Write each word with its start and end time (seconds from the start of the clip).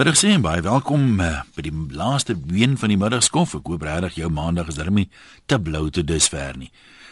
Middag 0.00 0.16
sê 0.16 0.30
en 0.32 0.40
baie 0.40 0.62
welkom 0.64 1.18
uh, 1.20 1.42
by 1.52 1.60
die 1.66 1.72
laaste 1.92 2.32
been 2.32 2.78
van 2.80 2.88
die 2.88 2.96
middagskof. 2.96 3.50
Ek 3.58 3.66
hoop 3.68 3.82
regtig 3.84 4.14
jou 4.22 4.30
maandag 4.32 4.70
is 4.72 4.78
darmie 4.78 5.10
te 5.44 5.58
blou 5.60 5.90
te 5.92 6.00
dusver 6.00 6.56
nie. 6.56 6.70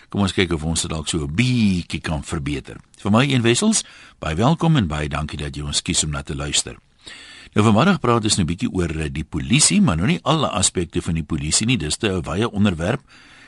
Kom 0.08 0.22
ons 0.25 0.33
kyk 0.33 0.54
of 0.57 0.64
ons 0.64 0.86
dit 0.86 0.88
dalk 0.88 1.10
so 1.12 1.20
'n 1.26 1.36
bietjie 1.36 2.00
kan 2.00 2.24
verbeter. 2.24 2.80
Vir 2.96 3.12
my 3.12 3.26
een 3.28 3.44
wessels, 3.44 3.84
baie 4.24 4.40
welkom 4.40 4.80
en 4.80 4.88
baie 4.88 5.08
dankie 5.08 5.36
dat 5.36 5.52
jy 5.52 5.66
ons 5.68 5.82
kies 5.84 6.00
om 6.04 6.16
na 6.16 6.22
te 6.22 6.32
luister. 6.34 6.78
Nou 7.52 7.66
vanmiddag 7.66 8.00
praat 8.00 8.24
ons 8.24 8.38
'n 8.38 8.46
bietjie 8.46 8.73
oor 8.73 8.89
eh, 8.89 9.12
die 9.12 9.29
polisie, 9.29 9.82
maar 9.82 9.96
nou 9.96 10.07
nie 10.07 10.20
alle 10.25 10.48
aspekte 10.48 11.02
van 11.02 11.14
die 11.14 11.29
polisie 11.29 11.66
nie. 11.66 11.77
Dis 11.77 11.98
'n 12.00 12.23
wye 12.25 12.50
onderwerp. 12.50 13.00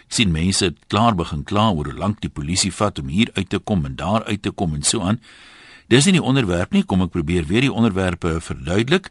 Ek 0.05 0.13
sien 0.13 0.31
mense 0.31 0.75
klaar 0.89 1.15
begin 1.15 1.45
kla 1.45 1.73
oor 1.73 1.87
hoe 1.87 1.97
lank 1.99 2.21
die 2.21 2.29
polisie 2.29 2.73
vat 2.73 2.99
om 2.99 3.09
hier 3.09 3.31
uit 3.33 3.49
te 3.49 3.59
kom 3.59 3.87
en 3.87 3.97
daar 3.97 4.23
uit 4.25 4.43
te 4.43 4.51
kom 4.51 4.75
en 4.75 4.83
so 4.83 5.01
aan. 5.01 5.19
Dis 5.89 6.05
nie 6.05 6.13
die 6.13 6.23
onderwerp 6.23 6.73
nie, 6.73 6.85
kom 6.85 7.01
ek 7.03 7.11
probeer 7.11 7.47
weer 7.47 7.63
die 7.63 7.73
onderwerpe 7.73 8.41
verduidelik. 8.41 9.09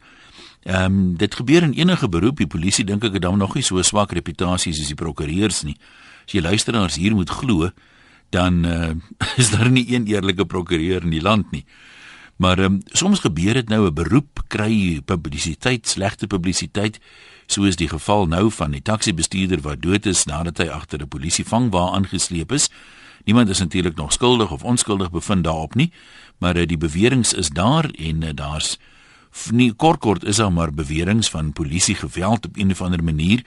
Ehm 0.62 0.84
um, 0.84 1.16
dit 1.16 1.34
gebeur 1.34 1.62
in 1.62 1.72
enige 1.72 2.08
beroep, 2.08 2.36
die 2.36 2.46
polisie 2.46 2.84
dink 2.84 3.04
ek 3.04 3.12
het 3.16 3.22
dan 3.22 3.38
nog 3.38 3.54
nie 3.54 3.64
so 3.64 3.82
swak 3.82 4.12
reputasie 4.12 4.74
soos 4.76 4.90
die 4.92 4.98
prokureurs 4.98 5.62
nie. 5.64 5.76
As 6.26 6.34
jy 6.36 6.42
luisteraars 6.44 6.98
hier 7.00 7.14
moet 7.16 7.30
glo, 7.30 7.70
dan 8.30 8.66
uh, 8.66 8.90
is 9.40 9.50
daar 9.50 9.70
nie 9.70 9.86
een 9.94 10.06
eerlike 10.06 10.44
prokureur 10.44 11.02
in 11.02 11.10
die 11.10 11.22
land 11.22 11.50
nie. 11.50 11.64
Maar 12.36 12.58
um, 12.58 12.80
soms 12.92 13.20
gebeur 13.20 13.54
dit 13.54 13.68
nou 13.68 13.86
'n 13.86 13.94
beroep 13.94 14.44
kry 14.48 15.00
publisiteit, 15.04 15.88
slegte 15.88 16.26
publisiteit, 16.26 17.00
soos 17.46 17.76
die 17.76 17.88
geval 17.88 18.26
nou 18.26 18.50
van 18.50 18.70
die 18.70 18.82
taxi-bestuurder 18.82 19.60
wat 19.60 19.82
dood 19.82 20.06
is 20.06 20.24
nadat 20.24 20.58
hy 20.58 20.68
agter 20.68 21.00
'n 21.00 21.08
polisievangwa 21.08 21.90
aangesleep 21.92 22.52
is. 22.52 22.70
Niemand 23.24 23.48
is 23.48 23.58
natuurlik 23.58 23.96
nog 23.96 24.12
skuldig 24.12 24.50
of 24.50 24.64
onskuldig 24.64 25.10
bevind 25.10 25.44
daarop 25.44 25.74
nie, 25.74 25.92
maar 26.38 26.56
uh, 26.56 26.66
die 26.66 26.78
beweringe 26.78 27.36
is 27.36 27.48
daar 27.48 27.90
en 27.90 28.22
uh, 28.22 28.30
daar's 28.34 28.78
nie 29.52 29.72
kort 29.72 30.00
kort 30.00 30.24
is 30.24 30.36
daar 30.36 30.52
maar 30.52 30.72
beweringe 30.74 31.30
van 31.30 31.52
polisie 31.52 31.94
geweld 31.94 32.46
op 32.46 32.56
een 32.56 32.70
of 32.70 32.82
ander 32.82 33.04
manier. 33.04 33.44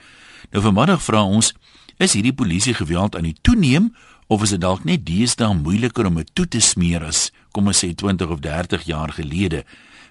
Nou 0.50 0.62
vanmiddag 0.64 1.02
vra 1.02 1.22
ons, 1.24 1.52
is 1.96 2.12
hierdie 2.12 2.34
polisie 2.34 2.74
geweld 2.74 3.16
aan 3.16 3.28
die 3.28 3.36
toeneem 3.40 3.94
of 4.26 4.42
is 4.42 4.54
dit 4.54 4.60
dalk 4.60 4.84
net 4.84 5.06
deesdae 5.06 5.54
moeiliker 5.54 6.06
om 6.06 6.14
dit 6.20 6.30
toe 6.32 6.46
te 6.48 6.60
smeer 6.60 7.04
as 7.04 7.30
kom 7.52 7.68
ons 7.70 7.84
sê 7.84 7.92
20 7.94 8.32
of 8.32 8.40
30 8.40 8.86
jaar 8.88 9.12
gelede 9.12 9.64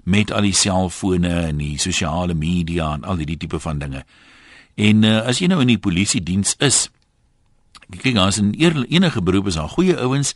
met 0.03 0.31
al 0.31 0.47
die 0.47 0.55
selfone 0.55 1.31
en 1.49 1.57
die 1.57 1.77
sosiale 1.79 2.33
media 2.33 2.93
en 2.93 3.03
al 3.03 3.19
die 3.19 3.37
tipe 3.37 3.59
van 3.59 3.79
dinge. 3.79 4.03
En 4.75 5.03
uh, 5.03 5.21
as 5.27 5.39
jy 5.39 5.47
nou 5.51 5.61
in 5.63 5.71
die 5.71 5.81
polisie 5.81 6.21
diens 6.23 6.55
is, 6.59 6.87
kyk 7.93 8.17
as 8.17 8.39
in 8.41 8.53
enige 8.57 9.21
beroep 9.21 9.47
is 9.51 9.59
daar 9.59 9.69
goeie 9.69 9.95
ouens 10.01 10.33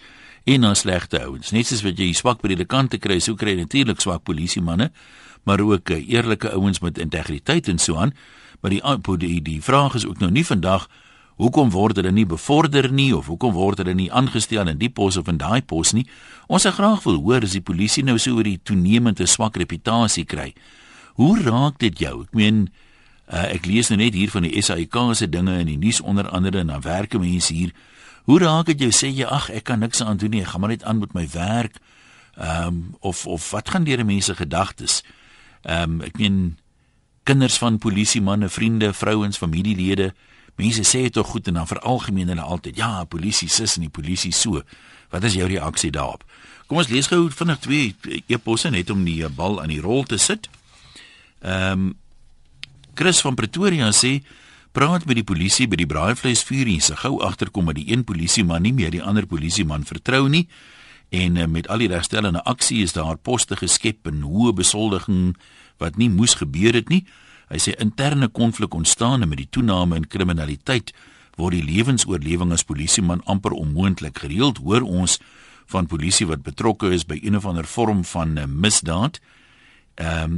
en 0.48 0.62
dan 0.62 0.76
slegte 0.76 1.20
ouens. 1.26 1.52
Net 1.52 1.67
soos 1.67 1.84
wat 1.84 1.98
jy 2.00 2.14
swak 2.16 2.40
by 2.40 2.53
die 2.56 2.66
kante 2.66 3.02
kry, 3.03 3.17
so 3.20 3.36
kry 3.36 3.58
natuurlik 3.59 4.00
swak 4.00 4.23
polisie 4.23 4.62
manne, 4.64 4.94
maar 5.44 5.59
ook 5.59 5.92
uh, 5.92 5.98
eerlike 6.00 6.54
ouens 6.56 6.80
met 6.80 7.02
integriteit 7.04 7.67
en 7.67 7.81
so 7.84 8.00
aan. 8.00 8.14
Maar 8.62 8.72
die 8.72 8.81
die 9.20 9.42
die 9.44 9.59
vraag 9.62 9.95
is 10.00 10.08
ook 10.08 10.23
nou 10.23 10.31
nie 10.31 10.45
vandag 10.45 10.88
hoekom 11.38 11.70
word 11.70 12.00
hulle 12.00 12.12
nie 12.12 12.26
bevorder 12.26 12.88
nie 12.92 13.12
of 13.16 13.28
hoekom 13.28 13.54
word 13.54 13.84
hulle 13.84 13.94
nie 13.94 14.08
aangestel 14.12 14.67
in 14.72 14.80
die 14.80 14.89
pos 14.89 15.17
of 15.17 15.28
in 15.28 15.38
daai 15.38 15.62
pos 15.62 15.92
nie. 15.94 16.08
Ons 16.48 16.64
sou 16.66 16.72
graag 16.73 17.04
wil 17.04 17.20
hoor 17.28 17.44
as 17.44 17.54
die 17.54 17.61
polisie 17.61 18.04
nou 18.04 18.17
so 18.17 18.39
oor 18.39 18.48
die 18.48 18.59
toenemende 18.64 19.28
swak 19.28 19.59
reputasie 19.59 20.26
kry. 20.26 20.54
Hoe 21.20 21.36
raak 21.44 21.78
dit 21.84 22.00
jou? 22.00 22.23
Ek 22.23 22.34
meen 22.34 22.64
uh, 23.28 23.45
ek 23.52 23.67
lees 23.67 23.92
nou 23.92 24.00
net 24.00 24.16
hier 24.16 24.32
van 24.32 24.48
die 24.48 24.64
SAIK 24.64 24.98
se 25.14 25.28
dinge 25.30 25.59
in 25.59 25.70
die 25.76 25.78
nuus 25.78 26.02
onder 26.02 26.32
andere 26.32 26.64
en 26.64 26.73
dan 26.73 26.82
werk 26.88 27.20
mense 27.20 27.54
hier 27.54 27.76
Hoe 28.28 28.39
raak 28.44 28.67
dit 28.67 28.81
jou 28.83 28.92
sê 28.92 29.08
jy 29.08 29.23
ag 29.23 29.47
ek 29.56 29.70
kan 29.70 29.80
niks 29.80 30.02
aan 30.03 30.20
doen 30.20 30.33
nie, 30.36 30.42
ek 30.44 30.52
gaan 30.52 30.64
maar 30.64 30.73
net 30.73 30.83
aan 30.83 31.00
met 31.00 31.14
my 31.16 31.23
werk. 31.31 31.78
Ehm 32.36 32.67
um, 32.67 32.80
of 33.00 33.25
of 33.25 33.52
wat 33.56 33.70
gaan 33.72 33.86
deur 33.88 34.03
mense 34.06 34.36
gedagtes? 34.36 35.00
Ehm 35.64 35.97
um, 35.97 36.02
ek 36.03 36.20
meen 36.20 36.58
kinders 37.23 37.58
van 37.58 37.78
polisie 37.80 38.22
manne, 38.22 38.50
vriende, 38.50 38.92
vrouens, 38.94 39.39
familielede, 39.39 40.11
mense 40.59 40.83
sê 40.83 41.05
dit 41.08 41.16
tog 41.16 41.28
goed 41.28 41.48
en 41.48 41.61
dan 41.61 41.67
veralgemeen 41.67 42.28
hulle 42.28 42.42
altyd 42.44 42.75
ja, 42.75 43.05
polisie 43.05 43.48
sis 43.50 43.78
en 43.78 43.88
die 43.88 43.95
polisie 43.95 44.33
so. 44.36 44.64
Wat 45.10 45.23
is 45.23 45.39
jou 45.39 45.48
reaksie 45.48 45.92
daarop? 45.92 46.23
Kom 46.67 46.82
ons 46.83 46.92
lees 46.92 47.08
gou 47.08 47.30
vinnig 47.32 47.60
twee 47.64 47.95
eposse 48.27 48.70
net 48.70 48.89
om 48.92 49.05
die 49.08 49.21
bal 49.30 49.61
aan 49.64 49.71
die 49.71 49.82
rol 49.83 50.04
te 50.04 50.20
sit. 50.20 50.49
Ehm 51.39 51.71
um, 51.71 51.95
Chris 52.98 53.21
van 53.21 53.36
Pretoria 53.37 53.92
sê 53.93 54.17
praat 54.77 55.08
met 55.10 55.17
die 55.17 55.26
polisie 55.26 55.65
by 55.65 55.80
die 55.80 55.89
braaivleisvuur 55.89 56.70
en 56.70 56.83
se 56.86 56.95
gou 57.02 57.15
agterkom 57.26 57.71
dat 57.71 57.80
die 57.80 57.88
een 57.89 58.04
polisieman 58.05 58.61
nie 58.61 58.76
meer 58.77 58.92
die 58.93 59.02
ander 59.02 59.26
polisieman 59.26 59.88
vertrou 59.89 60.27
nie 60.30 60.43
en 61.10 61.38
eh, 61.38 61.48
met 61.49 61.70
al 61.73 61.82
die 61.82 61.89
regstellende 61.89 62.43
aksie 62.45 62.83
is 62.86 62.93
daar 62.93 63.17
poste 63.17 63.58
geskep 63.58 64.05
en 64.11 64.21
hoë 64.21 64.54
besoldiging 64.60 65.32
wat 65.82 65.98
nie 65.98 66.10
moes 66.14 66.36
gebeur 66.37 66.76
het 66.77 66.92
nie. 66.93 67.05
Hy 67.49 67.61
sê 67.64 67.73
interne 67.82 68.27
konflik 68.27 68.76
ontstaan 68.77 69.26
met 69.26 69.39
die 69.39 69.49
toename 69.49 69.98
in 69.98 70.05
kriminaliteit 70.05 70.93
word 71.37 71.55
die 71.58 71.66
lewensoorlewing 71.66 72.54
as 72.54 72.66
polisieman 72.66 73.23
amper 73.26 73.55
onmoontlik. 73.58 74.20
Gereeld 74.26 74.61
hoor 74.66 74.86
ons 74.86 75.17
van 75.73 75.89
polisie 75.89 76.27
wat 76.30 76.45
betrokke 76.45 76.92
is 76.93 77.05
by 77.05 77.17
een 77.23 77.37
of 77.37 77.45
ander 77.49 77.66
vorm 77.66 78.05
van 78.05 78.37
eh, 78.37 78.45
misdaad. 78.45 79.21
Ehm 79.95 80.37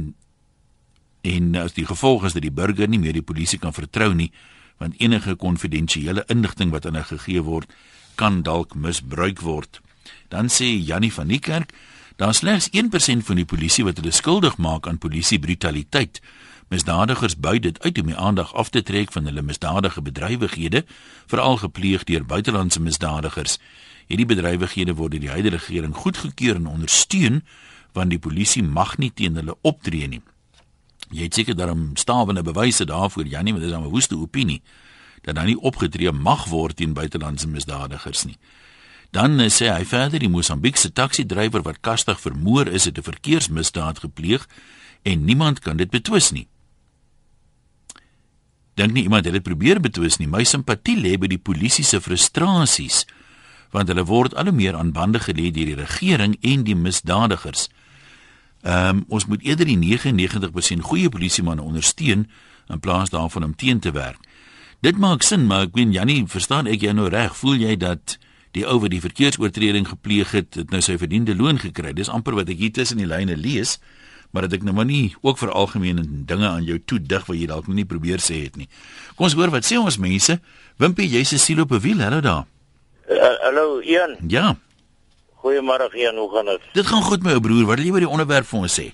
en 1.22 1.54
as 1.56 1.76
die 1.76 1.86
gevolg 1.86 2.24
is 2.24 2.32
dat 2.32 2.42
die 2.42 2.54
burger 2.54 2.88
nie 2.88 2.98
meer 2.98 3.16
die 3.16 3.26
polisie 3.26 3.58
kan 3.58 3.76
vertrou 3.76 4.12
nie 4.14 4.30
want 4.80 4.96
enige 4.96 5.34
konfidensiële 5.36 6.24
inligting 6.32 6.70
wat 6.72 6.86
aan 6.86 6.96
hulle 6.96 7.08
gegee 7.12 7.42
word 7.44 7.72
kan 8.16 8.42
dalk 8.42 8.74
misbruik 8.74 9.40
word. 9.40 9.80
Dan 10.28 10.48
sê 10.48 10.68
Jannie 10.72 11.12
van 11.12 11.28
die 11.28 11.38
kerk 11.38 11.74
daar 12.16 12.34
slegs 12.34 12.68
1% 12.72 13.24
van 13.28 13.36
die 13.36 13.48
polisie 13.48 13.84
wat 13.84 14.00
hulle 14.00 14.12
skuldig 14.12 14.56
maak 14.56 14.88
aan 14.88 14.98
polisie 14.98 15.38
brutaliteit 15.38 16.20
misdadigers 16.72 17.36
buit 17.36 17.62
dit 17.62 17.82
uit 17.82 18.00
om 18.00 18.10
die 18.12 18.16
aandag 18.16 18.54
af 18.54 18.68
te 18.68 18.82
trek 18.82 19.12
van 19.12 19.24
hulle 19.28 19.42
misdadige 19.42 20.02
bedrywighede 20.02 20.84
veral 21.26 21.56
gepleeg 21.56 22.04
deur 22.04 22.24
buitelandse 22.24 22.80
misdadigers. 22.80 23.58
Hierdie 24.06 24.28
bedrywighede 24.32 24.96
word 24.96 25.16
deur 25.16 25.26
die 25.26 25.34
huidige 25.34 25.56
regering 25.56 25.96
goedgekeur 25.96 26.56
en 26.56 26.72
ondersteun 26.72 27.42
want 27.92 28.10
die 28.10 28.22
polisie 28.22 28.62
mag 28.62 28.96
nie 28.98 29.12
teen 29.14 29.36
hulle 29.36 29.56
optree 29.60 30.08
nie 30.08 30.22
Jy 31.10 31.26
het 31.26 31.34
seker 31.34 31.56
daarom 31.58 31.90
stawende 31.98 32.42
bewyse 32.42 32.84
daarvoor 32.86 33.26
Janie, 33.26 33.52
maar 33.52 33.62
dis 33.62 33.72
'n 33.72 33.90
woeste 33.90 34.16
opinie 34.16 34.62
dat 35.22 35.34
dan 35.34 35.46
nie 35.46 35.60
opgetree 35.60 36.12
mag 36.12 36.46
word 36.48 36.76
teen 36.76 36.92
buitelandse 36.92 37.48
misdadigers 37.48 38.24
nie. 38.24 38.38
Dan 39.10 39.40
uh, 39.40 39.48
sê 39.50 39.68
hy 39.68 39.84
verder 39.84 40.22
die 40.22 40.30
Mosambiekse 40.30 40.92
taxi-drywer 40.92 41.62
wat 41.62 41.80
kastig 41.80 42.20
vermoor 42.20 42.66
is 42.66 42.84
het 42.84 42.98
'n 42.98 43.02
verkeersmisdaad 43.02 43.98
gepleeg 43.98 44.48
en 45.02 45.24
niemand 45.24 45.58
kan 45.58 45.76
dit 45.76 45.90
betwis 45.90 46.30
nie. 46.30 46.48
Dink 48.74 48.92
nie 48.92 49.02
iemand 49.02 49.24
het 49.24 49.32
dit 49.32 49.42
probeer 49.42 49.80
betwis 49.80 50.16
nie. 50.16 50.28
My 50.28 50.44
simpatie 50.44 50.96
lê 50.96 51.18
by 51.18 51.26
die 51.26 51.38
polisie 51.38 51.84
se 51.84 52.00
frustrasies 52.00 53.06
want 53.70 53.88
hulle 53.88 54.04
word 54.04 54.34
al 54.34 54.44
hoe 54.44 54.52
meer 54.52 54.76
aan 54.76 54.92
bande 54.92 55.20
gelê 55.22 55.50
deur 55.54 55.66
die 55.66 55.78
regering 55.78 56.36
en 56.42 56.64
die 56.64 56.74
misdadigers. 56.74 57.68
Ehm 58.62 58.88
um, 58.88 59.04
ons 59.08 59.26
moet 59.26 59.42
eerder 59.42 59.66
die 59.66 59.78
99% 59.78 60.84
goeie 60.84 61.08
polisiemanne 61.08 61.62
ondersteun 61.62 62.26
in 62.68 62.80
plaas 62.80 63.10
daarvan 63.10 63.44
om 63.44 63.54
teen 63.56 63.80
te 63.80 63.92
werk. 63.92 64.20
Dit 64.80 64.98
maak 64.98 65.22
sin, 65.22 65.46
maar 65.46 65.66
ek 65.68 65.74
weet 65.76 65.92
Jannie, 65.92 66.24
verstaan 66.28 66.68
ek 66.70 66.84
jou 66.84 66.92
nou 66.96 67.08
reg? 67.12 67.34
Voel 67.36 67.60
jy 67.60 67.76
dat 67.76 68.18
die 68.56 68.66
ou 68.66 68.78
wat 68.80 68.92
die 68.94 69.00
verkeersoortreding 69.00 69.88
gepleeg 69.88 70.32
het, 70.32 70.54
het 70.54 70.70
nou 70.70 70.80
sy 70.84 70.96
verdiende 71.00 71.36
loon 71.36 71.60
gekry? 71.60 71.92
Dis 71.96 72.08
amper 72.08 72.36
wat 72.38 72.48
ek 72.48 72.60
hier 72.60 72.72
tussen 72.72 73.00
die 73.00 73.08
lyne 73.08 73.36
lees, 73.36 73.78
maar 74.32 74.46
dat 74.46 74.56
ek 74.56 74.64
nou 74.64 74.74
maar 74.76 74.88
nie 74.88 75.14
ook 75.20 75.40
vir 75.40 75.52
algemeen 75.52 76.00
dinge 76.28 76.48
aan 76.48 76.64
jou 76.64 76.78
toe 76.80 77.00
dig 77.00 77.26
wat 77.26 77.36
jy 77.36 77.50
dalk 77.50 77.68
nie 77.68 77.84
probeer 77.84 78.24
sê 78.24 78.42
het 78.46 78.56
nie. 78.56 78.68
Kom 79.16 79.28
ons 79.28 79.36
hoor 79.36 79.52
wat 79.52 79.68
sê 79.68 79.80
ons 79.80 80.00
mense. 80.00 80.38
Wimpie, 80.80 81.08
jy's 81.08 81.32
'n 81.32 81.38
siel 81.38 81.60
op 81.60 81.72
'n 81.72 81.80
wiel, 81.80 82.00
hallo 82.00 82.20
daar. 82.20 82.46
Uh, 83.10 83.36
hallo 83.44 83.80
Ian. 83.80 84.16
Ja. 84.28 84.56
Goeiemôre 85.40 85.88
Jan, 85.96 86.16
hoe 86.16 86.30
gaan 86.34 86.44
dit? 86.52 86.60
Dit 86.72 86.86
gaan 86.86 87.02
goed 87.02 87.22
my 87.24 87.32
ou 87.32 87.40
broer. 87.40 87.64
Wat 87.64 87.80
wil 87.80 87.86
jy 87.86 87.92
oor 87.94 88.04
die 88.04 88.14
onderwerp 88.16 88.48
vir 88.50 88.58
ons 88.60 88.74
sê? 88.76 88.90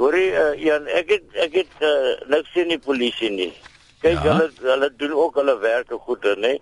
Hoorie 0.00 0.30
uh, 0.32 0.54
Jan, 0.60 0.88
ek 0.88 1.10
het 1.12 1.36
ek 1.46 1.58
het 1.60 1.84
uh, 1.84 2.14
niks 2.32 2.52
sien 2.56 2.72
die 2.72 2.80
polisie 2.80 3.30
nie. 3.32 3.52
Kyk, 4.00 4.22
ja? 4.24 4.36
hulle 4.38 4.48
hulle 4.64 4.90
doen 5.00 5.12
ook 5.16 5.36
hulle 5.40 5.56
werk 5.60 5.92
goed, 6.08 6.24
hè. 6.24 6.56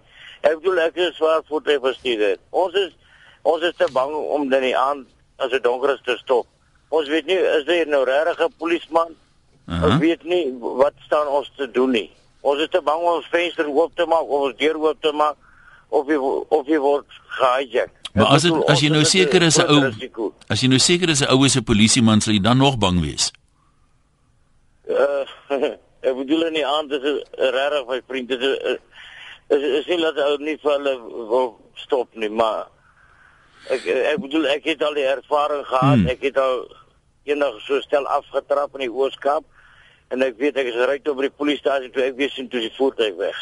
Ek 0.45 0.59
bedoel 0.59 0.83
ek 0.85 0.99
is 1.07 1.15
swaar 1.19 1.45
voete 1.49 1.79
verstuur. 1.83 2.37
Ons 2.51 2.75
is 2.83 2.91
ons 3.47 3.63
is 3.63 3.77
te 3.79 3.87
bang 3.95 4.13
om 4.15 4.49
dan 4.51 4.67
nie 4.67 4.75
aan 4.77 5.05
as 5.39 5.51
dit 5.55 5.63
donker 5.63 5.95
is 5.95 6.03
te 6.07 6.19
stop. 6.19 6.49
Ons 6.95 7.09
weet 7.13 7.27
nie 7.31 7.39
is 7.39 7.65
dit 7.71 7.89
nou 7.89 8.05
regtig 8.05 8.41
'n 8.45 8.55
polisieman? 8.59 9.15
Uh 9.67 9.75
-huh. 9.75 9.85
Ons 9.87 10.01
weet 10.03 10.25
nie 10.25 10.45
wat 10.61 10.95
staan 11.07 11.27
ons 11.27 11.51
te 11.57 11.71
doen 11.71 11.91
nie. 11.91 12.11
Ons 12.41 12.61
is 12.61 12.69
te 12.69 12.83
bang 12.83 12.99
om 12.99 13.17
ons 13.17 13.31
venster 13.31 13.67
oop 13.67 13.95
te 13.97 14.07
maak 14.07 14.27
of 14.29 14.41
ons 14.49 14.57
deur 14.57 14.77
oop 14.77 15.01
te 15.01 15.13
maak 15.13 15.37
of 15.89 16.07
jy 16.09 16.19
of 16.49 16.67
jy 16.67 16.79
word 16.79 17.07
gehijack. 17.39 18.04
Maar 18.15 18.27
as 18.37 18.45
het, 18.47 18.55
as 18.71 18.81
jy 18.81 18.91
nou 18.95 19.05
seker 19.05 19.43
is 19.43 19.59
'n 19.59 19.67
ou 19.67 19.81
as 20.49 20.61
jy 20.63 20.69
nou 20.71 20.79
seker 20.79 21.09
is 21.11 21.21
'n 21.21 21.31
ou 21.35 21.45
is 21.45 21.57
'n 21.57 21.65
polisieman 21.65 22.21
sal 22.21 22.35
jy 22.35 22.41
dan 22.41 22.59
nog 22.59 22.79
bang 22.79 23.01
wees. 23.01 23.33
Uh 24.87 25.27
ek 26.07 26.15
bedoel 26.15 26.51
nie 26.51 26.67
aan 26.67 26.89
dis 26.89 27.03
'n 27.03 27.51
regtig 27.57 27.87
my 27.87 28.01
vriend 28.07 28.29
dis 28.29 28.45
is 29.49 29.63
is 29.81 29.87
nie 29.87 30.01
dat 30.01 30.19
ou 30.19 30.37
nie 30.39 30.57
vir 30.63 30.73
hulle 30.73 30.95
wil 31.33 31.49
stop 31.75 32.09
nie 32.15 32.29
maar 32.29 32.69
ek 33.71 33.87
ek 33.87 34.19
bedoel 34.21 34.47
ek 34.47 34.65
het 34.65 34.83
al 34.83 34.95
die 34.95 35.09
ervaring 35.09 35.67
gehad 35.67 35.99
hmm. 35.99 36.09
ek 36.09 36.23
het 36.23 36.39
al 36.39 36.69
eendag 37.25 37.61
so 37.67 37.81
stel 37.81 38.07
afgetrap 38.07 38.75
in 38.75 38.87
die 38.87 38.93
Ooskaap 38.93 39.45
en 40.13 40.23
ek 40.23 40.39
weet 40.39 40.57
ek 40.61 40.71
is 40.71 40.81
ry 40.89 40.99
tot 41.03 41.17
by 41.17 41.29
die 41.29 41.39
polisiestasie 41.39 41.91
toe 41.91 42.05
ek 42.05 42.19
weer 42.21 42.31
sien 42.31 42.49
toe 42.49 42.61
die 42.61 42.73
voertuig 42.77 43.17
weg. 43.17 43.39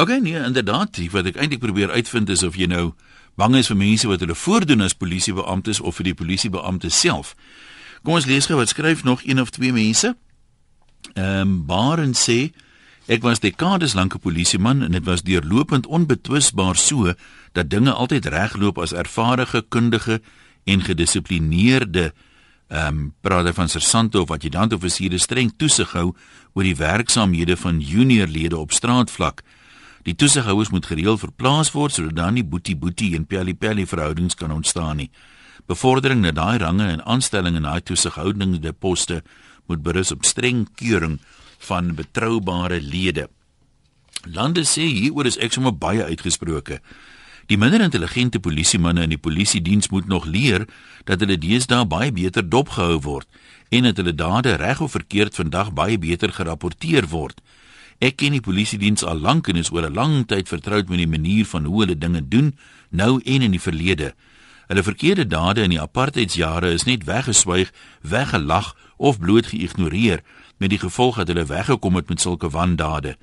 Okay, 0.00 0.18
nee, 0.18 0.42
inderdaad, 0.44 0.96
wat 1.12 1.26
ek 1.28 1.36
eintlik 1.36 1.60
probeer 1.60 1.90
uitvind 1.92 2.30
is 2.32 2.40
of 2.42 2.54
jy 2.56 2.70
nou 2.72 2.94
bang 3.36 3.58
is 3.58 3.68
vir 3.68 3.76
mense 3.76 4.08
wat 4.08 4.22
hulle 4.24 4.36
voordoen 4.38 4.80
as 4.80 4.94
polisiebeamptes 4.96 5.80
of 5.84 5.98
vir 5.98 6.08
die 6.08 6.14
polisiebeampte 6.16 6.88
self. 6.88 7.34
Kom 8.00 8.16
ons 8.16 8.28
lees 8.30 8.48
gou 8.48 8.56
wat 8.56 8.72
skryf 8.72 9.04
nog 9.04 9.20
een 9.28 9.42
of 9.42 9.52
twee 9.52 9.74
mense. 9.76 10.14
Ehm 11.12 11.42
um, 11.42 11.52
Baren 11.68 12.16
sê 12.16 12.38
ek 13.12 13.28
was 13.28 13.44
dekades 13.44 13.92
lank 13.92 14.16
'n 14.16 14.24
polisieman 14.24 14.82
en 14.88 14.96
dit 14.96 15.04
was 15.04 15.22
deurlopend 15.22 15.86
onbetwisbaar 15.86 16.80
so 16.80 17.12
dat 17.52 17.68
dinge 17.68 17.92
altyd 17.92 18.24
regloop 18.24 18.78
as 18.78 18.96
ervare, 18.96 19.64
kundige 19.68 20.22
en 20.64 20.80
gedissiplineerde 20.80 22.12
ehm 22.68 22.86
um, 22.86 23.14
praat 23.20 23.54
van 23.54 23.68
sersante 23.68 24.20
of 24.20 24.30
adjutant 24.30 24.72
offisiere 24.72 25.18
streng 25.18 25.52
toesig 25.56 25.92
hou 25.92 26.16
oor 26.52 26.64
die 26.64 26.76
werksaamhede 26.76 27.56
van 27.56 27.80
juniorlede 27.80 28.56
op 28.56 28.72
straatvlak. 28.72 29.42
Die 30.02 30.14
toesighouers 30.14 30.70
moet 30.72 30.86
gereeld 30.86 31.20
verplaas 31.20 31.72
word 31.76 31.92
sodat 31.92 32.16
dan 32.16 32.38
nie 32.38 32.44
boetie 32.44 32.76
boetie 32.76 33.12
en 33.16 33.26
pelly 33.28 33.54
pelly 33.54 33.86
verhoudings 33.86 34.34
kan 34.34 34.52
ontstaan 34.52 34.96
nie. 34.96 35.10
Bevordering 35.68 36.22
na 36.24 36.32
daai 36.32 36.58
range 36.58 36.86
en 36.88 37.04
aanstelling 37.04 37.56
in 37.56 37.68
daai 37.68 37.82
toesighoudende 37.84 38.72
poste 38.72 39.22
moet 39.68 39.82
berus 39.82 40.12
op 40.12 40.24
streng 40.24 40.66
keuring 40.74 41.20
van 41.68 41.94
betroubare 41.94 42.80
lede. 42.80 43.28
Lande 44.24 44.64
sê 44.64 44.88
hieroor 44.88 45.28
is 45.28 45.38
ek 45.38 45.52
sommer 45.52 45.76
baie 45.76 46.04
uitgesproke. 46.04 46.80
Die 47.50 47.58
minder 47.58 47.82
intelligente 47.82 48.40
polisiemanne 48.40 49.04
in 49.04 49.14
die 49.14 49.20
polisiediens 49.20 49.88
moet 49.90 50.06
nog 50.08 50.24
leer 50.24 50.66
dat 51.04 51.20
hulle 51.20 51.38
deesdae 51.40 51.84
baie 51.88 52.12
beter 52.12 52.46
dopgehou 52.46 53.00
word 53.04 53.28
en 53.70 53.86
dat 53.86 54.00
hulle 54.00 54.14
dade 54.14 54.54
reg 54.58 54.80
of 54.80 54.94
verkeerd 54.96 55.34
vandag 55.34 55.72
baie 55.74 55.98
beter 55.98 56.32
gerapporteer 56.32 57.08
word. 57.10 57.40
Ek 58.00 58.16
ken 58.16 58.32
die 58.32 58.40
polisiediens 58.40 59.02
al 59.04 59.18
lank 59.20 59.50
en 59.52 59.58
is 59.60 59.68
oor 59.68 59.84
'n 59.84 59.92
lang 59.92 60.26
tyd 60.26 60.48
vertroud 60.48 60.88
met 60.88 60.98
die 60.98 61.06
manier 61.06 61.44
van 61.44 61.64
hoe 61.64 61.80
hulle 61.80 61.98
dinge 61.98 62.28
doen, 62.28 62.56
nou 62.88 63.20
en 63.24 63.42
in 63.42 63.50
die 63.50 63.60
verlede. 63.60 64.14
Hulle 64.66 64.82
verkeerde 64.82 65.26
dade 65.26 65.62
in 65.62 65.70
die 65.70 65.80
apartheidsjare 65.80 66.72
is 66.72 66.84
net 66.84 67.04
weggeswyg, 67.04 67.72
weggelag 68.00 68.76
of 68.96 69.18
bloot 69.18 69.46
geïgnoreer 69.46 70.22
met 70.56 70.70
die 70.70 70.78
gevolg 70.78 71.16
dat 71.16 71.28
hulle 71.28 71.44
weggekom 71.44 71.94
het 71.94 72.08
met 72.08 72.20
sulke 72.20 72.50
wandade. 72.50 73.16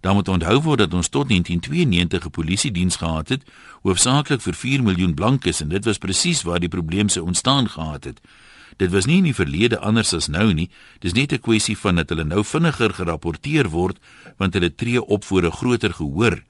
Dan 0.00 0.14
moet 0.14 0.28
onthou 0.28 0.60
word 0.62 0.78
dat 0.78 0.94
ons 0.94 1.08
tot 1.08 1.28
1992 1.28 2.24
'n 2.24 2.30
polisiediens 2.30 2.96
gehad 2.96 3.28
het, 3.28 3.42
hoofsaaklik 3.82 4.40
vir 4.40 4.54
4 4.54 4.82
miljoen 4.82 5.14
blankes 5.14 5.60
en 5.60 5.68
dit 5.68 5.84
was 5.84 5.98
presies 5.98 6.42
waar 6.42 6.60
die 6.60 6.68
probleem 6.68 7.08
se 7.08 7.22
ontstaan 7.22 7.68
gehad 7.68 8.04
het. 8.04 8.20
Dit 8.80 8.94
was 8.94 9.04
nie 9.04 9.18
in 9.20 9.26
die 9.28 9.36
verlede 9.36 9.76
anders 9.84 10.14
as 10.16 10.30
nou 10.32 10.54
nie. 10.56 10.70
Dis 11.04 11.12
net 11.12 11.32
'n 11.32 11.44
kwessie 11.44 11.76
van 11.76 11.96
dat 11.96 12.08
hulle 12.08 12.24
nou 12.24 12.44
vinniger 12.44 12.94
gerapporteer 12.94 13.68
word 13.68 13.98
want 14.38 14.54
hulle 14.54 14.74
tree 14.74 15.02
op 15.04 15.24
voor 15.24 15.42
'n 15.44 15.52
groter 15.52 15.92
gehoor. 15.92 16.42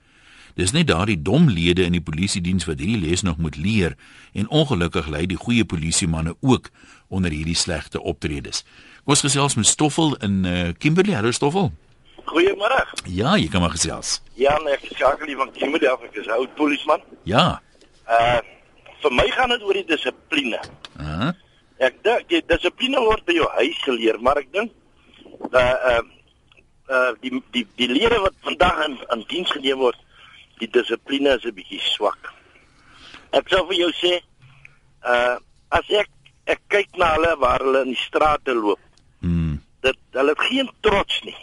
Dis 0.55 0.71
net 0.73 0.87
daardie 0.87 1.23
dom 1.23 1.49
lede 1.49 1.83
in 1.83 1.93
die 1.93 2.01
polisiediens 2.01 2.65
wat 2.65 2.79
hierdie 2.79 3.09
les 3.09 3.23
nog 3.23 3.37
moet 3.37 3.57
leer 3.57 3.97
en 4.33 4.49
ongelukkig 4.49 5.09
lê 5.09 5.27
die 5.27 5.37
goeie 5.37 5.65
polisiemanne 5.65 6.35
ook 6.41 6.71
onder 7.09 7.31
hierdie 7.31 7.55
slegte 7.55 8.03
optredes. 8.03 8.63
Kom 9.05 9.15
ons 9.15 9.21
gesels 9.21 9.55
met 9.55 9.67
Stoffel 9.67 10.17
in 10.17 10.45
uh, 10.45 10.69
Kimberley. 10.79 11.15
Hallo 11.15 11.31
Stoffel. 11.31 11.73
Goeiemôre. 12.25 12.87
Ja, 13.05 13.37
jy 13.37 13.49
kan 13.49 13.61
maar 13.61 13.71
gesels. 13.71 14.23
Ja, 14.35 14.59
nee, 14.63 14.75
ek 14.75 14.83
is 14.83 14.99
Jacques 14.99 15.35
van 15.37 15.51
Kimberley 15.53 15.91
af, 15.91 16.03
ek 16.03 16.15
is 16.15 16.29
oud 16.29 16.55
polisieman. 16.55 17.01
Ja. 17.25 17.61
Uh 18.07 18.39
vir 19.01 19.13
my 19.13 19.31
gaan 19.33 19.49
dit 19.49 19.63
oor 19.63 19.73
die 19.73 19.87
dissipline. 19.89 20.61
Uh 21.01 21.07
-huh. 21.07 21.33
Ek 21.81 21.97
dink 22.05 22.29
die 22.29 22.43
dissipline 22.45 23.01
word 23.01 23.25
by 23.25 23.37
jou 23.39 23.49
huis 23.57 23.79
geleer, 23.87 24.19
maar 24.21 24.41
ek 24.43 24.51
dink 24.53 24.73
dat 25.53 25.87
uh 25.93 26.01
uh 26.91 27.13
die 27.23 27.33
die 27.55 27.65
die 27.81 27.89
lede 27.89 28.19
wat 28.21 28.37
vandag 28.45 28.85
in 28.87 28.97
in 29.17 29.25
diens 29.31 29.53
geneem 29.55 29.81
word, 29.81 29.99
die 30.61 30.69
dissipline 30.69 31.37
is 31.39 31.45
'n 31.45 31.57
bietjie 31.57 31.81
swak. 31.81 32.33
Ek 33.33 33.49
sou 33.49 33.65
vir 33.69 33.79
jou 33.81 33.93
sê, 33.97 34.21
uh 35.05 35.39
as 35.71 35.89
ek 35.89 36.11
ek 36.47 36.61
kyk 36.69 36.99
na 36.99 37.15
hulle 37.15 37.37
waar 37.41 37.65
hulle 37.65 37.85
in 37.87 37.95
die 37.95 38.05
strate 38.05 38.55
loop. 38.55 38.81
Mm. 39.21 39.61
Dit 39.81 39.97
hulle 40.13 40.35
het 40.35 40.49
geen 40.51 40.69
trots 40.81 41.23
nie. 41.25 41.39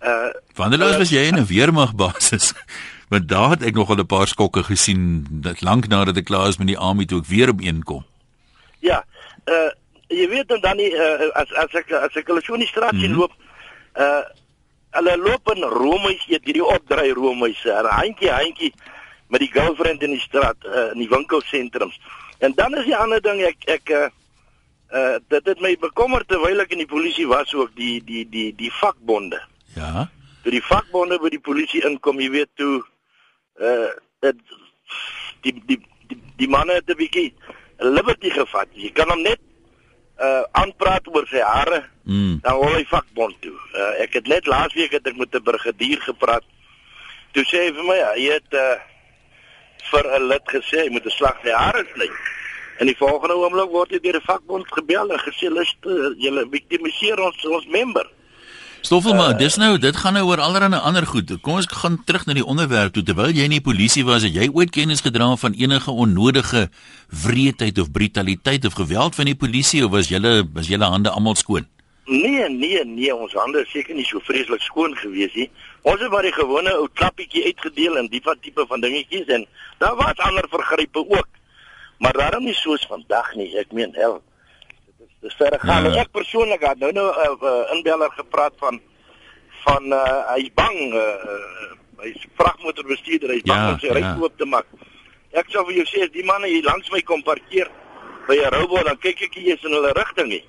Uh 0.00 0.32
Vandeloos 0.54 0.96
was 0.96 1.10
jy 1.10 1.28
in 1.28 1.36
'n 1.36 1.46
weermagbasis. 1.46 2.54
Want 3.12 3.28
daar 3.28 3.50
het 3.50 3.62
ek 3.62 3.74
nog 3.74 3.90
al 3.90 4.00
'n 4.00 4.06
paar 4.06 4.28
skokke 4.28 4.62
gesien, 4.62 5.26
dat 5.30 5.60
lank 5.60 5.88
nadat 5.88 6.16
ek 6.16 6.24
klaar 6.24 6.48
is 6.48 6.58
met 6.58 6.66
die 6.68 6.78
army 6.78 7.04
toe 7.04 7.20
ek 7.20 7.26
weer 7.26 7.48
op 7.48 7.60
een 7.60 7.82
kom. 7.82 8.04
Ja, 8.80 9.04
uh 9.48 9.70
jy 10.08 10.28
weet 10.28 10.48
dan 10.48 10.60
dan 10.60 10.76
nie 10.76 10.90
uh, 10.96 11.28
as 11.36 11.52
as 11.52 11.74
ek 11.76 11.90
as 11.92 12.16
ek 12.16 12.28
hulle 12.30 12.42
so 12.44 12.56
in 12.56 12.64
die 12.64 12.70
straat 12.70 12.96
sien 12.96 13.12
mm 13.12 13.16
-hmm. 13.16 13.20
loop, 13.20 13.32
uh 13.94 14.24
hulle 14.96 15.16
loop 15.16 15.50
in 15.54 15.62
roomhuis 15.62 16.24
eet 16.28 16.44
hierdie 16.44 16.64
opdry 16.64 17.12
roomhuise, 17.12 17.68
'n 17.68 17.90
handjie 18.00 18.30
handjie 18.30 18.72
met 19.28 19.40
die 19.40 19.52
girlfriend 19.52 20.02
in 20.02 20.14
die 20.16 20.20
straat 20.20 20.56
uh, 20.64 20.92
in 20.92 21.02
die 21.04 21.08
winkelsentrums. 21.08 22.00
En 22.38 22.54
dan 22.54 22.74
is 22.74 22.84
die 22.84 22.96
ander 22.96 23.20
ding 23.20 23.42
ek 23.44 23.68
ek 23.68 23.90
uh, 23.90 24.08
uh 24.92 25.16
dit 25.28 25.44
het 25.44 25.60
my 25.60 25.76
bekommer 25.76 26.24
terwyl 26.26 26.60
ek 26.60 26.72
in 26.72 26.84
die 26.84 26.92
polisie 26.94 27.26
was 27.28 27.52
ook 27.54 27.74
die 27.76 28.00
die 28.04 28.24
die 28.28 28.54
die 28.56 28.72
vakbonde. 28.72 29.40
Ja. 29.76 30.08
Toe 30.42 30.52
die 30.52 30.64
vakbonde 30.64 31.18
by 31.20 31.28
die 31.28 31.44
polisie 31.44 31.84
inkom, 31.84 32.20
jy 32.20 32.30
weet 32.30 32.50
toe 32.56 32.82
uh 33.60 33.92
dit 34.24 34.40
die 35.44 35.54
die 35.66 35.80
die, 36.08 36.20
die 36.40 36.48
manne 36.48 36.80
het 36.80 36.88
'n 36.88 36.96
bietjie 36.96 37.34
liberty 37.78 38.30
gevat. 38.30 38.68
Jy 38.74 38.90
kan 38.92 39.10
hom 39.10 39.22
net 39.22 39.40
uh 40.18 40.42
aanpraat 40.58 41.06
oor 41.14 41.26
sy 41.30 41.42
hare. 41.42 41.84
Mm. 42.02 42.40
Dan 42.42 42.58
hol 42.58 42.74
hy 42.74 42.84
vakbond 42.90 43.36
toe. 43.44 43.54
Uh 43.74 43.92
ek 44.04 44.18
het 44.18 44.26
net 44.26 44.46
laasweek 44.50 44.96
het 44.96 45.06
ek 45.06 45.16
met 45.16 45.34
'n 45.34 45.42
brigadier 45.42 46.00
gepraat. 46.00 46.44
Toe 47.32 47.44
sê 47.44 47.68
hy 47.68 47.72
vir 47.72 47.84
my, 47.84 47.96
ja, 47.96 48.12
jy 48.16 48.32
het 48.32 48.52
uh 48.52 48.78
vir 49.90 50.04
'n 50.18 50.28
lid 50.28 50.44
gesê 50.46 50.84
jy 50.84 50.90
moet 50.90 51.06
'n 51.06 51.16
slag 51.18 51.38
sy 51.42 51.50
hare 51.50 51.86
sny. 51.94 52.10
En 52.78 52.86
die 52.86 52.96
volgende 52.98 53.34
oomblik 53.34 53.70
word 53.70 53.90
jy 53.90 54.00
deur 54.00 54.16
'n 54.16 54.26
vakbond 54.26 54.66
gebel 54.72 55.12
en 55.12 55.18
gesê, 55.18 55.50
"Luister, 55.50 56.14
julle 56.18 56.48
victimiseer 56.50 57.20
ons 57.20 57.44
ons 57.44 57.66
member." 57.66 58.06
Stoffel 58.80 59.14
maar, 59.14 59.32
uh, 59.34 59.38
dis 59.38 59.56
nou, 59.58 59.72
dit 59.78 59.96
gaan 59.96 60.14
nou 60.14 60.24
oor 60.28 60.40
allerlei 60.40 60.78
ander 60.80 61.06
goed. 61.06 61.32
Kom 61.42 61.58
ons 61.58 61.66
gaan 61.80 61.96
terug 62.06 62.26
na 62.28 62.36
die 62.38 62.44
onderwerp 62.46 62.94
toe. 62.94 63.02
Terwyl 63.02 63.34
jy 63.34 63.48
in 63.48 63.56
die 63.56 63.64
polisie 63.64 64.04
was, 64.06 64.22
het 64.22 64.36
jy 64.36 64.46
ooit 64.54 64.70
kennis 64.70 65.02
gedra 65.02 65.32
van 65.36 65.56
enige 65.58 65.90
onnodige 65.90 66.68
wreedheid 67.24 67.78
of 67.82 67.90
brutaliteit 67.90 68.64
of 68.64 68.78
geweld 68.78 69.18
van 69.18 69.26
die 69.26 69.36
polisie 69.36 69.82
of 69.84 69.90
was 69.96 70.12
julle 70.12 70.44
was 70.54 70.70
julle 70.70 70.86
hande 70.86 71.10
almal 71.10 71.34
skoon? 71.34 71.66
Nee, 72.08 72.46
nee, 72.48 72.84
nee, 72.84 73.10
ons 73.14 73.34
hande 73.36 73.60
is 73.66 73.72
seker 73.74 73.98
nie 73.98 74.06
so 74.08 74.22
vreeslik 74.24 74.62
skoon 74.64 74.94
gewees 74.96 75.34
nie. 75.36 75.50
Ons 75.82 76.00
het 76.00 76.14
maar 76.14 76.24
die 76.24 76.32
gewone 76.32 76.72
ou 76.78 76.86
klappietjie 76.96 77.44
uitgedeel 77.50 77.98
en 78.00 78.08
die 78.08 78.22
van 78.24 78.38
tipe 78.40 78.64
van 78.70 78.80
dingetjies 78.80 79.28
en 79.34 79.44
daar 79.82 79.98
was 79.98 80.22
ander 80.24 80.46
vergrype 80.48 81.02
ook. 81.02 81.28
Maar 81.98 82.16
daarom 82.16 82.46
nie 82.46 82.54
soos 82.54 82.86
vandag 82.88 83.34
nie. 83.34 83.50
Ek 83.58 83.74
meen, 83.76 83.92
hel, 83.98 84.20
dis 85.22 85.34
verder 85.34 85.60
gaan. 85.60 85.84
Ja. 85.92 86.00
Ek 86.02 86.10
persoonlik 86.12 86.60
het 86.62 86.78
nou 86.78 86.92
nou 86.92 87.06
'n 87.08 87.18
uh, 87.18 87.48
uh, 87.50 87.74
inbeller 87.76 88.10
gepraat 88.16 88.52
van 88.58 88.80
van 89.64 89.82
uh, 89.92 90.34
hy's 90.34 90.50
bang 90.54 90.94
uh, 90.94 91.02
hy's 92.02 92.26
vragmotorbestuurder, 92.36 93.30
hy's 93.30 93.42
bang 93.42 93.58
Ja, 93.58 93.72
om 93.72 93.78
sy 93.80 93.88
ry 93.92 94.00
ja. 94.00 94.16
oop 94.20 94.36
te 94.38 94.44
maak. 94.46 94.66
Ek 95.32 95.46
sou 95.52 95.64
vir 95.66 95.74
jou 95.82 95.86
sê 95.86 96.02
as 96.06 96.12
die 96.14 96.24
manne 96.24 96.46
hier 96.48 96.62
langs 96.64 96.90
my 96.90 97.00
kom 97.02 97.22
parkeer 97.22 97.68
by 98.28 98.36
'n 98.36 98.50
robot 98.54 98.84
dan 98.86 98.96
kyk 98.98 99.22
ek 99.22 99.36
eens 99.36 99.64
in 99.64 99.72
hulle 99.72 99.92
rigting 99.92 100.28
nie. 100.28 100.44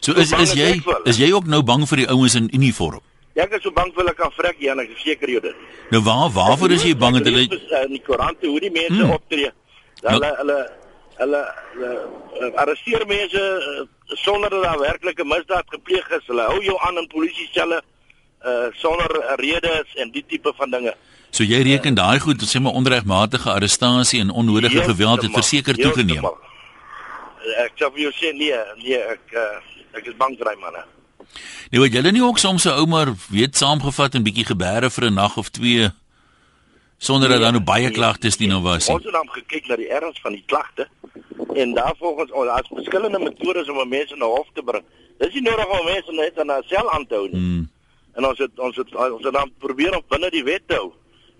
So 0.00 0.12
is 0.12 0.32
is 0.32 0.52
jy 0.54 0.80
is 1.04 1.16
jy 1.18 1.32
ook 1.32 1.46
nou 1.46 1.62
bang 1.62 1.86
vir 1.88 1.96
die 1.96 2.08
ouens 2.08 2.34
in 2.34 2.48
uniform? 2.52 3.00
Ek 3.36 3.52
is 3.52 3.62
so 3.62 3.70
bang 3.70 3.92
vir 3.94 4.02
hulle 4.04 4.14
kan 4.14 4.30
vrek 4.32 4.56
en 4.60 4.80
ek 4.80 4.88
verseker 4.90 5.28
jou 5.30 5.40
dit. 5.40 5.54
Nou 5.90 6.02
waar 6.02 6.28
waarvoor 6.30 6.70
is 6.70 6.82
jy 6.82 6.96
bang 6.96 7.14
dat 7.16 7.24
hulle 7.24 7.46
in 7.86 7.92
die 7.92 8.02
koerante 8.02 8.46
hoe 8.46 8.60
die 8.60 8.70
mense 8.70 9.02
Hmm. 9.04 9.10
optree. 9.10 9.50
Nou- 10.02 10.12
Hulle 10.12 10.26
hulle 10.26 10.36
hulle, 10.36 10.70
hulle 11.20 11.40
uh, 11.84 12.50
arresteer 12.62 13.06
mense 13.06 13.40
uh, 13.40 13.86
sonder 14.24 14.50
dat 14.50 14.62
daar 14.62 14.80
werklike 14.80 15.24
misdaad 15.24 15.68
gepleeg 15.68 16.10
is. 16.18 16.26
Hulle 16.26 16.46
hou 16.48 16.60
jou 16.64 16.76
aan 16.86 17.00
in 17.02 17.08
polisieselle 17.14 17.82
uh 18.50 18.68
sonder 18.80 19.10
'n 19.20 19.40
rede 19.40 19.84
en 19.94 20.10
die 20.10 20.24
tipe 20.26 20.52
van 20.56 20.70
dinge. 20.70 20.94
So 21.30 21.44
jy 21.44 21.60
reken 21.62 21.94
daai 21.94 22.20
goed, 22.20 22.42
sê 22.42 22.60
maar 22.60 22.72
onregmatige 22.72 23.50
arrestasie 23.50 24.20
en 24.20 24.30
onnodige 24.30 24.82
geweld 24.82 25.22
het 25.22 25.32
verseker 25.32 25.74
toegeneem. 25.74 26.24
Ek 27.64 27.76
sê 27.76 27.90
vir 27.92 28.00
jou 28.06 28.12
sê 28.16 28.32
nee, 28.32 28.56
nee, 28.82 28.96
ek 28.96 29.36
uh, 29.36 29.60
ek 29.92 30.06
is 30.06 30.16
bang 30.16 30.36
vir 30.38 30.48
daai 30.48 30.56
manne. 30.56 30.84
Nou 31.70 31.84
het 31.84 31.92
julle 31.92 32.12
nie 32.12 32.24
ook 32.24 32.38
soms 32.38 32.64
'n 32.64 32.78
ou 32.80 32.86
maar 32.86 33.12
weet 33.28 33.56
saamgevat 33.56 34.14
en 34.14 34.22
bietjie 34.22 34.46
gebeere 34.46 34.90
vir 34.90 35.04
'n 35.10 35.14
nag 35.14 35.36
of 35.36 35.50
twee 35.50 35.90
sonder 37.00 37.28
dat 37.32 37.40
daar 37.40 37.54
nou 37.56 37.64
baie 37.64 37.90
klagtes 37.90 38.36
nie 38.36 38.48
nou 38.48 38.60
was 38.62 38.86
nie. 38.86 38.94
Ons 38.94 39.06
het 39.08 39.16
dan 39.16 39.28
gekyk 39.32 39.68
na 39.70 39.76
die 39.80 39.88
erns 39.88 40.20
van 40.20 40.36
die 40.36 40.44
klagte 40.46 40.88
en 41.56 41.72
daarvolgens 41.74 42.32
oh, 42.36 42.44
daar's 42.44 42.68
verskillende 42.68 43.18
metodes 43.18 43.70
om 43.72 43.80
'n 43.80 43.88
mens 43.88 44.12
in 44.12 44.18
'n 44.18 44.32
hof 44.36 44.48
te 44.52 44.62
bring. 44.62 44.84
Dis 45.18 45.32
nie 45.34 45.42
nodig 45.42 45.68
om 45.78 45.84
mense 45.84 46.12
net 46.12 46.36
in 46.36 46.52
'n 46.52 46.62
sel 46.66 46.90
aan 46.92 47.06
te 47.06 47.14
hou 47.14 47.28
nie. 47.28 47.40
Hmm. 47.40 47.70
En 48.14 48.26
ons 48.26 48.38
het 48.38 48.58
ons 48.58 48.76
het 48.76 48.94
ons 48.94 49.24
het 49.24 49.32
dan 49.32 49.52
probeer 49.58 49.96
om 49.96 50.02
binne 50.08 50.30
die 50.30 50.44
wet 50.44 50.62
te 50.66 50.74
hou. 50.74 50.92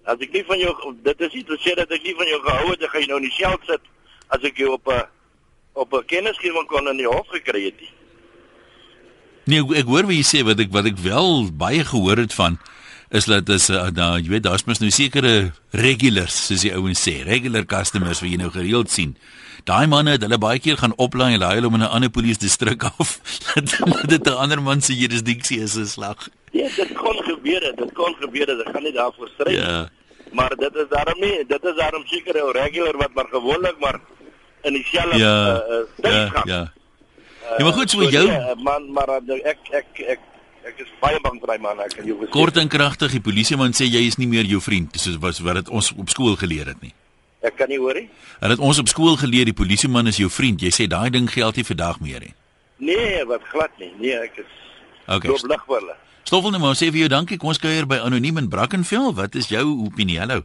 As 0.04 0.18
ek 0.18 0.32
nie 0.32 0.44
van 0.44 0.58
jou 0.58 0.94
dit 1.02 1.20
is 1.20 1.32
nie 1.32 1.44
te 1.44 1.58
sê 1.60 1.74
dat 1.74 1.90
ek 1.90 2.02
nie 2.02 2.14
van 2.16 2.26
jou 2.26 2.40
gehou 2.40 2.70
het, 2.70 2.80
dan 2.80 2.88
gaan 2.88 3.00
jy 3.00 3.06
nou 3.06 3.20
in 3.20 3.28
die 3.28 3.38
sel 3.38 3.56
sit 3.66 3.80
as 4.28 4.42
ek 4.42 4.56
jou 4.56 4.72
op 4.72 4.88
'n 4.88 5.04
op 5.72 5.92
'n 5.92 6.04
kennisgewing 6.04 6.66
kon 6.66 6.88
in 6.88 6.96
die 6.96 7.06
hof 7.06 7.28
gekry 7.28 7.64
het. 7.64 7.80
nie. 7.80 7.92
Nee, 9.44 9.60
ek, 9.60 9.70
ek 9.70 9.86
hoor 9.86 10.06
wat 10.06 10.14
jy 10.14 10.24
sê 10.24 10.44
wat 10.44 10.60
ek 10.60 10.72
wat 10.72 10.86
ek 10.86 10.98
wel 10.98 11.50
baie 11.52 11.84
gehoor 11.84 12.16
het 12.16 12.34
van 12.34 12.58
is 13.10 13.26
dat 13.26 13.46
dis 13.46 13.68
uh, 13.74 13.88
nou 13.94 14.12
jy 14.20 14.30
weet 14.30 14.46
daar's 14.46 14.64
mos 14.68 14.78
nou 14.78 14.90
sekere 14.94 15.50
regulars 15.74 16.36
soos 16.46 16.62
die 16.62 16.72
ouens 16.74 17.02
sê, 17.02 17.20
regular 17.26 17.66
customers 17.66 18.22
wat 18.22 18.30
jy 18.30 18.38
nou 18.38 18.50
gereeld 18.54 18.90
sien. 18.90 19.16
Daai 19.68 19.86
manne 19.90 20.14
het 20.14 20.22
hulle 20.24 20.38
baie 20.40 20.60
keer 20.62 20.78
gaan 20.80 20.94
oplaai 20.96 21.34
en 21.34 21.42
hulle 21.42 21.66
hom 21.68 21.78
in 21.80 21.84
'n 21.86 21.94
ander 21.96 22.10
polisie 22.10 22.46
distrik 22.46 22.86
af. 22.98 23.18
dat 23.54 24.08
dit 24.08 24.26
'n 24.26 24.38
ander 24.42 24.62
man 24.62 24.80
se 24.80 24.94
jurisdiksie 24.94 25.60
is 25.60 25.76
'n 25.76 25.86
slag. 25.86 26.28
Ja, 26.52 26.68
dit 26.76 26.92
kon 26.94 27.18
gebeur, 27.22 27.60
dit 27.76 27.92
kon 27.92 28.14
gebeur, 28.20 28.46
dit 28.46 28.68
gaan 28.72 28.82
nie 28.82 28.92
daarvoor 28.92 29.28
stry. 29.34 29.54
Ja. 29.54 29.90
Maar 30.32 30.54
dit 30.56 30.74
is 30.74 30.88
daarom 30.90 31.20
nie, 31.20 31.44
dit 31.46 31.64
is 31.64 31.76
daarom 31.76 32.06
seker 32.06 32.34
'n 32.34 32.52
regular 32.52 32.96
wat 32.96 33.14
maar 33.14 33.28
gewoonlik 33.30 33.78
maar 33.78 34.00
in 34.62 34.72
dieselfde 34.72 35.18
ja, 35.18 35.62
uh, 35.68 35.78
uh, 36.04 36.12
ja, 36.12 36.28
gaan. 36.28 36.46
Ja. 36.46 36.72
Uh, 37.42 37.58
ja, 37.58 37.64
maar 37.64 37.72
goed, 37.72 37.90
so, 37.90 38.02
so 38.02 38.08
jou 38.08 38.26
ja, 38.26 38.54
man, 38.62 38.92
maar 38.92 39.08
ek 39.42 39.58
ek 39.70 39.86
ek 39.98 40.20
ek 40.70 40.80
is 40.86 40.94
baie 41.02 41.18
bang 41.24 41.36
vir 41.42 41.52
daai 41.52 41.60
man, 41.66 41.82
ek 41.84 41.98
kan 41.98 42.08
jou 42.08 42.16
gesê. 42.22 42.30
Kort 42.34 42.56
en 42.62 42.70
kragtig, 42.72 43.12
die 43.18 43.24
polisieman 43.24 43.76
sê 43.76 43.88
jy 43.90 44.06
is 44.08 44.18
nie 44.20 44.28
meer 44.30 44.48
jou 44.48 44.62
vriend, 44.64 44.96
soos 45.00 45.18
was 45.22 45.42
wat 45.44 45.60
dit 45.60 45.68
ons 45.74 45.92
op 45.98 46.10
skool 46.12 46.38
geleer 46.40 46.70
het 46.72 46.80
nie. 46.82 46.94
Ek 47.42 47.56
kan 47.56 47.70
nie 47.72 47.78
hoor 47.80 47.96
nie. 47.96 48.08
Hulle 48.40 48.56
het 48.56 48.62
ons 48.70 48.80
op 48.82 48.88
skool 48.92 49.16
geleer 49.20 49.48
die 49.48 49.56
polisieman 49.56 50.10
is 50.10 50.20
jou 50.20 50.28
vriend. 50.30 50.60
Jy 50.62 50.72
sê 50.76 50.86
daai 50.90 51.08
ding 51.10 51.28
geld 51.30 51.56
nie 51.56 51.64
vandag 51.64 52.00
meer 52.04 52.26
nie. 52.26 52.34
Nee, 52.80 53.24
wat 53.28 53.44
glad 53.52 53.72
nie. 53.80 53.92
Nee, 54.00 54.16
ek 54.28 54.42
is 54.44 54.50
Okay. 55.10 55.30
Loop 55.30 55.42
lig 55.50 55.62
vir 55.66 55.80
hulle. 55.80 55.96
Stoffel 56.28 56.52
net 56.54 56.62
maar 56.62 56.76
sê 56.78 56.90
vir 56.92 57.04
jou 57.04 57.10
dankie. 57.10 57.38
Kom 57.40 57.50
ons 57.50 57.58
kuier 57.58 57.86
by 57.90 57.98
Anoniem 58.04 58.38
in 58.38 58.48
Brackenfell. 58.52 59.10
Wat 59.18 59.34
is 59.34 59.48
jou 59.50 59.64
opinie? 59.88 60.20
Hallo. 60.22 60.44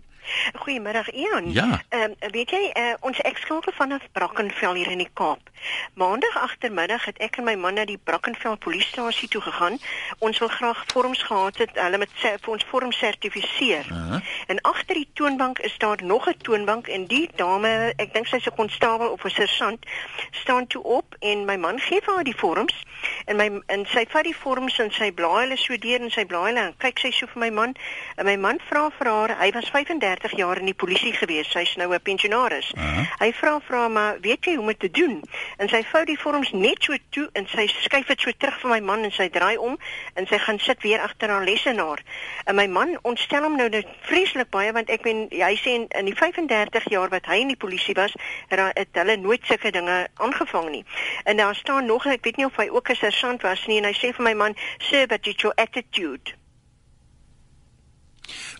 Goeiemiddag 0.53 1.11
Ian. 1.11 1.51
Ja. 1.51 1.81
Ehm 1.89 2.13
um, 2.19 2.31
weet 2.31 2.49
jy 2.49 2.71
uh, 2.73 2.93
ons 2.99 3.19
ekskakel 3.21 3.73
vanaf 3.73 4.01
Brackenfell 4.11 4.75
hier 4.75 4.91
in 4.91 4.97
die 5.03 5.09
Kaap. 5.13 5.49
Maandag 5.93 6.37
agtermiddag 6.37 7.05
het 7.05 7.17
ek 7.17 7.37
en 7.37 7.43
my 7.43 7.55
man 7.55 7.73
na 7.73 7.85
die 7.85 7.99
Brackenfell 8.03 8.55
polisiestasie 8.55 9.29
toe 9.29 9.41
gegaan. 9.41 9.79
Ons 10.19 10.39
wil 10.39 10.47
graag 10.47 10.83
vorms 10.93 11.23
gehad 11.23 11.57
het. 11.57 11.71
Hulle 11.73 11.97
moet 11.97 12.13
sê 12.21 12.35
vir 12.41 12.53
ons 12.53 12.65
vorm 12.69 12.91
sertifiseer. 12.91 13.85
Uh 13.91 14.09
-huh. 14.09 14.21
En 14.47 14.61
agter 14.61 14.95
die 14.95 15.09
toonbank 15.13 15.59
is 15.59 15.77
daar 15.77 16.03
nog 16.03 16.27
'n 16.29 16.37
toonbank 16.41 16.87
en 16.87 17.05
die 17.05 17.29
dame, 17.35 17.93
ek 17.95 18.13
dink 18.13 18.27
sy's 18.27 18.45
'n 18.45 18.55
konstabel 18.55 19.09
of 19.09 19.23
'n 19.23 19.29
sergeant, 19.29 19.85
staan 20.31 20.67
toe 20.67 20.83
op 20.83 21.15
en 21.19 21.45
my 21.45 21.55
man 21.55 21.79
gee 21.79 22.01
vir 22.01 22.13
haar 22.13 22.23
die 22.23 22.37
vorms 22.37 22.83
en 23.25 23.35
my 23.35 23.61
en 23.65 23.85
sy 23.85 24.05
vat 24.09 24.23
die 24.23 24.35
vorms 24.35 24.77
en 24.79 24.91
sy 24.91 25.11
blaai 25.11 25.45
hulle 25.45 25.57
so 25.57 25.77
deur 25.77 26.01
en 26.01 26.11
sy 26.11 26.25
blaai 26.25 26.47
hulle 26.49 26.65
en 26.67 26.75
kyk 26.77 26.99
sy 26.99 27.11
so 27.11 27.27
vir 27.27 27.39
my 27.39 27.49
man 27.49 27.75
en 28.15 28.25
my 28.25 28.35
man 28.37 28.59
vra 28.69 28.89
vir 28.97 29.07
haar, 29.11 29.35
hy 29.39 29.51
was 29.51 29.69
35 29.69 30.14
30 30.15 30.37
jaar 30.37 30.57
in 30.57 30.65
die 30.65 30.73
polisie 30.73 31.13
gewees. 31.13 31.51
Sy's 31.51 31.75
nou 31.75 31.93
'n 31.93 32.01
pensionaris. 32.01 32.71
Uh 32.75 32.83
-huh. 32.83 33.05
Hy 33.19 33.33
vra 33.33 33.59
vra 33.59 33.87
maar, 33.87 34.19
weet 34.21 34.45
jy 34.45 34.51
hoe 34.51 34.59
om 34.59 34.67
dit 34.67 34.79
te 34.79 34.91
doen? 34.91 35.23
En 35.57 35.69
sy 35.69 35.83
vou 35.83 36.05
die 36.05 36.19
vorms 36.19 36.51
net 36.51 36.83
so 36.83 36.95
toe 37.09 37.29
en 37.33 37.47
sy 37.47 37.67
skuif 37.67 38.05
dit 38.05 38.21
so 38.21 38.31
terug 38.37 38.59
vir 38.59 38.69
my 38.69 38.79
man 38.79 39.03
en 39.03 39.11
sy 39.11 39.29
draai 39.29 39.57
om 39.57 39.77
en 40.13 40.27
sy 40.27 40.37
gaan 40.37 40.59
sit 40.59 40.81
weer 40.81 40.99
agter 40.99 41.29
haar 41.29 41.43
lesenaar. 41.43 42.03
En 42.45 42.55
my 42.55 42.67
man 42.67 42.99
ontstel 43.01 43.43
hom 43.43 43.57
nou 43.57 43.69
net 43.69 43.87
vreeslik 44.01 44.49
baie 44.49 44.71
want 44.71 44.89
ek 44.89 45.01
ben 45.01 45.27
hy 45.29 45.55
sê 45.55 45.75
in, 45.79 45.87
in 45.87 46.05
die 46.05 46.15
35 46.15 46.89
jaar 46.89 47.09
wat 47.09 47.25
hy 47.25 47.35
in 47.35 47.47
die 47.47 47.59
polisie 47.65 47.95
was, 47.95 48.13
het 48.49 48.87
hulle 48.93 49.17
nooit 49.17 49.41
sulke 49.45 49.71
dinge 49.71 50.07
aangevang 50.13 50.69
nie. 50.69 50.85
En 51.23 51.37
daar 51.37 51.55
staan 51.55 51.85
nog 51.85 52.05
ek 52.05 52.23
weet 52.23 52.37
nie 52.37 52.45
of 52.45 52.55
hy 52.55 52.69
ook 52.69 52.89
'n 52.89 52.95
sergeant 52.95 53.41
was 53.41 53.65
nie 53.67 53.77
en 53.77 53.85
hy 53.85 53.93
sê 53.93 54.13
vir 54.13 54.23
my 54.23 54.33
man, 54.33 54.55
"Sir, 54.77 55.07
but 55.07 55.27
it's 55.27 55.41
your 55.41 55.55
attitude." 55.55 56.44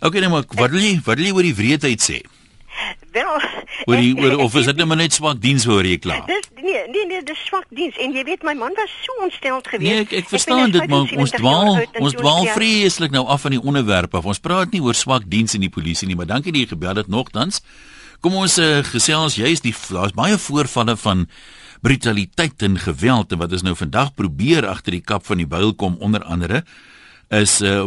Okay, 0.00 0.20
nou 0.24 0.32
maar 0.32 0.48
wat 0.58 0.74
wil 0.74 0.82
jy 0.82 0.96
wat 1.04 1.16
wil 1.16 1.28
jy 1.28 1.36
oor 1.36 1.48
die 1.48 1.56
wreedheid 1.56 2.02
sê? 2.04 2.22
Wel, 3.16 3.40
oor 3.88 3.96
die 3.96 4.12
oor 4.22 4.36
of 4.44 4.54
is 4.60 4.68
dit 4.68 4.76
net 4.76 4.88
maar 4.88 5.00
net 5.00 5.16
swak 5.16 5.40
diens 5.40 5.64
hoor 5.68 5.86
jy 5.86 5.96
klaar? 6.02 6.24
Dis 6.28 6.50
nee, 6.60 6.82
nee, 6.92 7.06
nee, 7.08 7.22
dis 7.24 7.40
swak 7.48 7.64
diens 7.74 7.96
en 8.02 8.12
jy 8.16 8.24
weet 8.28 8.44
my 8.46 8.54
man 8.58 8.76
was 8.76 8.92
so 9.04 9.24
ontsteld 9.24 9.68
geweest. 9.72 9.88
Nee, 9.88 10.04
ek 10.04 10.14
ek 10.22 10.30
verstaan 10.32 10.68
ek 10.68 10.76
dit 10.76 10.92
maar 10.92 11.12
ons 11.24 11.34
dwaal 11.36 11.72
ons 12.02 12.16
dwaal 12.18 12.48
vreeslik 12.52 13.14
nou 13.14 13.24
af 13.32 13.46
van 13.46 13.56
die 13.56 13.62
onderwerp 13.62 14.16
af. 14.18 14.28
Ons 14.28 14.42
praat 14.42 14.74
nie 14.74 14.82
oor 14.84 14.96
swak 14.96 15.28
diens 15.32 15.56
in 15.56 15.64
die 15.64 15.72
polisie 15.72 16.08
nie, 16.10 16.18
maar 16.18 16.28
dankie 16.28 16.52
dat 16.52 16.66
jy 16.66 16.72
gebel 16.74 17.00
het 17.00 17.12
nogtans. 17.12 17.62
Kom 18.24 18.36
ons 18.40 18.58
uh, 18.60 18.80
gesels 18.86 19.36
juist 19.40 19.64
die 19.64 19.74
daar's 19.92 20.16
baie 20.16 20.36
voorvalle 20.40 20.96
van 21.00 21.26
brutaliteit 21.84 22.62
en 22.66 22.78
geweld 22.80 23.32
en 23.32 23.40
wat 23.40 23.52
ons 23.52 23.64
nou 23.64 23.76
vandag 23.76 24.14
probeer 24.16 24.66
agter 24.68 24.96
die 24.96 25.04
kap 25.04 25.26
van 25.28 25.40
die 25.40 25.48
byl 25.48 25.74
kom 25.78 25.98
onder 26.02 26.24
andere 26.24 26.64
is 27.34 27.60
uh, 27.60 27.84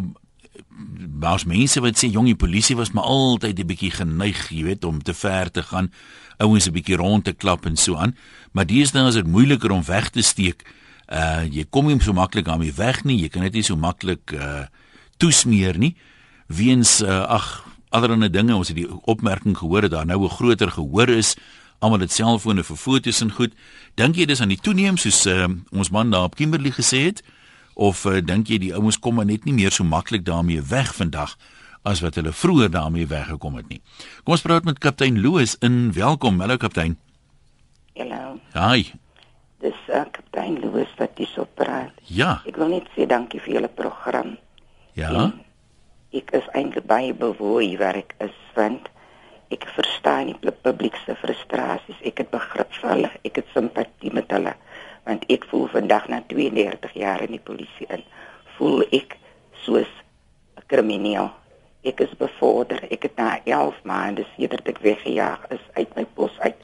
was 1.20 1.46
mense 1.46 1.82
wat 1.84 1.98
sê 2.00 2.10
jong 2.12 2.30
die 2.30 2.40
polisie 2.40 2.76
was 2.76 2.92
maar 2.92 3.04
altyd 3.04 3.60
'n 3.60 3.68
bietjie 3.68 3.92
geneig, 3.92 4.50
jy 4.50 4.64
weet, 4.64 4.84
om 4.84 5.02
te 5.02 5.14
ver 5.14 5.52
te 5.52 5.64
gaan, 5.64 5.92
ouens 6.38 6.68
'n 6.68 6.72
bietjie 6.72 6.96
rond 6.96 7.24
te 7.24 7.34
klap 7.34 7.66
en 7.66 7.76
so 7.76 7.96
aan. 7.96 8.16
Maar 8.52 8.66
deesdae 8.66 9.08
is 9.08 9.14
dit 9.14 9.28
moeiliker 9.28 9.72
om 9.72 9.84
weg 9.84 10.10
te 10.10 10.22
steek. 10.22 10.64
Uh 11.08 11.44
jy 11.50 11.66
kom 11.70 11.88
nie 11.88 12.02
so 12.02 12.14
maklik 12.14 12.46
daarmee 12.46 12.74
weg 12.74 13.04
nie. 13.04 13.20
Jy 13.20 13.30
kan 13.30 13.42
net 13.42 13.54
nie 13.54 13.64
so 13.64 13.76
maklik 13.76 14.32
uh 14.32 14.66
toesmeer 15.18 15.78
nie. 15.78 15.96
Weens 16.48 17.02
uh 17.02 17.26
ag 17.28 17.66
allerlei 17.90 18.30
dinge, 18.30 18.56
ons 18.56 18.68
het 18.68 18.78
die 18.78 18.90
opmerking 19.06 19.58
gehoor 19.58 19.82
dat 19.82 19.92
daar 19.92 20.06
nou 20.06 20.24
'n 20.24 20.30
groter 20.30 20.72
gehoor 20.72 21.10
is 21.10 21.36
almal 21.80 22.04
het 22.04 22.14
selfone 22.14 22.64
vir 22.64 22.80
foto's 22.80 23.22
en 23.24 23.32
goed. 23.32 23.56
Dink 24.00 24.20
jy 24.20 24.28
dis 24.30 24.42
aan 24.44 24.52
die 24.52 24.60
toeneem 24.62 25.00
soos 25.00 25.24
uh, 25.32 25.48
ons 25.72 25.92
man 25.96 26.12
daar 26.12 26.28
op 26.30 26.36
Kimberley 26.40 26.74
gesê 26.76 27.06
het? 27.08 27.24
Of 27.80 28.04
uh, 28.06 28.20
dink 28.20 28.52
jy 28.52 28.60
die 28.60 28.74
ouens 28.76 29.00
kom 29.00 29.16
maar 29.20 29.28
net 29.30 29.46
nie 29.48 29.56
meer 29.56 29.72
so 29.72 29.88
maklik 29.88 30.26
daarmee 30.28 30.62
weg 30.68 30.92
vandag 30.98 31.38
as 31.88 32.02
wat 32.04 32.18
hulle 32.20 32.34
vroeër 32.36 32.74
daarmee 32.74 33.08
weggekom 33.08 33.56
het 33.56 33.70
nie. 33.72 33.80
Kom 34.28 34.36
ons 34.36 34.44
praat 34.44 34.68
met 34.68 34.82
kaptein 34.84 35.22
Louis 35.24 35.56
in. 35.64 35.94
Welkom, 35.96 36.42
hallo 36.44 36.60
kaptein. 36.60 36.98
Hallo. 37.96 38.36
Hi. 38.54 38.92
Dis 39.64 39.80
uh, 39.88 40.04
kaptein 40.12 40.60
Louis 40.60 40.92
wat 41.00 41.16
dis 41.16 41.32
op 41.40 41.52
praat. 41.56 41.96
Ja. 42.12 42.42
Ek 42.50 42.60
wil 42.60 42.76
net 42.76 42.92
sê 42.98 43.08
dankie 43.08 43.40
vir 43.46 43.60
julle 43.60 43.72
program. 43.72 44.36
Ja. 45.00 45.14
En 45.16 45.40
ek 46.20 46.34
is 46.36 46.48
eintlik 46.58 46.88
baie 46.90 47.16
bewoei 47.16 47.78
waar 47.80 48.00
ek 48.00 48.16
is 48.24 48.36
want 48.60 48.92
ek 49.56 49.64
verstaan 49.74 50.34
die 50.34 50.56
publiek 50.66 51.00
se 51.06 51.16
frustrasies. 51.24 52.04
Ek 52.04 52.20
het 52.26 52.32
begrip 52.34 52.76
vir 52.82 52.92
hulle. 52.92 53.14
Ek 53.24 53.40
het 53.40 53.56
simpatie 53.56 54.12
met 54.14 54.28
hulle 54.36 54.58
want 55.10 55.26
ek 55.34 55.48
voel 55.50 55.68
vandag 55.74 56.08
na 56.12 56.22
32 56.30 56.94
jaar 56.94 57.22
in 57.26 57.34
die 57.38 57.46
polisie 57.50 57.90
in 57.90 58.06
voel 58.58 58.86
ek 58.94 59.18
soos 59.66 59.92
'n 60.58 60.66
krimineel 60.72 61.32
ek 61.84 62.02
is 62.04 62.14
bevorder. 62.20 62.84
Ek 62.92 63.04
het 63.08 63.16
na 63.16 63.40
11 63.44 63.78
maande 63.84 64.26
sedert 64.36 64.68
ek 64.68 64.82
weggejaag 64.84 65.46
is 65.56 65.64
uit 65.74 65.96
my 65.96 66.06
pos 66.16 66.36
uit 66.40 66.58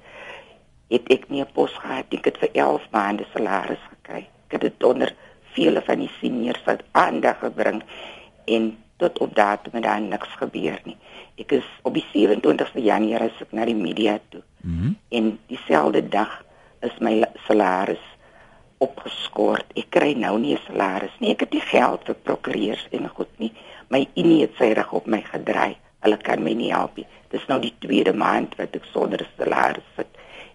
het 0.93 1.07
ek 1.09 1.29
nie 1.29 1.41
'n 1.41 1.51
pos 1.53 1.73
gehad. 1.73 2.05
Ek 2.11 2.25
het 2.25 2.37
vir 2.37 2.49
11 2.53 2.83
maande 2.91 3.25
salaris 3.33 3.83
gekry. 3.89 4.27
Ek 4.47 4.51
het 4.51 4.61
dit 4.61 4.83
onder 4.83 5.15
vele 5.55 5.81
van 5.81 5.99
die 5.99 6.11
seniors 6.19 6.63
wat 6.65 6.83
aandag 6.91 7.39
gebring 7.39 7.83
en 8.45 8.77
tot 8.97 9.17
op 9.19 9.35
datum 9.35 9.71
het 9.73 9.83
daar 9.83 10.01
niks 10.01 10.29
gebeur 10.37 10.79
nie. 10.83 10.97
Ek 11.37 11.51
is 11.51 11.67
op 11.81 11.93
die 11.93 12.05
27ste 12.13 12.81
januarie 12.81 13.31
as 13.31 13.41
ek 13.41 13.51
na 13.51 13.65
die 13.65 13.75
media 13.75 14.19
toe. 14.29 14.43
Mm 14.61 14.79
-hmm. 14.79 14.97
en 15.09 15.39
dieselfde 15.47 16.07
dag 16.09 16.45
is 16.81 16.97
my 16.99 17.25
salaris 17.47 18.14
opgeskort. 18.83 19.65
Ek 19.77 19.89
kry 19.89 20.13
nou 20.13 20.37
nie 20.39 20.55
'n 20.55 20.65
salaris 20.67 21.15
nie. 21.19 21.31
Ek 21.31 21.39
het 21.39 21.53
nie 21.53 21.61
geld 21.61 22.05
vir 22.05 22.15
prokureurs 22.15 22.87
en 22.91 23.09
goed 23.09 23.39
nie. 23.39 23.53
My 23.89 24.07
unie 24.15 24.41
het 24.41 24.55
sy 24.57 24.73
reg 24.73 24.93
op 24.93 25.05
my 25.07 25.21
gedraai. 25.21 25.77
Hulle 26.01 26.17
kan 26.17 26.43
my 26.43 26.53
nie 26.53 26.71
help 26.71 26.97
nie. 26.97 27.07
Dis 27.29 27.45
nou 27.47 27.59
die 27.59 27.73
tweede 27.79 28.13
maand 28.13 28.55
wat 28.55 28.75
ek 28.75 28.85
sonder 28.91 29.27
salaris 29.37 29.87
sit. 29.95 30.07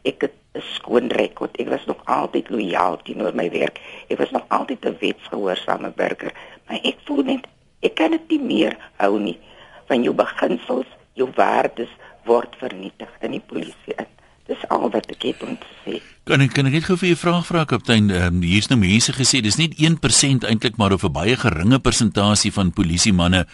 Ek 0.05 0.21
het 0.21 0.35
'n 0.55 0.63
skoon 0.77 1.11
rekord. 1.11 1.57
Ek 1.61 1.69
was 1.69 1.87
nog 1.87 2.05
altyd 2.05 2.51
lojaal 2.51 2.97
teenoor 3.03 3.35
my 3.35 3.51
werk. 3.51 3.81
Ek 4.09 4.19
was 4.19 4.31
nog 4.31 4.45
altyd 4.49 4.85
'n 4.85 4.97
wetsgehoorsame 5.01 5.91
burger. 5.97 6.33
Maar 6.67 6.81
ek 6.83 6.97
voel 7.05 7.23
net 7.23 7.47
ek 7.81 7.95
kan 7.95 8.11
dit 8.11 8.29
nie 8.29 8.41
meer 8.41 8.77
hou 8.97 9.19
nie. 9.19 9.39
Van 9.87 10.03
jou 10.03 10.15
beginsels, 10.15 10.87
jou 11.15 11.29
waardes 11.35 11.91
word 12.25 12.57
vernietig 12.57 13.11
in 13.21 13.31
die 13.31 13.45
polisie. 13.47 13.95
In. 13.97 14.20
Dis 14.51 14.63
al 14.75 14.89
wat 14.91 15.07
ek 15.15 15.29
het 15.29 15.43
om 15.47 15.55
te 15.55 15.75
sê. 15.85 16.01
Kan 16.27 16.43
ek 16.43 16.57
kan 16.57 16.67
ek 16.67 16.81
net 16.81 16.87
gou 16.89 16.97
vir 16.99 17.15
'n 17.15 17.23
vraag 17.23 17.47
vra 17.47 17.65
kaptein? 17.65 18.11
Um, 18.11 18.43
hier's 18.43 18.69
nou 18.69 18.79
mense 18.79 19.13
gesê 19.15 19.41
dis 19.41 19.57
nie 19.57 19.71
1% 19.79 20.43
eintlik 20.45 20.77
maar 20.77 20.93
of 20.93 21.05
'n 21.05 21.13
baie 21.13 21.37
geringe 21.37 21.79
persentasie 21.79 22.53
van 22.53 22.73
polisiemanne 22.73 23.47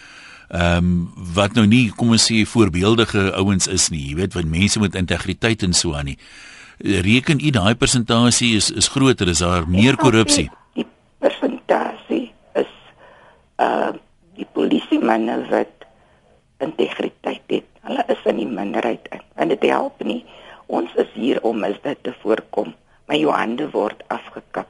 ehm 0.49 0.77
um, 0.77 1.11
wat 1.35 1.53
nou 1.53 1.65
nie 1.67 1.91
kom 1.91 2.09
ons 2.15 2.31
sê 2.31 2.45
voorbeeldige 2.47 3.33
ouens 3.35 3.67
is 3.67 3.89
nie. 3.89 4.09
Jy 4.09 4.15
weet 4.15 4.33
wat 4.33 4.45
mense 4.45 4.79
met 4.79 4.95
integriteit 4.95 5.63
en 5.63 5.73
so 5.73 5.93
aan 5.93 6.05
nie. 6.05 6.17
Reken 6.79 7.39
u 7.41 7.49
daai 7.49 7.75
persentasie 7.75 8.55
is 8.55 8.71
is 8.71 8.87
groter, 8.87 9.27
is 9.27 9.39
daar 9.43 9.67
meer 9.67 9.95
korrupsie? 9.95 10.49
Die 10.73 10.87
persentasie 11.19 12.31
is 12.53 12.73
uh 13.59 13.91
die 14.37 14.47
polisiemanne 14.53 15.49
wat 15.49 15.85
integriteit 16.57 17.43
het. 17.47 17.65
Hulle 17.81 18.03
is 18.07 18.21
in 18.25 18.37
die 18.37 18.47
minderheid 18.47 19.07
in. 19.11 19.21
Want 19.35 19.49
dit 19.49 19.69
help 19.69 20.03
nie 20.03 20.23
Ons 20.67 20.93
is 20.95 21.11
hier 21.13 21.41
om 21.47 21.63
is 21.63 21.77
dit 21.83 22.03
te 22.03 22.13
voorkom, 22.21 22.73
maar 23.07 23.17
jou 23.17 23.31
hande 23.31 23.69
word 23.71 24.03
afgekap. 24.13 24.69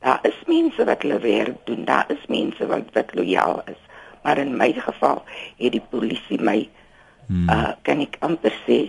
Daar 0.00 0.20
is 0.28 0.36
mense 0.46 0.84
wat 0.84 1.02
hulle 1.04 1.18
werk 1.20 1.66
doen, 1.68 1.84
daar 1.84 2.08
is 2.12 2.28
mense 2.28 2.66
wat 2.66 2.92
wat 2.96 3.14
lojaal 3.14 3.62
is. 3.72 3.80
Maar 4.22 4.38
in 4.38 4.56
my 4.56 4.72
geval 4.72 5.22
het 5.56 5.72
die 5.72 5.84
polisie 5.92 6.40
my 6.40 6.58
hmm. 7.26 7.48
uh 7.48 7.72
kan 7.82 8.00
ek 8.00 8.20
amper 8.20 8.54
sê 8.66 8.80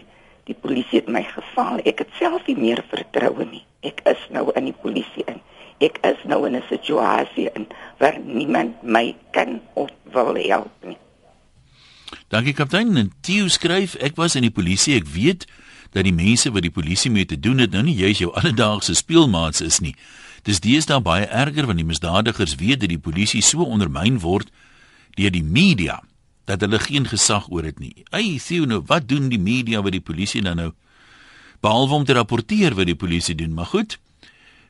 die 0.47 0.57
polisie 0.57 0.99
het 0.99 1.07
my 1.07 1.23
geval. 1.23 1.79
Ek 1.85 2.03
het 2.03 2.11
self 2.19 2.47
nie 2.47 2.57
meer 2.57 2.83
vertroue 2.91 3.47
nie. 3.47 3.63
Ek 3.81 4.03
is 4.05 4.27
nou 4.29 4.49
in 4.55 4.71
die 4.71 4.79
polisie 4.83 5.23
in. 5.27 5.39
ek 5.81 5.97
is 6.05 6.19
nou 6.29 6.45
in 6.45 6.55
'n 6.55 6.63
situasie 6.69 7.49
in 7.57 7.65
waar 7.97 8.19
niemand 8.19 8.83
my 8.83 9.15
kan 9.31 9.61
of 9.73 9.89
wil 10.13 10.35
help 10.35 10.71
nie. 10.83 10.97
Dankie 12.27 12.53
kaptein. 12.53 13.11
Theo 13.21 13.47
skryf 13.47 13.95
ek 13.95 14.15
was 14.15 14.35
in 14.35 14.41
die 14.41 14.53
polisie. 14.53 14.95
Ek 14.95 15.07
weet 15.07 15.47
dat 15.91 16.07
die 16.07 16.15
mense 16.15 16.51
wat 16.51 16.63
die 16.63 16.73
polisie 16.73 17.11
mee 17.11 17.25
te 17.25 17.39
doen 17.39 17.59
het 17.59 17.71
nou 17.71 17.83
nie 17.83 17.95
juis 17.95 18.21
jou 18.23 18.31
alledaagse 18.33 18.95
speelmaats 18.95 19.61
is 19.61 19.79
nie. 19.79 19.95
Dis 20.47 20.61
deesdae 20.63 21.01
baie 21.03 21.27
erger 21.27 21.67
want 21.69 21.81
die 21.81 21.87
misdadigers 21.87 22.55
weet 22.61 22.81
dat 22.83 22.89
die 22.89 23.01
polisie 23.01 23.43
so 23.45 23.65
ondermyn 23.67 24.19
word 24.23 24.51
deur 25.19 25.31
die 25.31 25.43
media 25.43 25.99
dat 26.49 26.63
hulle 26.63 26.79
geen 26.79 27.05
gesag 27.07 27.49
oor 27.51 27.67
dit 27.67 27.79
nie. 27.79 27.93
Ey, 28.09 28.39
Theo, 28.43 28.65
nou 28.65 28.81
wat 28.87 29.07
doen 29.07 29.29
die 29.29 29.39
media 29.39 29.81
wat 29.81 29.95
die 29.95 30.03
polisie 30.03 30.41
dan 30.41 30.57
nou 30.57 30.71
behalwe 31.61 32.01
om 32.01 32.05
te 32.05 32.15
rapporteer 32.17 32.75
wat 32.75 32.89
die 32.89 32.97
polisie 32.97 33.35
doen? 33.35 33.53
Maar 33.53 33.69
goed. 33.69 33.99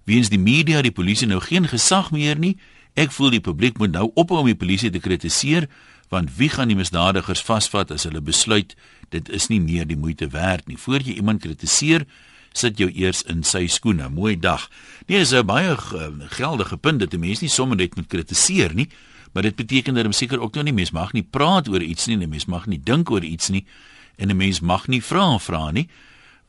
Wiens 0.04 0.30
die 0.30 0.42
media 0.42 0.82
die 0.82 0.92
polisie 0.92 1.28
nou 1.30 1.40
geen 1.40 1.70
gesag 1.70 2.12
meer 2.12 2.40
nie. 2.40 2.58
Ek 3.00 3.14
voel 3.16 3.32
die 3.38 3.44
publiek 3.44 3.78
moet 3.80 3.94
nou 3.96 4.10
ophou 4.20 4.42
om 4.42 4.50
die 4.50 4.58
polisie 4.58 4.92
te 4.92 5.00
kritiseer 5.00 5.70
want 6.12 6.34
wie 6.36 6.50
gaan 6.52 6.68
die 6.68 6.76
misdadigers 6.76 7.40
vasvat 7.48 7.92
as 7.96 8.04
hulle 8.04 8.20
besluit 8.20 8.74
dit 9.12 9.30
is 9.30 9.48
nie 9.52 9.62
meer 9.62 9.88
die 9.88 9.98
moeite 9.98 10.28
werd 10.32 10.68
nie. 10.68 10.78
Voordat 10.78 11.08
jy 11.08 11.20
iemand 11.20 11.42
kritiseer, 11.44 12.06
sit 12.54 12.78
jou 12.80 12.90
eers 12.90 13.24
in 13.32 13.44
sy 13.48 13.66
skoene. 13.68 14.10
Mooi 14.10 14.36
dag. 14.40 14.70
Nee, 15.08 15.20
dis 15.20 15.32
'n 15.32 15.46
baie 15.46 15.78
geldige 16.30 16.78
punt 16.78 17.00
dat 17.00 17.14
'n 17.14 17.20
mens 17.20 17.42
nie 17.42 17.50
sommer 17.50 17.78
net 17.78 17.96
moet 17.96 18.08
kritiseer 18.08 18.74
nie, 18.74 18.90
maar 19.34 19.44
dit 19.44 19.56
beteken 19.56 19.94
dat 19.94 20.06
'n 20.06 20.14
seker 20.14 20.40
ook 20.40 20.54
nou 20.54 20.64
nie 20.64 20.74
mens 20.74 20.92
mag 20.92 21.14
nie 21.14 21.24
praat 21.24 21.68
oor 21.68 21.82
iets 21.82 22.08
nie, 22.08 22.18
'n 22.18 22.30
mens 22.30 22.46
mag 22.46 22.66
nie 22.68 22.82
dink 22.84 23.10
oor 23.12 23.24
iets 23.24 23.50
nie 23.50 23.66
en 24.18 24.30
'n 24.30 24.38
mens 24.38 24.60
mag 24.60 24.88
nie 24.88 25.02
vra 25.02 25.38
vra 25.40 25.72
nie 25.72 25.88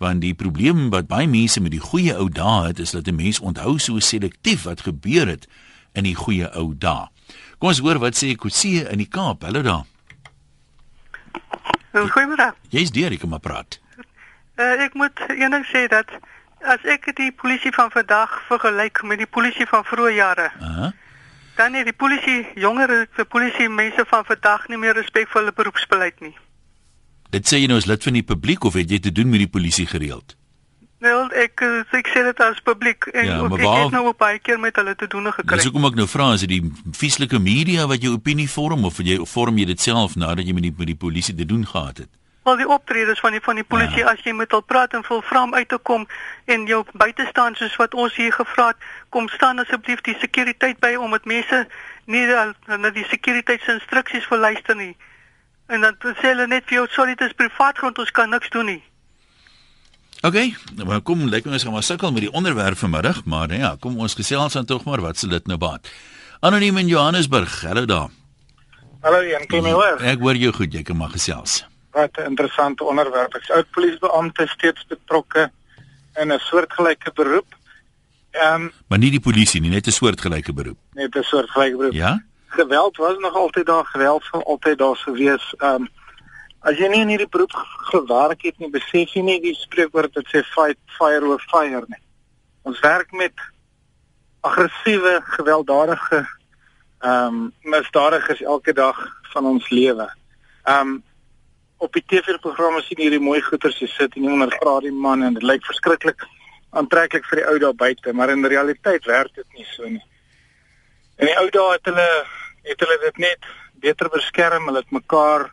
want 0.02 0.22
die 0.24 0.34
probleem 0.34 0.88
wat 0.90 1.06
baie 1.10 1.28
mense 1.30 1.62
met 1.62 1.74
die 1.74 1.82
goeie 1.82 2.16
ou 2.18 2.28
dae 2.28 2.66
het 2.70 2.82
is 2.82 2.94
dat 2.96 3.06
'n 3.08 3.14
mens 3.14 3.38
onthou 3.40 3.78
so 3.78 3.98
selektief 3.98 4.62
wat 4.62 4.80
gebeur 4.88 5.26
het 5.26 5.46
in 5.92 6.04
die 6.04 6.14
goeie 6.14 6.50
ou 6.54 6.74
dae. 6.78 7.06
Kom 7.58 7.68
ons 7.68 7.78
hoor 7.78 7.98
wat 7.98 8.16
sê 8.16 8.34
Kutsie 8.34 8.88
in 8.90 8.98
die 8.98 9.08
Kaap. 9.08 9.42
Hallo 9.42 9.62
daar. 9.62 9.91
Goeiemôre. 11.92 12.52
Jy's 12.72 12.90
deur, 12.90 13.12
ek 13.12 13.20
kom 13.20 13.34
maar 13.34 13.44
praat. 13.44 13.78
Uh, 14.56 14.84
ek 14.84 14.94
moet 14.96 15.18
eendag 15.28 15.66
sê 15.68 15.86
dat 15.92 16.08
as 16.64 16.82
ek 16.88 17.10
die 17.18 17.32
polisie 17.32 17.72
van 17.74 17.90
vandag 17.92 18.32
vergelyk 18.48 19.02
met 19.08 19.20
die 19.20 19.28
polisie 19.28 19.66
van 19.68 19.84
vroeë 19.84 20.14
jare. 20.16 20.50
Uh 20.60 20.76
-huh. 20.76 20.90
Dan 21.56 21.74
het 21.74 21.84
die 21.84 21.96
polisie 21.96 22.46
jonger 22.54 23.06
vir 23.12 23.24
polisie 23.24 23.68
mense 23.68 24.04
van 24.08 24.24
vandag 24.24 24.68
nie 24.68 24.78
meer 24.78 24.94
respek 24.94 25.28
vir 25.28 25.40
hulle 25.40 25.52
beroepsbeleid 25.52 26.20
nie. 26.20 26.36
Dit 27.30 27.48
sê 27.48 27.56
jy 27.60 27.66
nou 27.66 27.78
as 27.78 27.86
lid 27.86 28.02
van 28.02 28.12
die 28.12 28.22
publiek 28.22 28.64
of 28.64 28.74
het 28.74 28.90
jy 28.90 28.98
te 28.98 29.12
doen 29.12 29.28
met 29.28 29.38
die 29.38 29.48
polisie 29.48 29.86
gereeld? 29.86 30.36
Wel, 31.02 31.24
ek 31.34 31.60
ek 31.98 32.06
sê 32.14 32.20
dit 32.28 32.40
as 32.46 32.60
publiek 32.62 33.08
en 33.10 33.24
Ja, 33.26 33.38
ook, 33.42 33.56
ek 33.58 33.64
waar- 33.64 33.80
het 33.82 33.90
nou 33.90 34.06
op 34.12 34.18
baie 34.18 34.38
keer 34.38 34.60
met 34.60 34.76
hulle 34.76 34.94
te 34.94 35.06
doen 35.10 35.26
gekry. 35.32 35.56
Dis 35.56 35.64
hoekom 35.66 35.84
ek 35.88 35.94
nou 35.98 36.06
vra, 36.08 36.32
is 36.32 36.40
dit 36.46 36.48
die 36.48 36.72
vieslike 36.94 37.40
media 37.42 37.86
wat 37.90 38.02
jou 38.02 38.12
opinie 38.14 38.46
vorm 38.50 38.84
of 38.84 38.98
jy 39.02 39.18
vorm 39.26 39.58
jy 39.58 39.64
dit 39.66 39.80
self 39.80 40.14
nadat 40.16 40.46
jy 40.46 40.52
met 40.54 40.62
die 40.62 40.74
met 40.78 40.86
die 40.86 40.94
polisie 40.94 41.34
te 41.34 41.44
doen 41.46 41.66
gehad 41.66 41.98
het? 42.04 42.08
Al 42.44 42.56
die 42.56 42.68
optredes 42.68 43.18
van 43.20 43.32
die 43.32 43.40
van 43.40 43.54
die 43.58 43.64
polisie 43.64 43.98
Ja. 44.04 44.12
as 44.12 44.22
jy 44.24 44.32
met 44.32 44.50
hulle 44.50 44.62
praat 44.62 44.94
en 44.94 45.02
wil 45.08 45.22
vra 45.22 45.42
om 45.42 45.54
uit 45.54 45.68
te 45.68 45.78
kom 45.82 46.06
en 46.46 46.66
jou 46.66 46.84
buite 46.94 47.26
staan 47.30 47.54
soos 47.54 47.76
wat 47.76 47.94
ons 47.94 48.14
hier 48.16 48.32
gevra 48.32 48.66
het, 48.68 48.76
kom 49.10 49.28
staan 49.28 49.58
asseblief 49.58 50.00
die 50.02 50.16
sekuriteit 50.20 50.78
by 50.80 50.94
omdat 50.94 51.24
mense 51.24 51.66
nie 52.06 52.26
na 52.66 52.90
die 52.90 53.04
sekuriteitsinstruksies 53.10 54.28
wil 54.28 54.38
luister 54.38 54.76
nie. 54.76 54.96
En 55.68 55.80
dan 55.80 55.96
sê 56.00 56.30
hulle 56.30 56.46
net 56.46 56.62
vir 56.66 56.74
jou 56.78 56.86
sorry 56.90 57.14
dit 57.14 57.26
is 57.28 57.34
privaat 57.34 57.78
grond 57.78 57.98
ons 57.98 58.10
kan 58.10 58.30
niks 58.30 58.50
doen 58.50 58.66
nie. 58.66 58.82
OK, 60.22 60.36
nou 60.78 61.00
kom 61.02 61.24
lyk 61.26 61.48
my 61.48 61.56
ons 61.56 61.64
gaan 61.66 61.74
maar 61.74 61.82
sukkel 61.82 62.12
met 62.14 62.22
die 62.22 62.30
onderwerp 62.30 62.78
vanmiddag, 62.78 63.24
maar 63.26 63.50
ja, 63.50 63.72
kom 63.82 63.96
ons 63.98 64.14
gesels 64.14 64.54
dan 64.54 64.66
tog 64.70 64.84
maar 64.86 65.00
wat 65.02 65.18
se 65.18 65.26
dit 65.26 65.46
nou 65.50 65.56
baat. 65.58 65.88
Anoniem 66.46 66.76
in 66.78 66.86
Johannesburg, 66.86 67.50
hallo 67.66 67.88
daar. 67.90 68.10
Hallo 69.02 69.18
Jan, 69.26 69.48
kan 69.50 69.58
jy 69.58 69.64
my 69.66 69.72
hoor? 69.74 69.98
Ek 70.12 70.22
hoor 70.22 70.38
jou 70.38 70.52
goed, 70.54 70.70
jy 70.78 70.84
kan 70.86 70.96
maar 71.00 71.10
gesels. 71.10 71.64
Wat 71.90 72.14
'n 72.22 72.30
interessante 72.30 72.84
onderwerp. 72.84 73.34
Ek's 73.34 73.50
oud 73.50 73.66
polisiebeampte 73.74 74.46
steeds 74.46 74.86
betrokke 74.86 75.50
in 76.14 76.30
'n 76.32 76.38
soortgelyke 76.38 77.10
beroep. 77.14 77.50
Ehm 78.30 78.62
um, 78.62 78.72
Maar 78.88 78.98
nie 78.98 79.10
die 79.10 79.20
polisie 79.20 79.60
nie, 79.60 79.70
net 79.70 79.86
'n 79.86 79.90
soortgelyke 79.90 80.52
beroep. 80.52 80.78
net 80.94 81.16
'n 81.16 81.22
soortgelyke 81.22 81.76
beroep. 81.76 81.92
Ja? 81.92 82.22
Geweld 82.46 82.96
was 82.96 83.18
nog 83.18 83.34
altyd 83.34 83.66
daar, 83.66 83.84
geweld 83.86 84.22
sal 84.30 84.44
altyd 84.44 84.78
daar 84.78 84.96
gewees. 84.96 85.54
Ehm 85.58 85.82
um, 85.82 85.88
as 86.62 86.78
jy 86.78 86.88
nie 86.88 87.02
in 87.02 87.12
hierdie 87.12 87.30
beroep 87.30 87.52
ge- 87.52 87.90
gewerk 87.90 88.42
het 88.46 88.58
nie, 88.58 88.70
besef 88.70 89.14
jy 89.16 89.22
nie 89.22 89.40
die 89.42 89.54
spreekwoord 89.58 90.14
wat 90.14 90.30
sê 90.30 90.44
fight 90.54 90.78
fire 90.98 91.26
with 91.28 91.44
fire 91.50 91.84
nie. 91.88 92.02
Ons 92.62 92.80
werk 92.80 93.12
met 93.12 93.34
aggressiewe, 94.42 95.20
gewelddadige 95.36 96.26
ehm 97.02 97.34
um, 97.34 97.52
misdadigers 97.66 98.42
elke 98.46 98.72
dag 98.72 98.98
van 99.32 99.46
ons 99.46 99.70
lewe. 99.70 100.06
Ehm 100.64 100.92
um, 100.92 101.02
op 101.82 101.92
die 101.98 102.04
TV-programme 102.06 102.82
sien 102.82 103.00
jy 103.00 103.08
hierdie 103.08 103.24
mooi 103.24 103.40
goeters 103.42 103.80
jy 103.82 103.88
sit 103.90 104.14
en 104.16 104.50
graad 104.54 104.84
die 104.86 104.92
man 104.94 105.22
en 105.26 105.34
dit 105.34 105.42
lyk 105.42 105.64
verskriklik 105.66 106.22
aantreklik 106.78 107.26
vir 107.28 107.40
die 107.40 107.48
ou 107.50 107.56
daar 107.58 107.74
buite, 107.74 108.12
maar 108.12 108.30
in 108.30 108.46
realiteit 108.46 109.04
werk 109.04 109.34
dit 109.34 109.58
nie 109.58 109.66
so 109.74 109.88
nie. 109.88 110.04
In 111.18 111.26
die 111.26 111.36
ou 111.40 111.48
dae 111.50 111.72
het 111.74 111.90
hulle 111.90 112.06
het 112.62 112.84
hulle 112.84 112.98
dit 113.02 113.18
net 113.18 113.50
beter 113.82 114.08
beskerm, 114.08 114.68
hulle 114.70 114.84
het 114.84 114.94
mekaar 114.94 115.50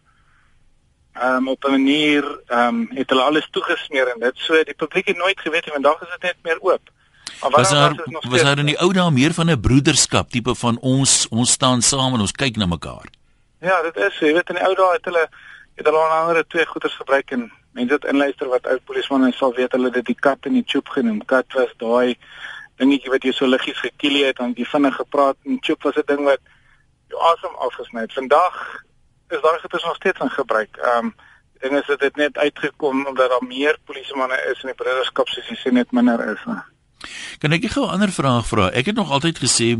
ehm 1.19 1.35
um, 1.35 1.47
op 1.47 1.63
'n 1.63 1.71
manier 1.71 2.23
ehm 2.47 2.67
um, 2.67 2.87
het 2.93 3.09
hulle 3.09 3.21
alles 3.21 3.47
toegesmeer 3.51 4.07
en 4.07 4.19
dit 4.19 4.37
so 4.37 4.63
die 4.63 4.73
publiek 4.73 5.07
het 5.07 5.17
nooit 5.17 5.39
geweet 5.39 5.65
en 5.65 5.71
vandag 5.71 6.01
is 6.01 6.09
dit 6.09 6.21
net 6.21 6.35
meer 6.41 6.59
oop. 6.61 6.81
Maar 7.41 7.51
Was 7.51 7.69
daar 7.69 7.93
was 8.29 8.41
daar 8.41 8.57
in 8.57 8.65
die 8.65 8.79
ou 8.79 8.93
dae 8.93 9.11
meer 9.11 9.33
van 9.33 9.49
'n 9.49 9.59
broederskap 9.59 10.29
tipe 10.29 10.55
van 10.55 10.79
ons 10.79 11.27
ons 11.29 11.51
staan 11.51 11.81
saam 11.81 12.13
en 12.13 12.19
ons 12.19 12.31
kyk 12.31 12.55
na 12.55 12.65
mekaar. 12.65 13.07
Ja, 13.59 13.81
dit 13.81 13.95
is, 13.95 14.19
jy 14.19 14.33
weet 14.33 14.49
in 14.49 14.55
die 14.55 14.65
ou 14.65 14.75
dae 14.75 14.91
het 14.91 15.05
hulle 15.05 15.29
het 15.75 15.85
hulle 15.85 15.97
onder 15.97 16.17
andere 16.17 16.45
twee 16.47 16.65
goeters 16.65 16.95
gebruik 16.95 17.31
en 17.31 17.51
mense 17.71 17.91
wat 17.91 18.05
inluister 18.05 18.47
wat 18.47 18.67
ou 18.67 18.77
polismanne 18.85 19.31
sal 19.31 19.53
weet 19.53 19.71
hulle 19.71 19.91
dit 19.91 20.05
die 20.05 20.19
kat 20.19 20.37
en 20.41 20.53
die 20.53 20.63
choop 20.65 20.87
genoem. 20.87 21.25
Kat 21.25 21.53
was 21.53 21.73
daai 21.77 22.17
dingetjie 22.75 23.11
wat 23.11 23.23
jy 23.23 23.31
so 23.31 23.47
liggies 23.47 23.79
gekielie 23.79 24.25
het 24.25 24.39
en 24.39 24.53
jy 24.55 24.65
vinnig 24.65 24.95
gepraat 24.95 25.37
en 25.45 25.57
choop 25.61 25.83
was 25.83 25.95
'n 25.95 26.07
ding 26.07 26.23
wat 26.23 26.39
jou 27.09 27.21
asem 27.31 27.55
afgesny 27.55 28.01
het. 28.01 28.13
Vandag 28.13 28.83
is 29.29 29.41
daai 29.41 29.59
goeters 29.59 29.83
nog 29.83 29.95
steeds 29.95 30.19
in 30.19 30.29
gebruik. 30.29 30.77
Ehm 30.77 31.05
um, 31.05 31.15
ding 31.59 31.75
is 31.75 31.87
dit 31.99 32.15
net 32.15 32.37
uitgekom 32.37 33.05
omdat 33.05 33.29
daar 33.29 33.43
meer 33.47 33.77
polismanne 33.83 34.37
is 34.51 34.61
en 34.63 34.71
die 34.71 34.77
broederskap 34.79 35.27
soos 35.27 35.49
jy 35.51 35.57
sê 35.59 35.73
net 35.75 35.91
minder 35.91 36.21
is. 36.31 36.45
Kan 37.43 37.55
ek 37.55 37.67
gou 37.71 37.83
'n 37.85 37.99
ander 37.99 38.11
vraag 38.11 38.47
vra? 38.47 38.71
Ek 38.71 38.85
het 38.85 38.95
nog 38.95 39.11
altyd 39.11 39.39
gesê 39.39 39.75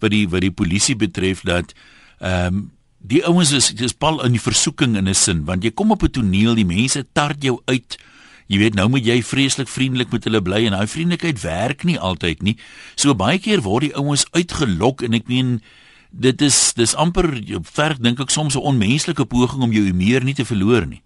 wat 0.00 0.10
die 0.10 0.28
wat 0.28 0.40
die 0.40 0.52
polisie 0.52 0.96
betref 0.96 1.40
dat 1.44 1.74
ehm 2.20 2.46
um, 2.46 2.72
die 2.98 3.24
ouens 3.24 3.52
is 3.52 3.70
dis 3.74 3.92
pal 3.94 4.24
in 4.24 4.32
die 4.32 4.42
versoeking 4.42 4.96
in 4.96 5.08
'n 5.08 5.14
sin 5.14 5.44
want 5.44 5.62
jy 5.62 5.70
kom 5.70 5.90
op 5.90 6.02
'n 6.02 6.10
toneel, 6.10 6.54
die 6.54 6.66
mense 6.66 7.06
tart 7.12 7.42
jou 7.42 7.60
uit. 7.64 7.98
Jy 8.46 8.58
weet 8.58 8.74
nou 8.74 8.88
moet 8.88 9.04
jy 9.04 9.22
vreeslik 9.22 9.68
vriendelik 9.68 10.10
met 10.10 10.24
hulle 10.24 10.42
bly 10.42 10.64
en 10.66 10.72
daai 10.72 10.86
vriendelikheid 10.86 11.40
werk 11.40 11.84
nie 11.84 11.98
altyd 11.98 12.42
nie. 12.42 12.56
So 12.96 13.14
baie 13.14 13.38
keer 13.38 13.60
word 13.60 13.82
die 13.82 13.94
ouens 13.94 14.26
uitgelok 14.32 15.02
en 15.02 15.14
ek 15.14 15.28
meen 15.28 15.62
dit 16.10 16.40
is 16.40 16.72
dis 16.74 16.94
amper 16.96 17.28
verg 17.72 17.98
dink 17.98 18.20
ek 18.20 18.30
soms 18.30 18.54
'n 18.54 18.64
onmenslike 18.70 19.24
poging 19.24 19.62
om 19.62 19.72
jou 19.72 19.84
humeur 19.84 20.24
nie 20.24 20.34
te 20.34 20.44
verloor 20.44 20.86
nie. 20.86 21.02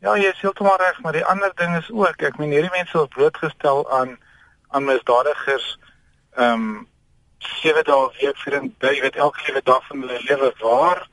Ja, 0.00 0.16
jy 0.16 0.30
is 0.30 0.40
heeltemal 0.40 0.76
reg, 0.76 1.00
maar 1.00 1.12
die 1.12 1.24
ander 1.24 1.52
ding 1.56 1.76
is 1.76 1.90
ook, 1.90 2.22
ek 2.22 2.38
meen 2.38 2.50
hierdie 2.50 2.72
mense 2.72 2.96
word 2.96 3.10
blootgestel 3.10 3.90
aan 3.90 4.18
aan 4.70 4.84
misdadigers 4.84 5.78
ehm 6.36 6.52
um, 6.52 6.88
sewe 7.40 7.82
dae 7.82 8.10
week 8.20 8.36
vir 8.44 8.54
'n 8.60 8.74
jy 8.80 9.00
weet 9.00 9.16
elke 9.16 9.40
liewe 9.46 9.62
dag 9.64 9.86
van 9.86 10.00
hulle 10.00 10.20
lewe 10.28 10.52
waar 10.60 11.08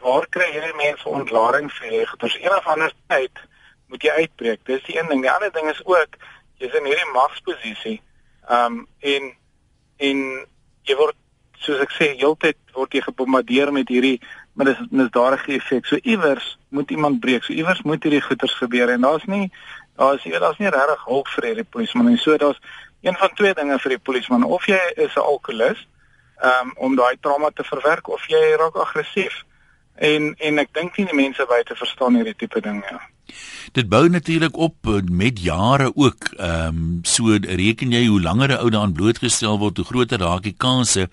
waar 0.00 0.26
kry 0.36 0.46
hierdie 0.52 0.76
mense 0.76 1.08
ontlading 1.08 1.70
vir 1.72 1.88
hierdie 1.88 2.06
goeters 2.06 2.36
een 2.40 2.56
of 2.56 2.66
ander 2.66 2.92
tyd 3.08 3.38
moet 3.88 4.02
jy 4.02 4.10
uitbreek. 4.10 4.60
Dis 4.64 4.82
die 4.82 4.98
een 4.98 5.08
ding. 5.08 5.22
Die 5.22 5.30
ander 5.30 5.52
ding 5.52 5.68
is 5.70 5.80
ook 5.84 6.16
jy's 6.58 6.74
in 6.74 6.88
hierdie 6.88 7.12
magsposisie. 7.12 8.00
Ehm 8.48 8.64
um, 8.72 8.86
en 9.00 9.32
en 9.96 10.18
jy 10.82 10.96
word 10.96 11.16
soos 11.64 11.82
ek 11.84 11.94
sê 11.96 12.10
heeltyd 12.20 12.58
word 12.76 12.94
jy 12.94 13.02
gebombardeer 13.04 13.72
met 13.72 13.88
hierdie 13.88 14.18
met 14.54 14.70
dis 14.70 14.82
misdadige 14.90 15.56
effek. 15.58 15.86
So 15.86 15.98
iewers 16.02 16.54
moet 16.68 16.90
iemand 16.90 17.20
breek. 17.20 17.44
So 17.44 17.52
iewers 17.52 17.82
moet 17.82 18.04
hierdie 18.06 18.22
goeters 18.22 18.54
gebeur 18.60 18.92
en 18.94 19.06
daar's 19.06 19.24
nie 19.30 19.50
daar's 19.96 20.24
weet 20.24 20.40
daar's 20.42 20.58
nie 20.58 20.70
regtig 20.70 21.06
hulp 21.06 21.30
vir 21.36 21.48
hierdie 21.50 21.70
polisman 21.76 22.10
nie. 22.10 22.18
So 22.18 22.36
daar's 22.36 22.60
een 23.02 23.16
van 23.20 23.34
twee 23.34 23.54
dinge 23.54 23.78
vir 23.78 23.96
die 23.96 24.02
polisman 24.02 24.44
of 24.44 24.66
jy 24.66 24.80
is 24.96 25.16
'n 25.16 25.26
alkoholist 25.26 25.86
um, 26.42 26.72
om 26.76 26.96
daai 26.96 27.16
trauma 27.20 27.50
te 27.54 27.64
verwerk 27.64 28.08
of 28.08 28.28
jy 28.28 28.54
raak 28.58 28.76
aggressief. 28.76 29.42
En 29.94 30.34
en 30.38 30.58
ek 30.58 30.72
dink 30.74 30.96
nie 30.96 31.06
die 31.06 31.20
mense 31.22 31.46
buite 31.48 31.74
verstaan 31.74 32.14
hierdie 32.14 32.36
tipe 32.36 32.60
ding 32.60 32.82
ja. 32.90 33.00
Dit 33.72 33.88
bou 33.88 34.08
natuurlik 34.08 34.56
op 34.56 34.86
eh, 34.86 35.00
met 35.10 35.40
jare 35.40 35.92
ook. 35.94 36.34
Ehm 36.36 36.66
um, 36.66 36.98
so 37.02 37.38
reken 37.40 37.92
jy 37.92 38.06
hoe 38.06 38.20
langer 38.20 38.48
'n 38.48 38.60
ou 38.62 38.70
daaraan 38.70 38.92
blootgestel 38.92 39.58
word, 39.58 39.76
hoe 39.76 39.86
groter 39.86 40.18
raak 40.18 40.42
die 40.42 40.56
kanse 40.56 41.08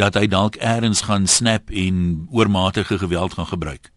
dat 0.00 0.16
hy 0.16 0.26
dalk 0.32 0.56
eers 0.56 1.04
gaan 1.08 1.26
snap 1.26 1.70
en 1.70 2.26
oormatige 2.32 2.98
geweld 2.98 3.34
gaan 3.36 3.46
gebruik. 3.46 3.90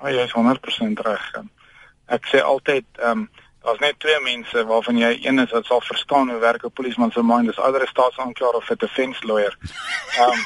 Ja, 0.00 0.12
jy 0.12 0.26
is 0.28 0.36
100% 0.36 1.02
reg. 1.08 1.26
Ek 2.12 2.28
sê 2.32 2.42
altyd 2.44 2.84
ehm 3.00 3.26
um, 3.26 3.28
daar's 3.66 3.80
net 3.82 3.96
twee 3.98 4.18
mense 4.22 4.62
waarvan 4.68 4.98
jy 5.00 5.08
een 5.24 5.40
is 5.42 5.50
wat 5.50 5.64
sal 5.66 5.80
verstaan 5.82 6.28
hoe 6.30 6.38
werk 6.38 6.62
'n 6.64 6.70
polisieman 6.70 7.10
se 7.10 7.22
mind, 7.22 7.46
dis 7.46 7.58
ouer 7.58 7.88
staatsaanklaer 7.88 8.54
of 8.60 8.70
'n 8.70 8.78
defense 8.78 9.26
lawyer. 9.26 9.56
Ehm 10.18 10.40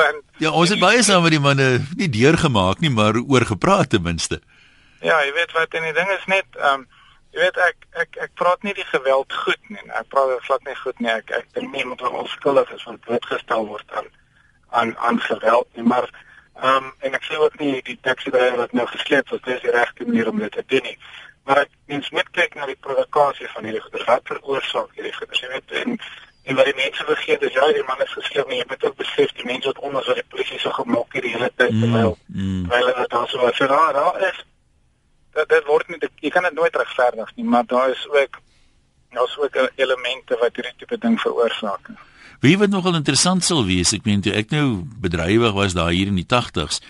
um, 0.06 0.22
Ja, 0.38 0.50
ons 0.50 0.70
het 0.70 0.78
baie 0.78 1.02
saam 1.02 1.22
met 1.22 1.34
die 1.34 1.40
manne 1.40 1.84
nie 1.96 2.08
deurgemaak 2.08 2.78
nie, 2.80 2.90
maar 2.90 3.16
oor 3.16 3.44
gepraat 3.44 3.90
ten 3.90 4.02
minste. 4.02 4.40
Ja, 5.00 5.18
jy 5.24 5.32
weet 5.32 5.52
wat 5.52 5.74
en 5.74 5.82
die 5.82 5.92
ding 5.92 6.08
is 6.08 6.24
net 6.26 6.46
ehm 6.56 6.74
um, 6.74 6.86
jy 7.38 7.44
weet 7.44 7.58
ek 7.62 7.84
ek 8.02 8.16
ek 8.24 8.32
praat 8.34 8.64
nie 8.66 8.74
die 8.74 8.86
geweld 8.90 9.34
goed 9.44 9.70
nie. 9.70 9.82
Ek 9.94 10.08
praat 10.10 10.32
dit 10.32 10.46
glad 10.46 10.64
nie 10.66 10.78
goed 10.82 11.02
nie. 11.04 11.10
Ek 11.12 11.30
ek 11.38 11.46
dink 11.54 11.70
nie 11.74 11.84
moet 11.86 12.02
ons 12.08 12.32
skuldig 12.34 12.70
is 12.74 12.86
wat 12.88 13.00
blootgestel 13.06 13.68
word 13.70 13.98
aan 14.00 14.08
aan 14.78 14.96
aan 15.08 15.20
geweld 15.22 15.68
nie, 15.78 15.86
maar 15.86 16.08
ehm 16.58 16.88
um, 16.88 16.92
en 17.06 17.14
ek 17.14 17.24
sê 17.24 17.38
ook 17.38 17.58
nie 17.62 17.78
die 17.86 17.98
taxi 18.02 18.32
driver 18.34 18.64
wat 18.64 18.74
nou 18.74 18.86
gesleep 18.90 19.30
is, 19.32 19.44
dis 19.44 19.62
die 19.62 19.74
regte 19.76 20.06
manier 20.08 20.28
om 20.28 20.42
dit 20.42 20.52
te 20.52 20.64
doen 20.66 20.82
nie. 20.90 20.96
Maar 21.46 21.62
ek 21.62 21.70
mens 21.92 22.10
moet 22.10 22.30
kyk 22.40 22.58
na 22.58 22.66
die 22.66 22.80
provokasie 22.86 23.48
van 23.54 23.68
hierdie 23.68 23.84
goeie 23.86 24.08
wat 24.10 24.26
veroorsaak 24.32 24.90
hierdie 24.98 25.14
goeie. 25.20 25.38
Jy 25.42 25.52
weet 25.54 25.76
en 25.84 25.98
en 26.48 26.56
wat 26.56 26.64
die 26.64 26.78
mense 26.80 27.04
vergeet 27.04 27.42
is 27.44 27.52
ja, 27.52 27.66
die 27.76 27.86
man 27.86 28.02
is 28.02 28.12
gesleep, 28.16 28.46
maar 28.48 28.56
jy 28.56 28.66
moet 28.68 28.84
ook 28.84 28.94
besef 28.98 29.32
die 29.36 29.46
mense 29.46 29.68
wat 29.70 29.82
onder 29.84 30.04
so 30.04 30.14
die 30.16 30.28
polisie 30.32 30.58
so 30.58 30.72
gemok 30.74 31.12
hierdie 31.12 31.34
hele 31.36 31.50
tyd 31.60 31.74
mm, 31.74 31.82
terwyl 31.84 32.14
mm. 32.26 32.62
terwyl 32.66 32.86
hulle 32.90 33.08
daar 33.14 33.28
so 33.28 33.50
vir 33.62 33.74
daar 33.76 33.98
daar 34.02 34.22
is. 34.32 34.44
Dat 35.38 35.48
dit 35.54 35.66
word 35.70 35.88
nie 35.92 35.98
jy 36.24 36.30
kan 36.34 36.46
dit 36.48 36.58
nooit 36.58 36.76
regverdig 36.76 37.32
nie, 37.36 37.46
maar 37.46 37.66
daar 37.66 37.90
is 37.94 38.04
ook 38.10 38.40
daar's 39.14 39.38
ook 39.40 39.56
elemente 39.80 40.36
wat 40.40 40.56
hierdie 40.58 40.74
tipe 40.76 40.98
ding 41.00 41.16
veroorsaak. 41.20 41.90
Wie 42.44 42.58
wat 42.58 42.70
nogal 42.70 42.94
interessant 42.94 43.44
sal 43.44 43.64
wees, 43.66 43.94
ek 43.96 44.04
meen 44.06 44.22
toe 44.22 44.34
ek 44.36 44.52
nou 44.54 44.84
bedrywig 45.02 45.54
was 45.56 45.74
daar 45.74 45.90
hier 45.94 46.10
in 46.10 46.18
die 46.20 46.28
80s. 46.28 46.82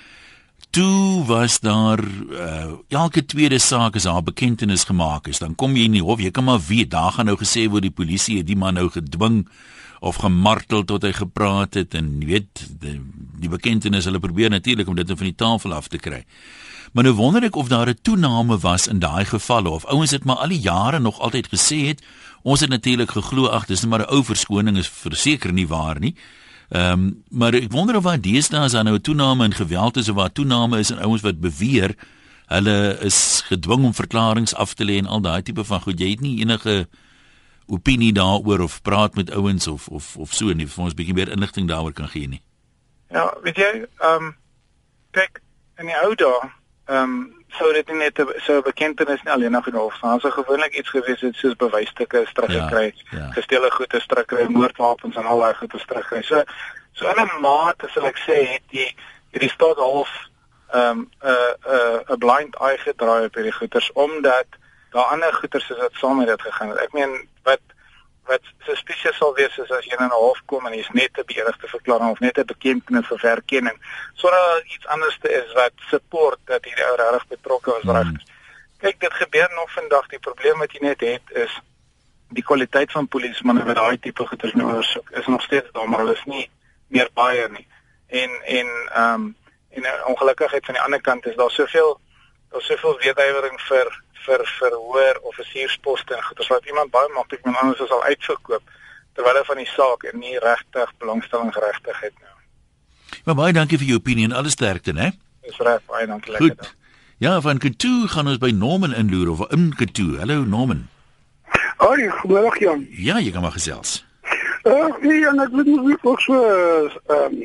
Toe 0.74 1.24
was 1.24 1.60
daar 1.64 2.02
uh, 2.04 2.74
elke 2.92 3.22
tweede 3.24 3.60
saak 3.62 3.96
as 3.96 4.04
haar 4.04 4.24
bekendtenis 4.26 4.84
gemaak 4.84 5.30
is, 5.32 5.40
dan 5.40 5.54
kom 5.56 5.76
jy 5.78 5.86
in 5.88 5.96
die 5.96 6.04
hof, 6.04 6.20
jy 6.20 6.32
kan 6.34 6.44
maar 6.44 6.60
weet, 6.60 6.90
daar 6.92 7.14
gaan 7.16 7.30
nou 7.30 7.38
gesê 7.40 7.64
word 7.70 7.86
die 7.86 7.94
polisie 7.94 8.42
het 8.42 8.50
die 8.50 8.58
man 8.58 8.76
nou 8.76 8.90
gedwing 8.92 9.46
of 10.04 10.20
gemartel 10.22 10.84
tot 10.84 11.06
hy 11.06 11.14
gepraat 11.16 11.78
het 11.80 11.96
en 11.98 12.10
weet 12.26 12.66
die, 12.82 12.98
die 13.40 13.50
bekendtenis 13.50 14.06
hulle 14.06 14.20
probeer 14.22 14.52
natuurlik 14.52 14.90
om 14.90 14.98
dit 14.98 15.08
van 15.08 15.30
die 15.30 15.38
tafel 15.38 15.74
af 15.74 15.88
te 15.88 15.98
kry. 16.02 16.20
Maar 16.92 17.04
nou 17.04 17.14
wonder 17.14 17.42
ek 17.42 17.56
of 17.56 17.68
daar 17.68 17.88
'n 17.88 17.98
toename 18.02 18.58
was 18.58 18.86
in 18.86 18.98
daai 18.98 19.24
gevalle 19.24 19.68
of 19.68 19.84
ouens 19.84 20.10
dit 20.10 20.24
maar 20.24 20.36
al 20.36 20.48
die 20.48 20.60
jare 20.60 20.98
nog 20.98 21.18
altyd 21.18 21.48
gesê 21.48 21.86
het. 21.86 22.02
Ons 22.42 22.60
het 22.60 22.70
natuurlik 22.70 23.10
geglo 23.10 23.48
ag 23.48 23.66
dis 23.66 23.80
net 23.80 23.90
maar 23.90 24.00
'n 24.00 24.14
ou 24.14 24.24
verskoning 24.24 24.76
is 24.76 24.88
verseker 24.88 25.52
nie 25.52 25.68
waar 25.68 26.00
nie. 26.00 26.14
Ehm 26.68 26.92
um, 26.92 27.22
maar 27.28 27.54
ek 27.54 27.72
wonder 27.72 27.96
of 27.96 28.02
waar 28.02 28.20
deesdae 28.20 28.64
is 28.64 28.72
daar 28.72 28.84
nou 28.84 28.96
'n 28.96 29.00
toename 29.00 29.44
in 29.44 29.54
geweld 29.54 29.96
is 29.96 30.08
of 30.08 30.14
waar 30.14 30.32
toename 30.32 30.78
is 30.78 30.90
in 30.90 30.98
ouens 30.98 31.22
wat 31.22 31.40
beweer 31.40 31.94
hulle 32.46 32.98
is 33.00 33.42
gedwing 33.46 33.84
om 33.84 33.94
verklaringe 33.94 34.54
af 34.56 34.74
te 34.74 34.84
lê 34.84 34.96
en 34.96 35.06
al 35.06 35.20
daai 35.20 35.42
tipe 35.42 35.64
van 35.64 35.80
goed. 35.80 35.98
Jy 35.98 36.10
het 36.10 36.20
nie 36.20 36.40
enige 36.40 36.88
opinie 37.66 38.12
daaroor 38.12 38.60
of 38.60 38.82
praat 38.82 39.14
met 39.14 39.30
ouens 39.30 39.66
of 39.66 39.88
of 39.88 40.16
of 40.16 40.34
so 40.34 40.52
nie 40.52 40.66
vir 40.66 40.84
ons 40.84 40.94
bietjie 40.94 41.14
meer 41.14 41.32
inligting 41.32 41.68
daaroor 41.68 41.92
kan 41.92 42.08
gee 42.08 42.28
nie. 42.28 42.42
Ja, 43.10 43.36
weet 43.42 43.56
jy, 43.56 43.72
ehm 44.00 44.24
um, 44.24 44.36
kyk 45.10 45.40
in 45.78 45.86
die 45.86 45.96
ou 46.04 46.14
dae, 46.14 46.50
ehm 46.88 47.02
um, 47.02 47.36
sou 47.56 47.72
dit 47.72 47.90
net 47.96 48.20
so 48.44 48.62
bekentenis 48.62 49.22
nie 49.24 49.32
alleen 49.32 49.62
genoeg 49.62 49.94
staan. 49.96 50.20
So 50.20 50.30
gewoonlik 50.30 50.76
iets 50.76 50.90
gewees 50.92 51.20
het 51.20 51.36
soos 51.36 51.56
bewysstukke, 51.56 52.24
strafgekry, 52.28 52.92
ja, 53.10 53.18
ja. 53.18 53.30
gestele 53.36 53.70
goede, 53.70 54.00
strafgekry, 54.00 54.46
moordwapens 54.52 55.16
en 55.16 55.24
al 55.24 55.40
daai 55.40 55.54
goede 55.54 55.78
strafgekry. 55.78 56.22
So 56.22 56.42
so 56.92 57.08
in 57.08 57.20
'n 57.24 57.40
mate 57.40 57.88
sal 57.88 58.06
ek 58.06 58.18
sê 58.26 58.36
het 58.52 58.64
die 58.70 58.88
hierdie 59.32 59.50
staat 59.50 59.76
half 59.76 60.12
ehm 60.72 60.98
um, 60.98 61.10
'n 61.22 61.36
'n 61.76 62.14
'n 62.14 62.18
blind 62.18 62.56
eye 62.56 62.78
gedraai 62.78 63.24
op 63.24 63.34
hierdie 63.34 63.58
goeters 63.60 63.92
omdat 63.92 64.46
daar 64.90 65.04
ander 65.04 65.32
goeters 65.32 65.70
is 65.70 65.76
wat 65.76 65.92
saam 65.92 66.16
met 66.16 66.26
dit 66.26 66.42
gegaan 66.42 66.68
het. 66.68 66.78
Ek 66.78 66.92
meen 66.92 67.28
wat 67.42 67.60
wat 68.28 68.48
suspicious 68.66 69.16
sal 69.16 69.34
wees 69.34 69.58
is 69.58 69.70
as 69.70 69.84
jy 69.88 69.96
in 69.96 70.04
'n 70.04 70.20
hof 70.22 70.40
kom 70.46 70.66
en 70.66 70.74
jy's 70.76 70.90
net 70.92 71.18
'n 71.18 71.28
beëdigde 71.30 71.68
verklaring 71.68 72.10
of 72.10 72.20
net 72.20 72.38
'n 72.38 72.50
bekendtenis 72.54 73.06
vir 73.06 73.18
verkenning 73.18 73.78
sonder 74.14 74.62
iets 74.74 74.86
anders 74.86 75.18
te 75.22 75.30
is 75.32 75.52
wat 75.52 75.72
support 75.90 76.38
dat 76.44 76.64
hierdie 76.64 76.84
ou 76.84 76.96
reg 76.96 77.26
betrokke 77.26 77.70
was 77.70 77.94
reg. 77.96 78.10
Hmm. 78.12 78.20
Kyk, 78.78 79.00
dit 79.00 79.12
gebeur 79.12 79.50
nog 79.54 79.72
vandag. 79.72 80.06
Die 80.06 80.18
probleem 80.18 80.58
wat 80.58 80.72
jy 80.72 80.80
net 80.80 81.00
het 81.00 81.30
is 81.30 81.60
die 82.28 82.42
kwaliteit 82.42 82.92
van 82.92 83.08
polismanne 83.08 83.64
wat 83.64 83.76
daai 83.76 83.98
tipe 83.98 84.26
goeders 84.26 84.54
nou 84.54 84.68
ondersoek 84.68 85.10
is 85.10 85.26
nog 85.26 85.42
steeds 85.42 85.72
daar, 85.72 85.88
maar 85.88 85.98
hulle 86.04 86.12
is 86.12 86.24
nie 86.24 86.50
meer 86.88 87.08
baie 87.14 87.48
nie. 87.48 87.66
En 88.06 88.30
en 88.44 88.68
ehm 88.92 89.14
um, 89.14 89.36
en 89.70 89.84
ongelukkigheid 90.04 90.64
van 90.64 90.74
die 90.74 90.82
ander 90.82 91.00
kant 91.00 91.26
is 91.26 91.36
daar 91.36 91.50
soveel 91.50 92.00
daar's 92.50 92.66
soveel 92.66 92.98
wetgewing 92.98 93.60
vir 93.60 94.02
vir 94.26 94.44
vir 94.58 94.76
hoër 94.76 95.20
offisiersposte 95.30 96.16
en 96.16 96.26
goeders 96.28 96.50
wat 96.54 96.66
iemand 96.66 96.90
baie 96.94 97.10
maklik 97.14 97.44
met 97.44 97.56
anders 97.62 97.82
sal 97.90 98.02
uitverkoop 98.04 98.74
terwyl 99.18 99.38
hy 99.40 99.44
van 99.50 99.62
die 99.62 99.70
saak 99.74 100.04
en 100.10 100.20
nie 100.22 100.38
regtig 100.42 100.92
belangstelling 101.02 101.54
geregtig 101.54 102.02
het 102.06 102.14
nou. 102.22 102.36
Maar 103.24 103.38
baie 103.40 103.56
dankie 103.56 103.78
vir 103.80 103.92
jou 103.92 103.98
opinie 103.98 104.28
en 104.28 104.36
alles 104.36 104.54
sterkte, 104.58 104.92
né? 104.92 105.12
Dis 105.46 105.58
reg, 105.64 105.82
baie 105.90 106.06
dankie 106.06 106.32
lekker. 106.34 106.54
Goed. 106.54 106.74
Ja, 107.18 107.40
van 107.40 107.58
Katu 107.58 108.06
gaan 108.12 108.30
ons 108.30 108.38
by 108.38 108.52
Norman 108.54 108.94
inloer 108.94 109.32
of 109.32 109.40
in 109.50 109.72
Katu. 109.74 110.18
Hallo 110.20 110.44
Norman. 110.46 110.86
Hoi, 111.78 112.08
goeiemôre 112.20 112.60
Jan. 112.62 112.84
Ja, 112.90 113.18
jy 113.18 113.32
kan 113.34 113.42
maar 113.42 113.56
gesels. 113.56 114.04
Ag, 114.62 114.72
uh, 114.72 115.02
nee, 115.02 115.24
en 115.26 115.40
ek 115.42 115.54
wil 115.54 115.66
net 115.86 116.04
ook 116.06 116.20
so 116.20 116.38
ehm 116.38 117.38
um, 117.38 117.40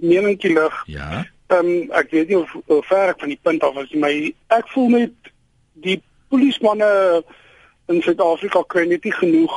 meningkie 0.00 0.52
lig. 0.52 0.82
Ja. 0.92 1.24
Ehm 1.52 1.70
um, 1.70 1.92
ek 1.96 2.10
weet 2.10 2.28
nie 2.32 2.38
of, 2.38 2.52
of 2.66 2.86
ver 2.88 3.14
ek 3.14 3.20
van 3.24 3.32
die 3.32 3.40
punt 3.42 3.64
af 3.64 3.76
is, 3.84 3.92
maar 3.96 4.12
ek 4.58 4.72
voel 4.74 4.88
net 4.98 5.32
die 5.84 5.98
polismanne 6.34 6.90
in 7.92 8.02
Suid-Afrika 8.02 8.64
kry 8.74 8.86
net 8.90 9.06
nie 9.06 9.14
genoeg 9.14 9.54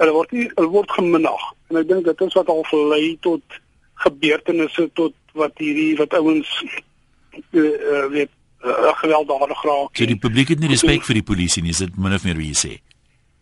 hulle 0.00 0.14
word 0.16 0.36
nie 0.36 0.46
hulle 0.54 0.72
word 0.72 0.92
geminag 0.96 1.46
en 1.70 1.80
ek 1.80 1.88
dink 1.90 2.06
dit 2.08 2.26
is 2.26 2.36
wat 2.38 2.52
al 2.52 2.62
gelei 2.70 3.16
tot 3.26 3.60
gebeurtenisse 4.04 4.88
tot 4.98 5.16
wat 5.38 5.58
hierdie 5.62 5.94
wat 6.00 6.14
ouens 6.18 6.50
uh, 6.66 8.06
weet 8.12 8.30
uh, 8.64 8.92
gewelddadig 9.02 9.62
raak. 9.62 9.96
So 9.96 10.08
die 10.08 10.18
publiek 10.18 10.54
het 10.54 10.62
nie 10.62 10.70
respek 10.72 11.04
vir 11.06 11.20
die 11.20 11.26
polisie 11.26 11.62
nie, 11.64 11.74
is 11.76 11.82
dit 11.84 11.98
min 12.00 12.16
of 12.16 12.24
meer 12.26 12.38
wat 12.40 12.48
jy 12.48 12.56
sê? 12.58 12.72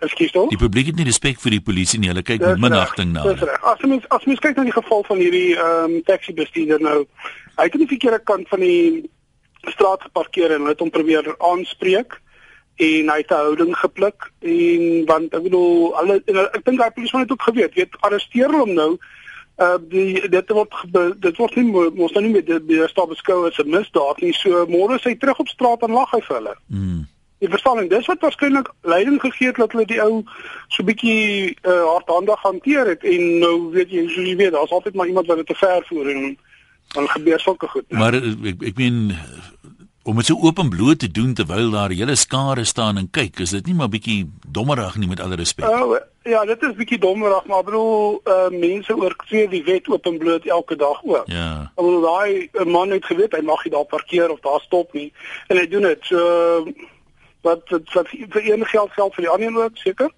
Ekskuus 0.05 0.35
tog? 0.35 0.51
Die 0.53 0.61
publiek 0.61 0.93
het 0.93 0.99
nie 0.99 1.07
respek 1.09 1.41
vir 1.43 1.57
die 1.57 1.63
polisie 1.65 1.99
nie, 2.03 2.11
hulle 2.13 2.23
kyk 2.27 2.43
met 2.45 2.61
minagting 2.63 3.15
na. 3.15 3.25
Dis 3.27 3.43
reg. 3.43 3.63
As 3.67 3.83
mens 3.87 4.07
as 4.15 4.27
mens 4.31 4.43
kyk 4.45 4.59
na 4.59 4.67
die 4.69 4.77
geval 4.77 5.07
van 5.09 5.23
hierdie 5.23 5.55
ehm 5.57 5.95
um, 5.97 6.03
taxi 6.07 6.35
bestuurder 6.39 6.83
nou, 6.85 6.99
hy 7.59 7.67
het 7.67 7.79
aan 7.79 7.87
die 7.87 7.93
verkeerde 7.95 8.21
kant 8.31 8.51
van 8.53 8.63
die 8.63 9.09
straat 9.71 10.03
geparkeer 10.03 10.51
en 10.51 10.65
hulle 10.65 10.75
het 10.75 10.81
hom 10.81 10.91
probeer 10.91 11.35
aanspreek 11.39 12.21
en 12.79 13.11
hy 13.11 13.19
het 13.19 13.31
'n 13.31 13.45
houding 13.45 13.77
gepluk 13.77 14.31
en 14.41 15.05
want 15.07 15.35
ek 15.35 15.43
bedoel 15.43 15.97
hulle 15.99 16.23
ek 16.53 16.65
dink 16.65 16.79
daai 16.79 16.91
polisie 16.91 17.19
het 17.19 17.33
ook 17.33 17.43
geweet 17.43 17.75
weet 17.75 18.01
arresteer 18.01 18.51
hom 18.51 18.73
nou 18.75 18.99
uh 19.59 19.79
die 19.91 20.29
dit 20.29 20.51
word 20.55 20.75
dit 21.21 21.37
word 21.37 21.57
nie 21.57 21.73
ons 21.75 22.13
nou 22.13 22.23
nie 22.25 22.33
met 22.33 22.47
die, 22.47 22.89
staat 22.89 23.09
beskou 23.09 23.47
as 23.47 23.59
'n 23.59 23.71
misdaad 23.71 24.21
nie 24.21 24.33
so 24.33 24.67
môre 24.67 24.99
sy 24.99 25.15
terug 25.15 25.39
op 25.39 25.49
straat 25.49 25.83
en 25.83 25.93
lag 25.93 26.11
hy 26.11 26.21
vir 26.21 26.37
hulle 26.37 26.57
mm. 26.67 27.07
Die 27.39 27.49
verstelling 27.49 27.87
dis 27.91 28.07
wat 28.07 28.21
waarskynlik 28.21 28.69
leiding 28.83 29.21
gegee 29.21 29.47
het 29.47 29.57
dat 29.57 29.73
hulle 29.73 29.87
die 29.87 30.01
ou 30.03 30.25
so 30.75 30.83
bietjie 30.83 31.55
uh, 31.63 31.85
hardhandig 31.87 32.41
hanteer 32.43 32.87
het 32.87 33.05
en 33.07 33.39
nou 33.39 33.71
weet 33.71 33.91
jy 33.95 34.09
so 34.11 34.25
jy 34.27 34.35
weet 34.37 34.53
daar's 34.53 34.75
altyd 34.75 34.95
maar 34.95 35.07
iemand 35.07 35.27
wat 35.27 35.37
dit 35.37 35.47
te 35.47 35.55
ver 35.55 35.85
voer 35.87 36.11
en 36.15 36.39
dan 36.97 37.09
gebeur 37.09 37.41
sulke 37.41 37.69
goed. 37.69 37.85
Ja. 37.89 37.99
Maar 37.99 38.15
eh, 38.15 38.35
ek 38.51 38.63
ek 38.73 38.77
meen 38.77 39.13
om 40.09 40.17
dit 40.17 40.27
so 40.27 40.41
openbloot 40.41 40.99
te 40.99 41.11
doen 41.11 41.35
terwyl 41.37 41.71
daar 41.71 41.93
hele 41.93 42.15
skare 42.17 42.65
staan 42.65 42.97
en 42.97 43.11
kyk, 43.13 43.43
is 43.45 43.53
dit 43.53 43.67
nie 43.69 43.75
maar 43.77 43.91
bietjie 43.93 44.23
dommerig 44.57 44.97
nie 44.97 45.09
met 45.09 45.21
alle 45.21 45.37
respek. 45.37 45.69
Oh, 45.69 45.99
ja, 46.25 46.45
dit 46.49 46.63
is 46.65 46.77
bietjie 46.79 46.99
dommerig, 47.03 47.45
maar 47.51 47.65
bedoel 47.67 48.21
uh, 48.25 48.47
mense 48.55 48.97
oortree 48.97 49.49
die 49.53 49.61
wet 49.67 49.89
openbloot 49.93 50.47
elke 50.49 50.79
dag 50.81 51.03
ook. 51.05 51.29
Ja. 51.29 51.51
Ek 51.75 51.83
bedoel 51.83 52.07
daai 52.07 52.31
eh, 52.47 52.65
man 52.65 52.95
het 52.97 53.05
geweet 53.05 53.37
hy 53.37 53.43
mag 53.45 53.65
nie 53.67 53.75
daar 53.75 53.91
parkeer 53.91 54.33
of 54.33 54.41
daar 54.47 54.65
stop 54.65 54.97
nie 54.97 55.11
en 55.53 55.61
hy 55.61 55.67
doen 55.69 55.91
dit. 55.91 56.09
So 56.09 56.65
wat 57.45 57.69
wat 57.93 58.09
vir 58.09 58.49
een 58.49 58.65
geld 58.73 58.97
geld 58.97 59.19
vir 59.19 59.27
die 59.27 59.35
ander 59.35 59.61
ook 59.67 59.77
seker. 59.83 60.09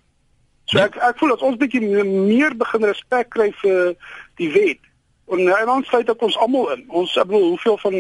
So 0.71 0.79
ja. 0.79 0.87
ek 0.87 1.01
ek 1.11 1.19
voel 1.19 1.35
dat 1.35 1.43
ons 1.51 1.59
bietjie 1.59 1.83
meer 2.07 2.55
begin 2.63 2.87
respek 2.87 3.35
kry 3.35 3.51
vir 3.65 3.99
die 4.39 4.53
wet 4.55 4.87
En 5.31 5.57
en 5.57 5.67
dan 5.67 5.85
sluit 5.87 6.09
ek 6.11 6.23
ons 6.27 6.37
almal 6.43 6.73
in. 6.75 6.85
Ons 6.89 7.15
ek 7.19 7.29
bedoel 7.31 7.53
hoeveel 7.53 7.77
van 7.79 7.97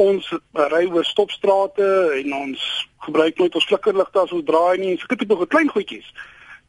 ons 0.00 0.30
ry 0.72 0.84
oor 0.90 1.04
stopstrate 1.04 1.88
en 2.20 2.32
ons 2.34 2.64
gebruik 3.06 3.38
nooit 3.38 3.54
ons 3.54 3.68
flikkerligte 3.68 4.22
as 4.22 4.32
ons 4.36 4.46
draai 4.46 4.78
nie. 4.78 4.96
So 4.98 5.06
dit 5.12 5.22
is 5.22 5.28
nog 5.28 5.42
'n 5.42 5.52
klein 5.54 5.68
goedjies. 5.68 6.08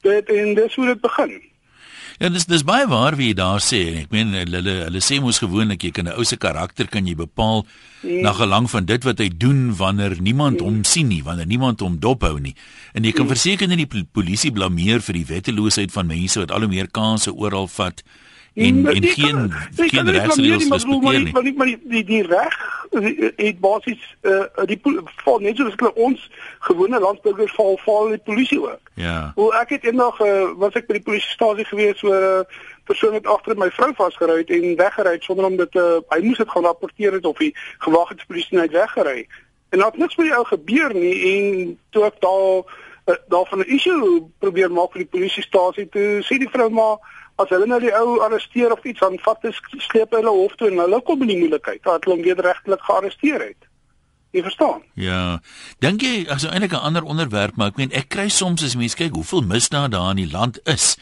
Dit 0.01 0.29
en 0.29 0.53
dis 0.55 0.75
hoe 0.75 0.85
dit 0.85 1.01
begin. 1.01 1.41
Ja, 2.21 2.29
dis 2.29 2.45
dis 2.45 2.61
baie 2.61 2.85
waar 2.85 3.15
wie 3.17 3.31
jy 3.31 3.33
daar 3.33 3.63
sê. 3.65 4.03
Ek 4.03 4.11
meen 4.13 4.35
hulle 4.37 4.61
hulle 4.61 4.99
sê 5.01 5.17
mos 5.17 5.39
gewoonlik 5.41 5.81
jy 5.81 5.91
kan 5.91 6.05
'n 6.05 6.13
ou 6.13 6.23
se 6.23 6.37
karakter 6.37 6.85
kan 6.87 7.07
jy 7.07 7.15
bepaal 7.15 7.65
mm. 8.03 8.21
na 8.21 8.31
gelang 8.33 8.69
van 8.69 8.85
dit 8.85 9.03
wat 9.03 9.17
hy 9.17 9.29
doen 9.33 9.75
wanneer 9.75 10.21
niemand 10.21 10.61
mm. 10.61 10.65
hom 10.65 10.83
sien 10.83 11.07
nie, 11.07 11.23
wanneer 11.23 11.47
niemand 11.47 11.79
hom 11.79 11.97
dophou 11.97 12.39
nie. 12.39 12.53
En 12.93 13.03
jy 13.03 13.11
kan 13.11 13.25
mm. 13.25 13.31
verseker 13.33 13.67
nie 13.67 13.85
die 13.85 14.05
polisie 14.05 14.51
blameer 14.51 15.01
vir 15.01 15.13
die 15.13 15.25
wetteloosheid 15.25 15.91
van 15.91 16.07
mense 16.07 16.39
wat 16.39 16.51
al 16.51 16.61
hoe 16.61 16.69
meer 16.69 16.91
kansse 16.91 17.33
oral 17.33 17.67
vat 17.67 18.03
en 18.53 18.87
en 18.87 19.03
geen 19.03 19.51
geen 19.75 20.09
regsreëls 20.11 20.67
respekteer 20.67 21.23
nie. 21.23 21.31
Maar 21.31 21.43
nie 21.43 21.53
maar 21.53 21.65
die 21.65 21.79
die, 21.83 22.03
die 22.03 22.23
reg 22.27 22.57
het 23.35 23.59
basies 23.59 24.15
uh, 24.21 24.43
die 24.65 24.79
val 25.23 25.39
net 25.39 25.55
soos 25.57 25.77
hulle 25.79 25.93
ons 25.93 26.29
gewone 26.59 26.99
landsburgers 26.99 27.53
val 27.55 27.77
val 27.85 28.09
die 28.11 28.17
polisie 28.17 28.59
ook. 28.59 28.91
Ja. 28.93 29.31
Hoe 29.35 29.53
ek 29.55 29.69
het 29.77 29.87
eendag 29.87 30.19
uh, 30.19 30.51
was 30.59 30.75
ek 30.75 30.89
by 30.89 30.99
die 30.99 31.07
polisiestasie 31.07 31.65
gewees 31.65 32.03
so 32.03 32.11
'n 32.11 32.43
uh, 32.43 32.43
persoon 32.83 33.13
het 33.13 33.27
agter 33.27 33.57
my 33.57 33.69
vrou 33.71 33.93
vasgery 33.95 34.37
het 34.41 34.49
en 34.49 34.75
weggery 34.75 35.11
het 35.15 35.23
sonder 35.23 35.45
om 35.45 35.55
dit 35.55 35.75
uh, 35.75 36.03
hy 36.09 36.19
moes 36.25 36.37
dit 36.37 36.49
gaan 36.49 36.67
rapporteer 36.67 37.13
het 37.13 37.25
of 37.25 37.39
hy 37.39 37.53
gewag 37.87 38.09
het 38.09 38.17
die 38.17 38.27
polisie 38.27 38.57
net 38.57 38.71
weggery. 38.71 39.27
En 39.69 39.79
daar 39.79 39.91
het 39.91 39.97
niks 39.97 40.15
met 40.15 40.27
die 40.27 40.35
ou 40.35 40.45
gebeur 40.45 40.93
nie 40.93 41.15
en 41.31 41.79
toe 41.89 42.03
ek 42.03 42.19
daar 42.19 42.67
uh, 43.07 43.15
daar 43.31 43.47
van 43.47 43.59
'n 43.59 43.71
issue 43.71 44.27
probeer 44.39 44.71
maak 44.71 44.91
vir 44.91 45.07
die 45.07 45.13
polisiestasie 45.15 45.87
toe 45.89 46.19
sê 46.27 46.37
die 46.37 46.51
vrou 46.51 46.69
maar 46.69 46.99
as 47.41 47.49
hulle 47.53 47.67
nou 47.69 47.79
die 47.79 47.93
ou 47.95 48.19
arresteer 48.25 48.71
of 48.71 48.83
iets 48.83 48.99
dan 48.99 49.17
vat 49.25 49.41
hulle 49.41 49.81
sleep 49.87 50.15
hulle 50.17 50.29
hof 50.29 50.55
toe 50.59 50.69
en 50.71 50.83
hulle 50.83 51.01
kom 51.07 51.21
in 51.21 51.33
die 51.33 51.41
moeilikheid 51.41 51.83
dat 51.83 52.05
hulle 52.05 52.17
hom 52.17 52.25
wederregtelik 52.25 52.81
gearresteer 52.87 53.41
het. 53.49 53.67
Jy 54.31 54.45
verstaan? 54.45 54.83
Ja. 54.95 55.41
Dink 55.83 56.01
jy 56.01 56.25
as 56.31 56.43
nou 56.43 56.53
eintlik 56.53 56.73
'n 56.73 56.87
ander 56.87 57.03
onderwerp 57.03 57.55
maar 57.55 57.67
ek 57.67 57.77
meen 57.77 57.91
ek 57.91 58.09
kry 58.09 58.29
soms 58.29 58.63
as 58.63 58.75
mense 58.75 58.95
kyk 58.95 59.13
hoeveel 59.13 59.41
misdaad 59.41 59.91
daar 59.91 60.11
in 60.11 60.23
die 60.23 60.31
land 60.31 60.59
is 60.63 60.95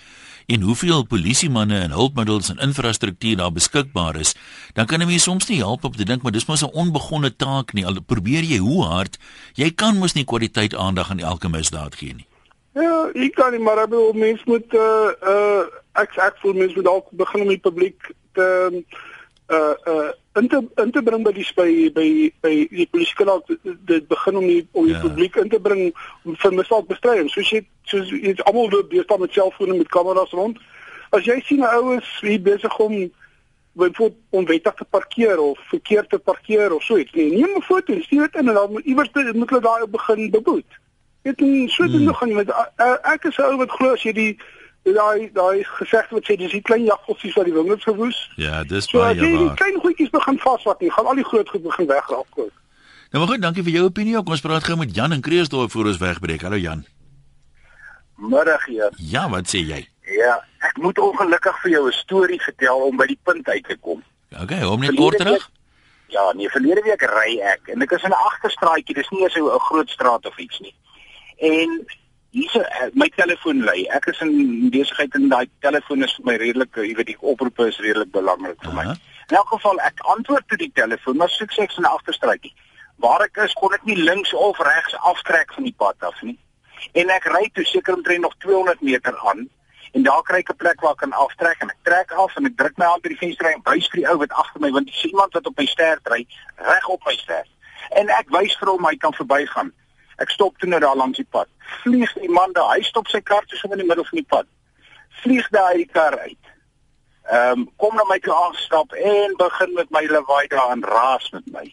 en 0.50 0.62
hoeveel 0.62 1.04
polisiemanne 1.06 1.80
en 1.80 1.92
hulpmiddels 1.94 2.50
en 2.50 2.62
infrastruktuur 2.66 3.38
daar 3.38 3.54
beskikbaar 3.54 4.16
is, 4.16 4.36
dan 4.74 4.86
kan 4.86 5.02
'n 5.02 5.08
mens 5.08 5.24
soms 5.24 5.48
nie 5.48 5.58
help 5.58 5.84
om 5.84 5.96
te 5.96 6.06
dink 6.06 6.22
maar 6.22 6.32
dis 6.32 6.46
mos 6.46 6.64
'n 6.64 6.74
onbegonne 6.74 7.36
taak 7.36 7.74
nie. 7.74 7.86
Al 7.86 8.02
probeer 8.02 8.44
jy 8.44 8.58
hoe 8.58 8.84
hard, 8.84 9.18
jy 9.54 9.72
kan 9.72 9.98
mos 9.98 10.14
nie 10.14 10.26
kwaliteit 10.26 10.76
aandag 10.76 11.10
aan 11.10 11.20
elke 11.20 11.50
misdaad 11.50 11.96
gee 11.96 12.14
nie. 12.14 12.28
Ja, 12.74 13.10
ek 13.14 13.34
kan 13.36 13.52
nie 13.52 13.60
maar 13.60 13.78
ek 13.78 13.90
bedoel 13.90 14.14
mense 14.14 14.44
moet 14.46 14.74
uh 14.74 15.12
uh 15.22 15.64
ek 16.02 16.18
ek 16.18 16.42
voel 16.42 16.54
mense 16.54 16.76
moet 16.76 16.90
dalk 16.90 17.12
begin 17.12 17.42
om 17.46 17.54
die 17.54 17.66
publiek 17.68 18.12
te 18.34 18.48
uh 19.50 19.76
uh 19.94 20.10
in 20.40 20.48
te 20.48 20.60
in 20.76 20.92
te 20.92 21.02
bring 21.02 21.24
by 21.24 21.32
die 21.34 21.46
by 21.56 21.70
by 21.94 22.10
by 22.42 22.52
die 22.70 22.88
polisiekanaal 22.92 23.42
dit 23.92 24.08
begin 24.08 24.36
om 24.42 24.46
die 24.48 24.68
om 24.72 24.86
die 24.86 24.94
ja. 24.94 25.02
publiek 25.02 25.36
in 25.42 25.50
te 25.50 25.60
bring 25.60 25.90
om 26.24 26.36
vir 26.44 26.54
misdaadbestryding 26.60 27.32
soos 27.34 27.50
jy 27.50 27.64
soos 27.92 28.12
jy 28.14 28.36
almal 28.46 28.70
loop 28.70 28.92
deur 28.92 29.08
staan 29.08 29.24
met 29.26 29.34
selfone 29.34 29.78
met 29.80 29.90
kameras 29.96 30.36
rond 30.38 30.62
as 31.18 31.26
jy 31.26 31.40
sien 31.48 31.66
'n 31.66 31.74
ou 31.80 31.98
is 31.98 32.12
hier 32.22 32.42
besig 32.42 32.80
om 32.80 32.96
byvoorbeeld 33.74 34.22
onwettig 34.30 34.74
te 34.74 34.86
parkeer 34.86 35.40
of 35.40 35.58
verkeerd 35.70 36.10
te 36.10 36.20
parkeer 36.20 36.74
of 36.74 36.84
so 36.84 36.98
iets 36.98 37.14
nee, 37.14 37.32
neem 37.32 37.58
'n 37.58 37.62
foto 37.62 37.94
en 37.94 38.04
stuur 38.04 38.30
dit 38.30 38.42
in 38.42 38.48
en 38.48 38.54
dan 38.54 38.72
moet 38.72 38.86
iewers 38.86 39.10
moet 39.34 39.50
hulle 39.50 39.62
daai 39.62 39.88
begin 39.88 40.30
beboet 40.30 40.80
dit 41.22 41.42
is 41.42 41.76
so 41.76 41.84
dit 41.84 42.02
hmm. 42.02 42.14
gaan 42.14 42.34
met 42.34 42.50
ek 43.02 43.24
is 43.24 43.38
'n 43.38 43.50
ou 43.50 43.58
wat 43.58 43.72
glo 43.72 43.94
as 43.94 44.04
jy 44.04 44.14
die 44.14 44.38
daai 44.84 45.30
daai 45.34 45.64
gesegde 45.64 46.16
wat 46.16 46.26
sê 46.26 46.36
dis 46.38 46.52
die 46.52 46.62
klein 46.62 46.86
jagvossies 46.86 47.36
wat 47.36 47.46
die 47.46 47.54
wingerd 47.54 47.84
verwoes. 47.84 48.32
Ja, 48.36 48.64
dis 48.64 48.90
so, 48.90 48.98
baie 48.98 49.16
waar. 49.16 49.26
So 49.26 49.26
jy 49.26 49.38
die 49.38 49.54
klein 49.54 49.80
goedjies 49.80 50.10
begin 50.10 50.40
vasvat, 50.40 50.82
nie, 50.82 50.92
gaan 50.92 51.06
al 51.06 51.16
die 51.16 51.26
groot 51.26 51.50
goed 51.50 51.64
begin 51.64 51.88
wegraak. 51.88 52.28
Nou 53.10 53.24
maar 53.24 53.28
goed, 53.34 53.42
dankie 53.42 53.64
vir 53.64 53.72
jou 53.72 53.86
opinie. 53.90 54.16
Kom 54.22 54.36
ons 54.38 54.42
praat 54.42 54.64
gou 54.64 54.78
met 54.78 54.96
Jan 54.96 55.14
in 55.14 55.22
Kreeusdorp 55.22 55.72
voor 55.72 55.86
ons 55.90 55.98
wegbreek. 55.98 56.42
Hallo 56.42 56.58
Jan. 56.58 56.86
Middag 58.16 58.66
hier. 58.66 58.92
Ja, 58.98 59.30
wat 59.30 59.50
sê 59.50 59.64
jy? 59.66 59.88
Ja, 60.10 60.36
ek 60.66 60.78
moet 60.78 61.00
ongelukkig 61.00 61.62
vir 61.62 61.72
jou 61.72 61.88
'n 61.88 61.92
storie 61.92 62.42
vertel 62.42 62.82
om 62.90 62.98
by 62.98 63.06
die 63.06 63.20
punt 63.24 63.48
uit 63.48 63.64
te 63.64 63.78
kom. 63.78 64.04
Okay, 64.42 64.62
hom 64.62 64.82
net 64.82 64.96
kort 64.96 65.18
terug. 65.18 65.50
Ja, 66.08 66.32
nee, 66.34 66.50
verlede 66.50 66.82
week 66.82 67.02
ry 67.02 67.40
ek 67.40 67.70
en 67.74 67.82
ek 67.82 67.92
is 67.92 68.04
in 68.04 68.10
'n 68.10 68.26
agterstraatjie, 68.30 68.96
dis 68.96 69.10
nie 69.10 69.30
so 69.30 69.56
'n 69.56 69.60
groot 69.60 69.90
straat 69.90 70.26
of 70.26 70.38
iets 70.38 70.60
nie. 70.60 70.76
En 71.38 71.86
Hier 72.32 72.46
is 72.46 72.56
uh, 72.56 72.90
my 72.94 73.10
telefoon 73.16 73.64
lui. 73.66 73.88
Ek 73.90 74.06
is 74.12 74.20
in 74.22 74.70
besigheid 74.70 75.16
en 75.18 75.30
daai 75.32 75.48
telefoon 75.66 76.06
is 76.06 76.14
vir 76.18 76.26
my 76.28 76.36
redelik, 76.38 76.76
jy 76.78 76.94
weet 76.98 77.10
die 77.10 77.22
oproepe 77.32 77.70
is 77.72 77.80
redelik 77.82 78.12
belangrik 78.14 78.60
vir 78.66 78.76
my. 78.76 78.84
Uh 78.84 78.92
-huh. 78.92 79.08
In 79.30 79.38
elk 79.38 79.50
geval 79.54 79.80
ek 79.86 80.04
antwoord 80.14 80.48
toe 80.48 80.58
die 80.58 80.72
telefoon, 80.74 81.18
maar 81.18 81.30
soos 81.30 81.48
ek 81.48 81.56
sê 81.58 81.66
in 81.78 81.84
'n 81.84 81.90
agterstraatjie. 81.90 82.54
Waar 82.96 83.22
ek 83.22 83.38
is, 83.46 83.54
kon 83.54 83.74
ek 83.74 83.84
nie 83.84 83.98
links 83.98 84.34
of 84.34 84.60
regs 84.60 84.96
aftrek 85.12 85.54
van 85.54 85.64
die 85.64 85.76
pad 85.78 85.96
af 86.00 86.22
nie. 86.22 86.38
En 86.94 87.10
ek 87.10 87.26
ry 87.26 87.50
toe 87.54 87.66
seker 87.66 87.96
omtrent 87.96 88.22
nog 88.22 88.36
200 88.38 88.82
meter 88.82 89.18
aan 89.30 89.50
en 89.92 90.04
daar 90.04 90.22
kry 90.22 90.40
ek 90.40 90.50
'n 90.50 90.56
plek 90.56 90.82
waar 90.82 90.92
ek 90.92 90.98
kan 90.98 91.14
aftrek 91.14 91.62
en 91.62 91.70
ek 91.70 91.82
trek 91.84 92.12
af 92.12 92.36
en 92.36 92.46
ek 92.46 92.58
druk 92.58 92.78
my 92.78 92.86
hand 92.86 93.02
by 93.02 93.10
die 93.10 93.18
venster 93.18 93.52
en 93.52 93.62
wys 93.64 93.88
vir 93.90 94.02
die 94.02 94.10
ou 94.10 94.18
wat 94.18 94.32
agter 94.32 94.62
my 94.62 94.72
want 94.72 94.86
dis 94.86 95.04
iemand 95.04 95.34
wat 95.34 95.48
op 95.48 95.58
my 95.58 95.66
stert 95.66 96.08
ry 96.08 96.28
reg 96.56 96.88
op 96.88 97.06
my 97.06 97.16
stert. 97.16 97.50
En 97.90 98.10
ek 98.10 98.30
wys 98.30 98.58
vir 98.58 98.70
hom 98.70 98.86
hy 98.86 98.96
kan 98.96 99.14
verbygaan. 99.14 99.74
Ek 100.24 100.30
stop 100.30 100.58
toe 100.60 100.70
nou 100.70 100.80
daar 100.80 100.96
langs 100.96 101.18
die 101.18 101.28
pad. 101.30 101.48
Vlieg 101.84 102.14
die 102.20 102.30
man 102.30 102.54
daar, 102.54 102.76
hy 102.76 102.84
stop 102.84 103.08
sy 103.08 103.22
kar 103.22 103.46
tussen 103.48 103.72
in 103.72 103.84
die 103.84 103.88
middel 103.88 104.08
van 104.08 104.22
die 104.22 104.30
pad. 104.36 104.48
Vlieg 105.24 105.48
daai 105.56 105.78
die 105.84 105.90
kar 105.92 106.18
uit. 106.20 106.54
Ehm 107.30 107.60
um, 107.60 107.68
kom 107.78 107.96
na 107.96 108.04
my 108.10 108.18
toe 108.20 108.34
aanstap 108.34 108.94
en 108.94 109.36
begin 109.38 109.74
met 109.78 109.92
my 109.96 110.06
lawaai 110.10 110.48
daar 110.48 110.72
en 110.74 110.84
raas 110.84 111.30
met 111.36 111.46
my. 111.54 111.66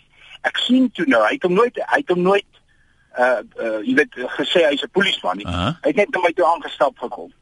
Ek 0.45 0.61
sien 0.67 0.91
toe 0.93 1.07
nou, 1.09 1.23
hy 1.25 1.35
het 1.39 1.47
hom 1.49 1.57
nooit 1.57 1.81
hy 1.81 2.01
het 2.03 2.13
hom 2.13 2.23
nooit 2.23 2.61
uh 3.19 3.41
uh 3.65 3.81
jy 3.87 3.95
weet 3.97 4.19
gesê 4.37 4.67
hy's 4.69 4.85
'n 4.85 4.93
polisieman 4.93 5.37
nie. 5.37 5.47
Uh 5.47 5.53
-huh. 5.53 5.73
Hy 5.83 5.89
het 5.89 5.97
net 5.97 6.11
na 6.11 6.21
my 6.21 6.33
toe 6.33 6.47
aangestap 6.47 6.99
gekom. 6.99 7.33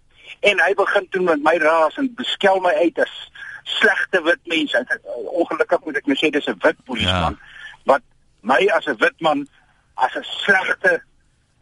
En 0.40 0.60
hy 0.60 0.74
begin 0.74 1.08
toe 1.08 1.22
met 1.22 1.42
my 1.42 1.56
raas 1.58 1.96
en 1.96 2.14
beskel 2.14 2.60
my 2.60 2.74
uit 2.74 2.98
as 2.98 3.14
slegte 3.64 4.22
wit 4.22 4.40
mens. 4.44 4.76
Ongelukkig 5.40 5.84
moet 5.84 5.96
ek 5.96 6.06
nou 6.06 6.16
sê 6.16 6.30
dis 6.30 6.46
'n 6.46 6.58
wit 6.60 6.84
polisieman 6.84 7.38
ja. 7.38 7.46
wat 7.84 8.02
my 8.40 8.66
as 8.66 8.86
'n 8.86 8.96
wit 8.98 9.20
man 9.20 9.48
as 9.94 10.14
'n 10.14 10.22
slegte 10.22 11.02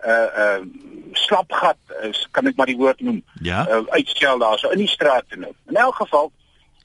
uh 0.07 0.31
uh 0.45 0.61
slapgat 1.13 1.79
is 2.03 2.29
kan 2.31 2.47
ek 2.47 2.57
maar 2.57 2.67
die 2.67 2.77
woord 2.77 3.01
noem. 3.01 3.23
Ja. 3.43 3.67
Uh, 3.69 3.83
uitstel 3.89 4.39
daar 4.39 4.59
so 4.59 4.71
in 4.71 4.79
die 4.79 4.89
straat 4.89 5.25
te 5.29 5.37
nou. 5.37 5.53
In 5.69 5.77
elk 5.77 5.95
geval 5.95 6.33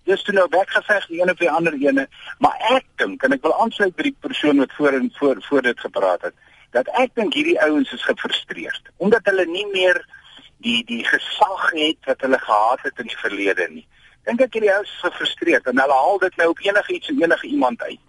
dis 0.03 0.23
toe 0.23 0.33
nou 0.33 0.47
weggeveg 0.49 1.07
die 1.07 1.21
een 1.21 1.31
of 1.31 1.39
die 1.39 1.51
ander 1.51 1.73
ene, 1.73 2.07
maar 2.39 2.55
ek 2.71 2.85
dink 2.95 3.23
en 3.23 3.35
ek 3.35 3.41
wil 3.43 3.55
aansluit 3.61 3.95
by 3.95 4.07
die 4.07 4.15
persoon 4.19 4.61
wat 4.63 4.75
voor 4.77 4.95
en 4.99 5.09
voor 5.17 5.41
voor 5.49 5.61
dit 5.61 5.79
gepraat 5.79 6.21
het, 6.21 6.35
dat 6.71 6.87
ek 7.01 7.15
dink 7.15 7.33
hierdie 7.33 7.59
ouens 7.61 7.91
is 7.91 8.03
gefrustreerd 8.03 8.93
omdat 8.97 9.25
hulle 9.31 9.45
nie 9.45 9.67
meer 9.73 9.99
die 10.63 10.83
die 10.85 11.03
gesag 11.05 11.71
het 11.71 12.11
wat 12.11 12.21
hulle 12.21 12.39
gehad 12.39 12.85
het 12.87 12.99
in 12.99 13.09
die 13.11 13.21
verlede 13.23 13.67
nie. 13.71 13.87
Dink 14.27 14.41
ek 14.43 14.59
hierdie 14.59 14.73
ouens 14.73 14.91
is 14.91 15.05
gefrustreerd 15.09 15.67
en 15.71 15.79
hulle 15.79 15.99
haal 16.03 16.21
dit 16.23 16.37
nou 16.37 16.49
op 16.53 16.63
enige 16.65 16.93
iets 16.93 17.11
en 17.13 17.21
enige 17.23 17.47
iemand 17.47 17.81
uit. 17.81 18.03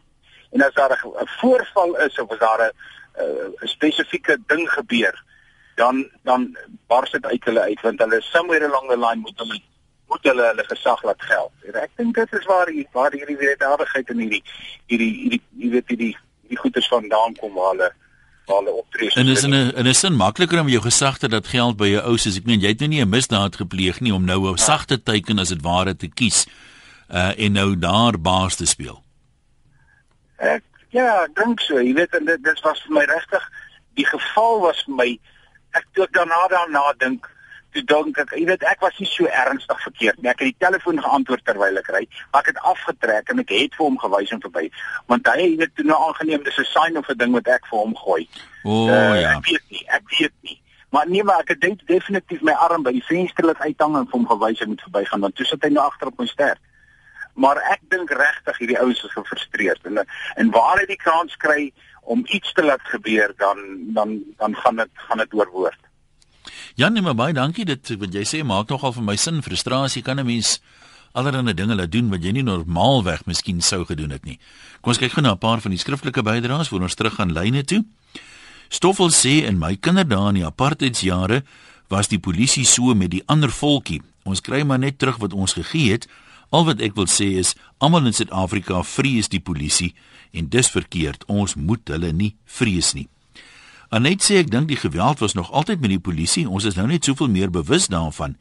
En 0.52 0.62
as 0.62 0.74
daar 0.74 0.92
'n 0.92 1.28
voorval 1.40 1.96
is 2.06 2.18
of 2.18 2.30
as 2.30 2.38
daar 2.38 2.62
'n 2.68 2.72
uh, 3.18 3.48
'n 3.62 3.68
spesifieke 3.68 4.38
ding 4.46 4.68
gebeur, 4.70 5.24
dan 5.74 6.06
dan 6.22 6.56
bars 6.86 7.10
dit 7.10 7.24
uit 7.24 7.44
hulle 7.44 7.60
uit 7.60 7.80
want 7.80 7.98
hulle 7.98 8.20
somewhere 8.20 8.64
along 8.64 8.88
the 8.88 8.98
line 8.98 9.20
moet 9.20 9.38
hulle 9.38 9.60
moet 10.08 10.22
hulle 10.22 10.44
hulle 10.50 10.64
gesag 10.64 11.02
laat 11.02 11.22
geld. 11.22 11.52
En 11.68 11.80
ek 11.82 11.90
dink 11.96 12.14
dit 12.14 12.32
is 12.32 12.46
waar 12.48 12.68
hier 12.68 12.86
waar 12.92 13.12
hierdie 13.12 13.36
wederwaardigheid 13.36 14.10
in 14.14 14.24
hierdie 14.24 14.42
hierdie 14.86 15.14
hierdie 15.22 15.42
jy 15.62 15.70
weet 15.76 15.94
hierdie 15.94 16.14
die 16.48 16.60
goeders 16.60 16.88
vandaan 16.88 17.34
kom 17.40 17.54
waar 17.54 17.74
hulle 17.74 17.90
waar 18.48 18.62
hulle 18.62 18.76
optree. 18.80 19.10
En 19.20 19.28
is 19.28 19.44
in 19.44 19.54
'n 19.54 19.72
in 19.76 19.86
'n 19.86 19.94
sin 19.94 20.16
makliker 20.16 20.60
om 20.60 20.68
jou 20.68 20.82
gesag 20.82 21.18
te 21.18 21.28
dat 21.28 21.46
geld 21.46 21.76
by 21.76 21.88
jou 21.88 22.02
ou 22.02 22.16
soos 22.16 22.36
ek 22.36 22.46
meen 22.46 22.60
jy 22.60 22.68
het 22.68 22.80
nou 22.80 22.88
nie 22.88 23.04
'n 23.04 23.08
misdaad 23.08 23.56
gepleeg 23.56 24.00
nie 24.00 24.14
om 24.14 24.24
nou 24.24 24.50
'n 24.52 24.58
sagte 24.58 25.02
teiken 25.02 25.38
as 25.38 25.48
dit 25.48 25.62
ware 25.62 25.96
te 25.96 26.08
kies 26.08 26.46
uh 27.10 27.32
en 27.36 27.52
nou 27.52 27.78
daar 27.78 28.20
baas 28.20 28.56
te 28.56 28.66
speel. 28.66 29.02
Ek 30.36 30.62
Ja, 30.94 31.26
dink 31.36 31.60
so. 31.60 31.80
Jy 31.80 31.94
weet 31.94 32.14
dit 32.16 32.44
dit 32.44 32.60
was 32.64 32.80
vir 32.86 32.94
my 32.96 33.04
regtig 33.08 33.48
die 33.98 34.06
geval 34.06 34.60
was 34.60 34.84
vir 34.86 34.94
my 35.00 35.08
ek 35.76 35.84
toe 35.96 36.06
daarna 36.16 36.46
daarna 36.52 36.84
dink 37.02 37.26
toe 37.76 37.82
dink 37.90 38.20
ek 38.22 38.32
jy 38.38 38.46
weet 38.48 38.64
ek 38.70 38.80
was 38.80 38.96
nie 39.02 39.08
so 39.10 39.28
ernstig 39.28 39.82
verkeerd 39.84 40.22
nie. 40.22 40.30
Ek 40.32 40.40
het 40.40 40.52
die 40.52 40.64
telefoon 40.64 41.02
geantwoord 41.04 41.44
terwyl 41.44 41.80
ek 41.80 41.90
ry. 41.92 42.04
Ek 42.38 42.48
het 42.52 42.62
afgetrek 42.72 43.28
en 43.34 43.44
ek 43.44 43.52
het 43.52 43.76
vir 43.76 43.84
hom 43.84 43.98
gewys 44.00 44.32
en 44.32 44.44
verby. 44.44 44.68
Want 45.12 45.28
hy 45.28 45.36
het 45.42 45.66
dit 45.66 45.74
toe 45.76 45.88
nou 45.90 45.98
aangeneem 46.06 46.46
dis 46.46 46.62
'n 46.62 46.70
sign 46.72 46.96
of 46.96 47.10
'n 47.10 47.18
ding 47.18 47.36
wat 47.36 47.52
ek 47.58 47.66
vir 47.66 47.78
hom 47.78 47.96
gooi. 47.96 48.24
O 48.64 48.70
oh, 48.70 48.88
uh, 48.88 49.20
ja. 49.20 49.36
Ek 49.36 49.44
weet 49.44 49.66
nie, 49.68 49.84
ek 49.88 50.08
weet 50.18 50.34
nie. 50.42 50.60
Maar 50.90 51.08
nee 51.08 51.24
maar 51.24 51.44
ek 51.44 51.52
het 51.52 51.84
definitief 51.86 52.40
my 52.40 52.52
arm 52.52 52.82
by 52.82 52.92
die 52.92 53.04
venster 53.04 53.44
laat 53.44 53.60
uithang 53.60 53.96
en 53.96 54.08
vir 54.08 54.18
hom 54.18 54.28
gewys 54.28 54.60
hy 54.60 54.66
moet 54.66 54.80
verbygaan 54.80 55.20
want 55.20 55.36
toe 55.36 55.44
sit 55.44 55.62
hy 55.62 55.68
nou 55.68 55.84
agter 55.84 56.08
op 56.08 56.18
my 56.18 56.26
sterk 56.26 56.60
maar 57.38 57.60
ek 57.70 57.84
dink 57.92 58.10
regtig 58.10 58.58
hierdie 58.58 58.78
ouens 58.82 59.02
is 59.06 59.14
gefrustreerd 59.14 59.86
en 59.90 60.02
en 60.02 60.50
waar 60.54 60.80
hy 60.80 60.86
die 60.90 61.02
kans 61.02 61.36
kry 61.44 61.70
om 62.02 62.24
iets 62.34 62.52
te 62.56 62.64
laat 62.64 62.82
gebeur 62.94 63.34
dan 63.38 63.62
dan 63.94 64.18
dan 64.40 64.56
gaan 64.62 64.82
dit 64.82 65.04
gaan 65.06 65.22
dit 65.22 65.34
oorwoord. 65.34 65.80
Ja 66.74 66.88
nee 66.88 67.02
maar 67.02 67.18
baie 67.18 67.36
dankie 67.36 67.64
dit 67.68 67.94
wat 68.02 68.14
jy 68.14 68.24
sê 68.26 68.42
maak 68.44 68.68
nogal 68.72 68.94
vir 68.96 69.06
my 69.10 69.16
sin 69.16 69.42
frustrasie 69.42 70.02
kan 70.02 70.20
'n 70.20 70.26
mens 70.26 70.58
allerlei 71.12 71.54
dinge 71.54 71.74
laat 71.74 71.92
doen 71.92 72.10
wat 72.10 72.24
jy 72.24 72.32
nie 72.32 72.46
normaalweg 72.46 73.24
miskien 73.26 73.60
sou 73.60 73.84
gedoen 73.84 74.10
het 74.10 74.24
nie. 74.24 74.38
Kom 74.80 74.92
ons 74.92 74.98
kyk 74.98 75.12
gou 75.12 75.22
na 75.22 75.32
'n 75.32 75.38
paar 75.38 75.60
van 75.60 75.70
die 75.70 75.80
skriftelike 75.80 76.22
bydraes 76.22 76.68
voor 76.68 76.82
ons 76.82 76.94
terug 76.94 77.14
gaan 77.14 77.32
lyne 77.32 77.64
toe. 77.64 77.84
Stoffel 78.68 79.10
sê 79.10 79.46
in 79.46 79.58
my 79.58 79.76
kinderdae 79.76 80.28
in 80.28 80.34
die 80.34 80.46
apartheidsjare 80.46 81.42
was 81.88 82.08
die 82.08 82.18
polisie 82.18 82.64
so 82.64 82.94
met 82.94 83.10
die 83.10 83.22
ander 83.26 83.50
volkie. 83.50 84.02
Ons 84.24 84.40
kry 84.40 84.62
maar 84.62 84.78
net 84.78 84.98
terug 84.98 85.16
wat 85.16 85.32
ons 85.32 85.52
gegee 85.52 85.92
het. 85.92 86.06
Al 86.50 86.64
wat 86.64 86.80
ek 86.80 86.94
wil 86.96 87.08
sê 87.12 87.34
is 87.36 87.54
almal 87.78 88.08
in 88.08 88.16
Suid-Afrika 88.16 88.80
vrees 88.82 89.28
die 89.28 89.42
polisie 89.44 89.92
en 90.32 90.48
dis 90.48 90.70
verkeerd. 90.72 91.26
Ons 91.28 91.54
moet 91.54 91.82
hulle 91.92 92.12
nie 92.12 92.34
vrees 92.44 92.94
nie. 92.96 93.08
Anet 93.92 94.24
sê 94.24 94.40
ek 94.42 94.50
dink 94.52 94.68
die 94.68 94.80
geweld 94.80 95.20
was 95.24 95.36
nog 95.36 95.52
altyd 95.52 95.80
met 95.80 95.92
die 95.92 96.00
polisie. 96.00 96.48
Ons 96.48 96.64
is 96.68 96.76
nou 96.76 96.86
net 96.88 97.04
soveel 97.04 97.28
meer 97.32 97.52
bewus 97.52 97.88
daarvan. 97.92 98.36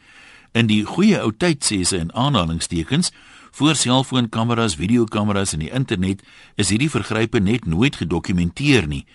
In 0.55 0.67
die 0.71 0.83
goeie 0.87 1.19
ou 1.23 1.31
tyd 1.35 1.63
sê 1.63 1.83
sy 1.83 1.99
in 2.03 2.13
aanhalingstekens 2.15 3.11
voor 3.57 3.75
selfoonkameras, 3.75 4.77
videokameras 4.79 5.55
en 5.55 5.63
die 5.63 5.71
internet 5.71 6.23
is 6.55 6.71
hierdie 6.71 6.91
vergrype 6.91 7.39
net 7.43 7.65
nooit 7.67 7.95
gedokumenteer 7.99 8.87
nie. 8.87 9.05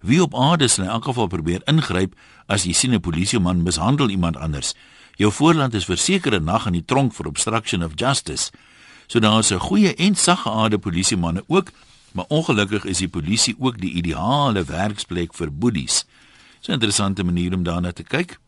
Wie 0.00 0.22
op 0.22 0.34
aarde 0.34 0.68
sal 0.68 0.86
in 0.86 0.90
elk 0.90 1.10
geval 1.10 1.28
probeer 1.30 1.62
ingryp 1.70 2.14
as 2.48 2.64
jy 2.64 2.72
sien 2.72 2.94
'n 2.94 3.00
polisieman 3.00 3.62
mishandel 3.62 4.10
iemand 4.10 4.36
anders? 4.36 4.74
Jou 5.20 5.32
voorland 5.32 5.74
is 5.74 5.84
verseker 5.84 6.32
'n 6.34 6.44
nag 6.44 6.66
in 6.66 6.72
die 6.72 6.84
tronk 6.84 7.14
vir 7.14 7.26
obstruction 7.26 7.84
of 7.84 7.92
justice. 7.94 8.50
So 9.06 9.18
daar 9.18 9.38
is 9.38 9.50
'n 9.52 9.58
goeie 9.58 9.94
en 9.94 10.14
saggeaarde 10.14 10.78
polisiemanne 10.78 11.44
ook, 11.46 11.70
maar 12.12 12.24
ongelukkig 12.28 12.84
is 12.84 12.98
die 12.98 13.08
polisie 13.08 13.56
ook 13.58 13.80
die 13.80 13.92
ideale 13.92 14.64
werksplek 14.64 15.34
vir 15.34 15.52
boedies. 15.52 16.04
So 16.60 16.72
'n 16.72 16.74
interessante 16.74 17.24
manier 17.24 17.54
om 17.54 17.62
daarna 17.62 17.92
te 17.92 18.02
kyk. 18.02 18.38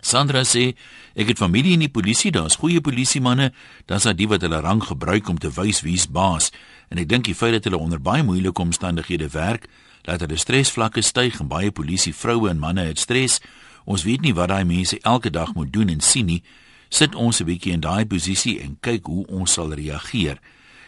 Sandra 0.00 0.42
sê 0.44 0.74
ek 1.14 1.28
het 1.28 1.38
familie 1.38 1.72
in 1.72 1.78
die 1.78 1.88
polisie, 1.88 2.30
daar's 2.30 2.56
goeie 2.56 2.80
polisiemanne, 2.80 3.52
dan's 3.84 4.02
daar 4.02 4.16
die 4.16 4.28
wat 4.28 4.40
hulle 4.40 4.60
rang 4.60 4.82
gebruik 4.82 5.28
om 5.28 5.38
te 5.38 5.50
wys 5.50 5.80
wie's 5.80 6.10
baas. 6.10 6.50
En 6.88 6.98
ek 6.98 7.08
dink 7.08 7.24
die 7.24 7.34
feit 7.34 7.52
dat 7.52 7.64
hulle 7.64 7.78
onder 7.78 8.00
baie 8.00 8.22
moeilike 8.22 8.60
omstandighede 8.60 9.28
werk, 9.28 9.66
laat 10.02 10.20
hulle 10.20 10.36
stresvlakke 10.36 11.02
styg 11.02 11.40
en 11.40 11.48
baie 11.48 11.70
polisie 11.70 12.14
vroue 12.14 12.50
en 12.50 12.58
manne 12.58 12.80
het 12.80 12.98
stres. 12.98 13.40
Ons 13.86 14.02
weet 14.02 14.24
nie 14.26 14.34
wat 14.34 14.50
daai 14.50 14.66
mense 14.66 14.98
elke 15.06 15.30
dag 15.30 15.54
moet 15.54 15.70
doen 15.72 15.92
en 15.94 16.02
sien 16.02 16.26
nie. 16.26 16.42
Sit 16.90 17.14
ons 17.14 17.40
'n 17.40 17.46
bietjie 17.46 17.72
in 17.72 17.80
daai 17.80 18.06
posisie 18.06 18.60
en 18.60 18.76
kyk 18.80 19.06
hoe 19.06 19.26
ons 19.26 19.52
sal 19.52 19.72
reageer. 19.72 20.38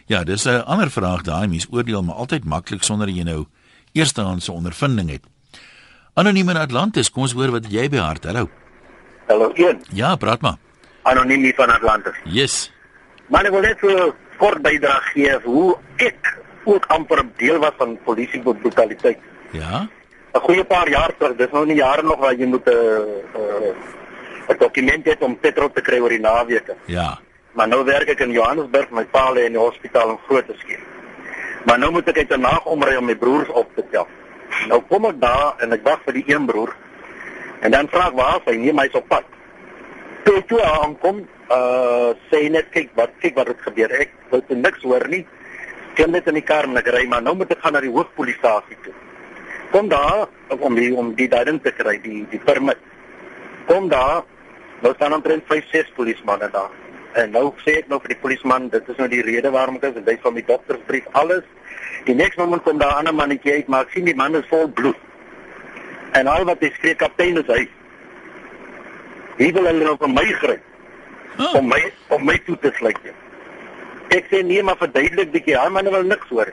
Ja, 0.07 0.25
dis 0.25 0.47
'n 0.47 0.65
ander 0.67 0.91
vraag 0.91 1.23
daai 1.23 1.47
mens 1.47 1.67
oordeel 1.71 2.03
maar 2.03 2.17
altyd 2.17 2.45
maklik 2.45 2.83
sonder 2.83 3.09
jy 3.09 3.23
nou 3.23 3.47
eerstehandse 3.93 4.53
ondervinding 4.53 5.11
het. 5.11 5.25
Anoniem 6.15 6.49
in 6.49 6.57
Atlantis, 6.57 7.11
kom 7.11 7.23
ons 7.23 7.33
hoor 7.33 7.51
wat 7.51 7.71
jy 7.71 7.89
by 7.89 7.97
hart. 7.97 8.25
Hallo. 8.25 8.49
Hallo, 9.29 9.53
een. 9.55 9.83
Ja, 9.93 10.17
praat 10.17 10.41
maar. 10.41 10.57
Anoniem 11.03 11.43
hier 11.43 11.55
van 11.55 11.71
Atlantis. 11.71 12.17
Yes. 12.25 12.73
Maar 13.29 13.45
ek 13.45 13.53
wil 13.53 13.61
net 13.61 13.79
so 13.81 14.15
kort 14.39 14.63
bydra 14.63 15.01
gee 15.13 15.39
hoe 15.45 15.77
ek 15.97 16.39
ook 16.65 16.87
amper 16.87 17.23
deel 17.37 17.59
was 17.59 17.77
van 17.77 17.99
polisie 18.05 18.41
brutaliteit. 18.43 19.19
Ja. 19.53 19.89
'n 20.39 20.45
Goeie 20.47 20.65
paar 20.65 20.89
jaar 20.89 21.13
terug, 21.19 21.37
dis 21.37 21.51
nou 21.53 21.65
nie 21.67 21.77
jare 21.77 22.03
nog 22.03 22.19
waar 22.19 22.35
jy 22.35 22.47
moet 22.47 22.67
'n 22.67 22.71
uh, 22.71 23.71
'n 24.49 24.53
uh, 24.53 24.59
dokument 24.59 25.05
hê 25.07 25.17
om 25.19 25.39
petrol 25.39 25.71
te 25.73 25.81
kry 25.81 25.99
oor 25.99 26.09
die 26.15 26.21
naweke. 26.21 26.77
Ja. 26.87 27.19
Maar 27.53 27.69
nou 27.69 27.85
werk 27.85 28.09
ek 28.09 28.21
in 28.21 28.31
Johannesburg, 28.31 28.91
my 28.91 29.05
pa 29.05 29.33
lê 29.33 29.47
in 29.47 29.53
die 29.53 29.61
hospitaal 29.61 30.11
in 30.11 30.19
Grooteskiel. 30.27 30.85
Maar 31.67 31.79
nou 31.79 31.91
moet 31.91 32.09
ek 32.09 32.19
uit 32.19 32.33
'n 32.33 32.41
nag 32.41 32.65
omry 32.65 32.97
om 32.97 33.05
my 33.05 33.17
broers 33.17 33.49
op 33.49 33.69
te 33.75 33.85
tel. 33.91 34.07
Nou 34.69 34.83
kom 34.89 35.05
ek 35.05 35.21
daar 35.21 35.55
en 35.59 35.73
ek 35.73 35.83
wag 35.83 36.01
vir 36.05 36.13
die 36.13 36.25
een 36.27 36.47
broer. 36.47 36.77
En 37.61 37.71
dan 37.71 37.89
vra 37.89 38.07
ek 38.07 38.15
waar 38.15 38.41
hy 38.45 38.57
nie 38.57 38.73
my 38.73 38.89
so 38.93 39.01
pad. 39.01 39.25
Toe 40.25 40.45
toe 40.45 40.63
aankom, 40.63 41.27
uh 41.51 42.15
sê 42.31 42.49
net 42.51 42.71
kyk 42.71 42.91
wat 42.95 43.11
kyk 43.21 43.35
wat 43.35 43.47
het 43.47 43.61
gebeur. 43.61 43.91
Ek 43.91 44.11
wil 44.31 44.43
niks 44.49 44.83
hoor 44.83 45.09
nie 45.09 45.27
klim 45.95 46.11
net 46.11 46.29
in 46.31 46.35
die 46.35 46.47
kar 46.47 46.65
en 46.65 46.79
ek 46.79 46.87
ry 46.95 47.07
maar 47.11 47.23
nou 47.23 47.35
moet 47.35 47.51
ek 47.51 47.59
gaan 47.59 47.73
na 47.73 47.81
die 47.81 47.91
hoofpolisiestasie 47.91 48.77
toe. 48.85 48.95
Kom 49.71 49.89
daar 49.89 50.29
om 50.49 50.75
die 50.75 50.95
om 50.95 51.15
die 51.15 51.29
duiding 51.29 51.63
te 51.63 51.73
kry 51.77 51.99
die 52.03 52.27
die 52.31 52.41
permit. 52.41 52.79
Kom 53.67 53.89
daar. 53.89 54.25
Nou 54.81 54.95
staan 54.95 55.15
omtrent 55.15 55.45
5 55.47 55.65
6 55.71 55.93
polismanne 55.97 56.49
daar. 56.53 56.71
En 57.13 57.31
nou 57.31 57.51
sê 57.65 57.79
ek 57.81 57.89
nou 57.91 57.99
vir 58.05 58.15
die 58.15 58.21
polisman, 58.23 58.69
dit 58.73 58.89
is 58.89 58.99
nou 59.01 59.09
die 59.11 59.23
rede 59.25 59.51
waarom 59.51 59.79
ek 59.81 59.89
is, 59.91 60.01
hy 60.07 60.17
van 60.23 60.37
die 60.39 60.45
doktersbrief 60.47 61.09
alles. 61.19 61.45
Die 62.07 62.15
nekste 62.15 62.45
oomblik 62.45 62.63
kom 62.65 62.79
daar 62.79 62.95
'n 62.95 63.01
ander 63.03 63.15
mannetjie 63.15 63.53
uit, 63.53 63.69
maar 63.69 63.87
ek 63.87 63.93
sien 63.97 64.05
die 64.05 64.15
man 64.15 64.37
is 64.37 64.49
vol 64.49 64.69
bloed. 64.69 64.97
En 66.13 66.27
al 66.27 66.45
wat 66.45 66.61
hy 66.61 66.71
skree 66.75 66.95
kaptein 66.95 67.37
is 67.37 67.47
hy. 67.47 67.69
Hy 69.39 69.53
wil 69.53 69.67
hulle 69.71 69.85
nou 69.85 69.97
van 69.99 70.15
my 70.15 70.25
gryp. 70.25 70.63
Oh. 71.39 71.55
Om 71.55 71.69
my 71.69 71.83
om 72.09 72.25
my 72.25 72.39
toe 72.47 72.59
te 72.59 72.73
sluit. 72.75 73.13
Ek 74.09 74.27
sê 74.31 74.43
nee, 74.43 74.63
maar 74.63 74.77
verduidelik 74.77 75.31
bietjie. 75.31 75.59
Hy 75.59 75.69
man 75.69 75.91
wil 75.91 76.03
niks 76.03 76.29
hoor. 76.29 76.53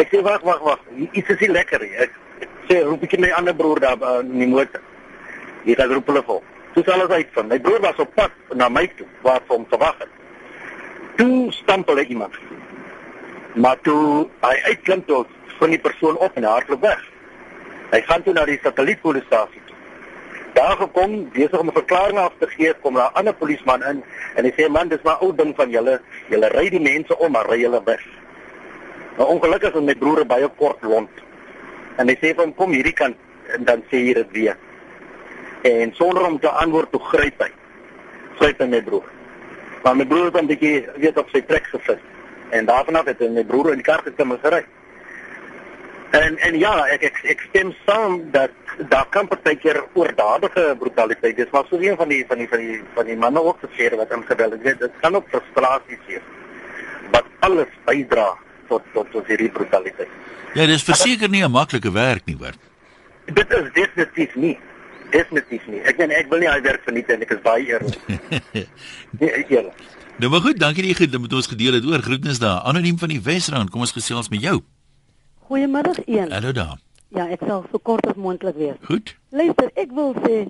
Ek 0.00 0.08
sê 0.08 0.22
wag, 0.24 0.40
wag, 0.46 0.60
wag. 0.64 0.84
Iets 1.12 1.32
is 1.34 1.42
nie 1.44 1.50
lekker 1.52 1.82
nie. 1.84 1.90
Ek, 2.00 2.14
ek 2.40 2.52
sê 2.70 2.78
roep 2.86 3.02
ek 3.04 3.18
my 3.20 3.32
ander 3.36 3.56
broer 3.56 3.82
daar 3.84 4.00
uh, 4.00 4.20
in 4.24 4.38
die 4.40 4.48
motor. 4.48 4.80
Hy 5.66 5.76
gaan 5.76 5.92
roep 5.92 6.08
hulle 6.08 6.22
vol. 6.28 6.40
Toe 6.72 6.84
sal 6.86 7.04
ons 7.04 7.12
uit 7.12 7.34
van. 7.36 7.50
My 7.50 7.58
broer 7.60 7.82
was 7.84 8.00
op 8.00 8.14
pad 8.16 8.54
na 8.56 8.70
my 8.72 8.86
toe 8.96 9.08
waar 9.26 9.44
hom 9.50 9.66
verwag 9.72 9.98
het. 10.00 10.14
Toe 11.18 11.50
stampel 11.52 12.00
ek 12.00 12.14
iemand. 12.14 12.38
Maar 13.60 13.80
toe 13.84 14.28
hy 14.46 14.54
uitklim 14.70 15.04
toe 15.10 15.24
van 15.58 15.74
die 15.74 15.82
persoon 15.82 16.16
op 16.24 16.38
en 16.40 16.48
hardloop 16.48 16.86
weg. 16.86 17.02
Hy 17.90 18.00
gaan 18.06 18.24
toe 18.24 18.36
na 18.36 18.46
die 18.48 18.60
satellietpolisiestasie 18.62 19.66
daar 20.54 20.76
gekom 20.76 21.30
besig 21.32 21.58
om 21.58 21.68
'n 21.68 21.78
verklaring 21.78 22.18
af 22.18 22.32
te 22.38 22.46
gee 22.46 22.74
kom 22.82 22.94
daar 22.94 23.10
'n 23.10 23.18
ander 23.18 23.34
polisman 23.34 23.82
in 23.82 24.02
en 24.34 24.44
hy 24.44 24.52
sê 24.56 24.68
man 24.68 24.88
dis 24.88 25.02
maar 25.02 25.20
ou 25.20 25.34
ding 25.34 25.54
van 25.56 25.70
julle 25.70 26.00
julle 26.28 26.48
ry 26.48 26.68
die 26.68 26.80
mense 26.80 27.18
om 27.18 27.32
maar 27.32 27.46
ry 27.46 27.60
hulle 27.62 27.82
weg 27.84 28.02
nou 29.18 29.28
ongelukkig 29.34 29.74
is 29.74 29.88
my 29.88 29.94
broer 29.94 30.24
baie 30.26 30.48
kort 30.60 30.82
lont 30.82 31.24
en 31.98 32.08
hy 32.08 32.16
sê 32.20 32.32
vir 32.32 32.44
hom 32.44 32.54
kom 32.56 32.72
hierdie 32.72 32.96
kant 32.96 33.16
en 33.54 33.64
dan 33.68 33.82
sê 33.90 34.02
hy 34.06 34.14
dit 34.20 34.36
weer. 34.36 34.58
En 35.68 35.92
sonder 35.98 36.26
om 36.26 36.38
te 36.40 36.48
antwoord 36.62 36.92
toe 36.92 37.00
gryp 37.10 37.42
hy. 37.44 37.50
Gryp 38.38 38.62
hy 38.62 38.68
my 38.72 38.80
broer. 38.86 39.08
Maar 39.84 39.96
my 39.96 40.06
broer 40.08 40.30
het 40.30 40.38
dan 40.38 40.48
bietjie 40.48 40.76
weet 41.02 41.18
op 41.20 41.28
sy 41.34 41.42
trek 41.48 41.68
gesit 41.72 42.06
en 42.56 42.66
daarvan 42.66 42.98
af 42.98 43.06
het 43.10 43.20
hy 43.22 43.28
my 43.30 43.44
broer 43.46 43.72
in 43.74 43.82
die 43.82 43.86
kar 43.86 44.02
gekom 44.06 44.34
en 44.34 44.40
gery. 44.42 44.64
En 46.16 46.38
en 46.48 46.56
ja, 46.58 46.72
ek 46.90 47.04
ek, 47.10 47.20
ek 47.34 47.44
stem 47.50 47.70
saam 47.84 48.16
dat 48.34 48.54
daar 48.90 49.06
kan 49.14 49.28
partykeer 49.30 49.78
oordadige 49.94 50.64
brutaliteit 50.80 51.36
wees, 51.38 51.50
maar 51.52 51.68
so 51.68 51.78
een 51.78 51.96
van 51.96 52.10
die 52.10 52.24
van 52.26 52.40
die 52.42 52.48
van 52.50 52.64
die 52.64 52.80
van 52.96 53.06
die 53.06 53.16
manne 53.16 53.42
ook 53.44 53.62
gesê 53.62 53.92
wat 53.96 54.12
ingebel 54.16 54.56
het, 54.56 54.80
dit 54.80 55.00
kan 55.00 55.14
ook 55.14 55.28
frustrasie 55.30 55.98
wees. 56.08 56.26
Wat 57.12 57.28
alles 57.46 57.70
bydra 57.86 58.32
tot 58.70 58.90
tot 58.94 59.10
tot 59.12 59.30
hierdie 59.30 59.50
brutaliteit. 59.52 60.10
Ja, 60.54 60.66
dis 60.66 60.86
verseker 60.86 61.30
nie 61.30 61.44
'n 61.44 61.50
maklike 61.50 61.92
werk 61.92 62.26
nie, 62.26 62.36
hoor. 62.38 62.56
Dit 63.26 63.50
is 63.50 63.72
definitief 63.74 64.34
nie. 64.34 64.58
Definitief 65.10 65.66
nie. 65.66 65.80
Ek 65.82 65.98
meen 65.98 66.10
ek 66.10 66.28
wil 66.30 66.38
nie 66.38 66.48
hy 66.50 66.60
werk 66.62 66.82
verniet 66.86 67.10
en 67.10 67.22
ek 67.22 67.30
is 67.30 67.42
baie 67.42 67.66
eerlik. 67.66 67.98
nee, 69.20 69.46
eerlik. 69.48 69.74
Nou 70.20 70.30
maar 70.30 70.42
goed, 70.44 70.58
dankie 70.58 70.82
dat 70.84 70.98
jy 70.98 71.06
dit 71.06 71.20
met 71.20 71.32
ons 71.32 71.46
gedeel 71.46 71.78
het. 71.78 71.86
Oor 71.86 72.02
groetnis 72.02 72.38
daar. 72.38 72.60
Anoniem 72.68 72.98
van 72.98 73.08
die 73.08 73.20
Wesrand, 73.22 73.70
kom 73.70 73.80
ons 73.80 73.92
gesels 73.96 74.28
met 74.28 74.42
jou. 74.42 74.60
Goeiemiddag 75.48 75.98
een. 76.06 76.30
Hallo 76.32 76.52
daar. 76.52 76.78
Ja, 77.10 77.26
ek 77.26 77.40
sal 77.46 77.64
so 77.70 77.78
kort 77.82 78.06
as 78.06 78.14
moontlik 78.14 78.54
wees. 78.54 78.76
Goed. 78.86 79.16
Luister, 79.34 79.70
ek 79.74 79.90
wil 79.96 80.14
sê 80.22 80.44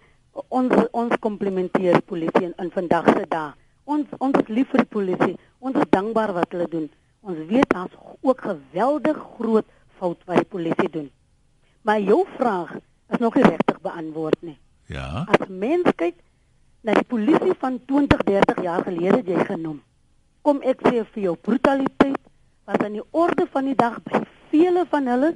ons 0.49 0.75
ons 0.93 1.15
komplimenteer 1.25 2.03
polisie 2.09 2.51
in, 2.51 2.53
in 2.61 2.73
vandag 2.75 3.09
se 3.15 3.25
dag. 3.29 3.55
Ons 3.85 4.11
ons 4.19 4.37
is 4.43 4.51
lief 4.53 4.69
vir 4.75 4.85
die 4.85 4.93
polisie. 4.97 5.37
Ons 5.59 5.79
is 5.81 5.89
dankbaar 5.95 6.35
wat 6.37 6.53
hulle 6.53 6.69
doen. 6.69 6.91
Ons 7.21 7.39
weet 7.49 7.69
daar's 7.69 7.97
ook 8.21 8.41
geweldig 8.41 9.19
groot 9.37 9.67
fout 9.99 10.25
wat 10.25 10.37
die 10.37 10.49
polisie 10.49 10.91
doen. 10.91 11.11
Maar 11.83 12.01
jou 12.01 12.25
vraag 12.37 12.75
is 13.09 13.19
nog 13.19 13.35
nie 13.35 13.45
regtig 13.45 13.81
beantwoord 13.81 14.43
nie. 14.43 14.59
Ja. 14.87 15.27
As 15.29 15.49
mens 15.49 15.89
kyk 15.97 16.17
na 16.81 16.97
die 16.97 17.05
polisie 17.05 17.55
van 17.61 17.79
20, 17.87 18.25
30 18.25 18.63
jaar 18.65 18.83
gelede 18.87 19.23
jy 19.35 19.45
genoem. 19.45 19.81
Kom 20.43 20.63
ek 20.65 20.81
sê 20.87 21.05
vir 21.05 21.23
jou 21.29 21.37
brutaliteit 21.37 22.19
was 22.65 22.81
aan 22.85 22.97
die 22.97 23.07
orde 23.11 23.47
van 23.53 23.69
die 23.69 23.77
dag 23.77 23.99
by 24.07 24.23
vele 24.53 24.87
van 24.91 25.09
hulle 25.11 25.35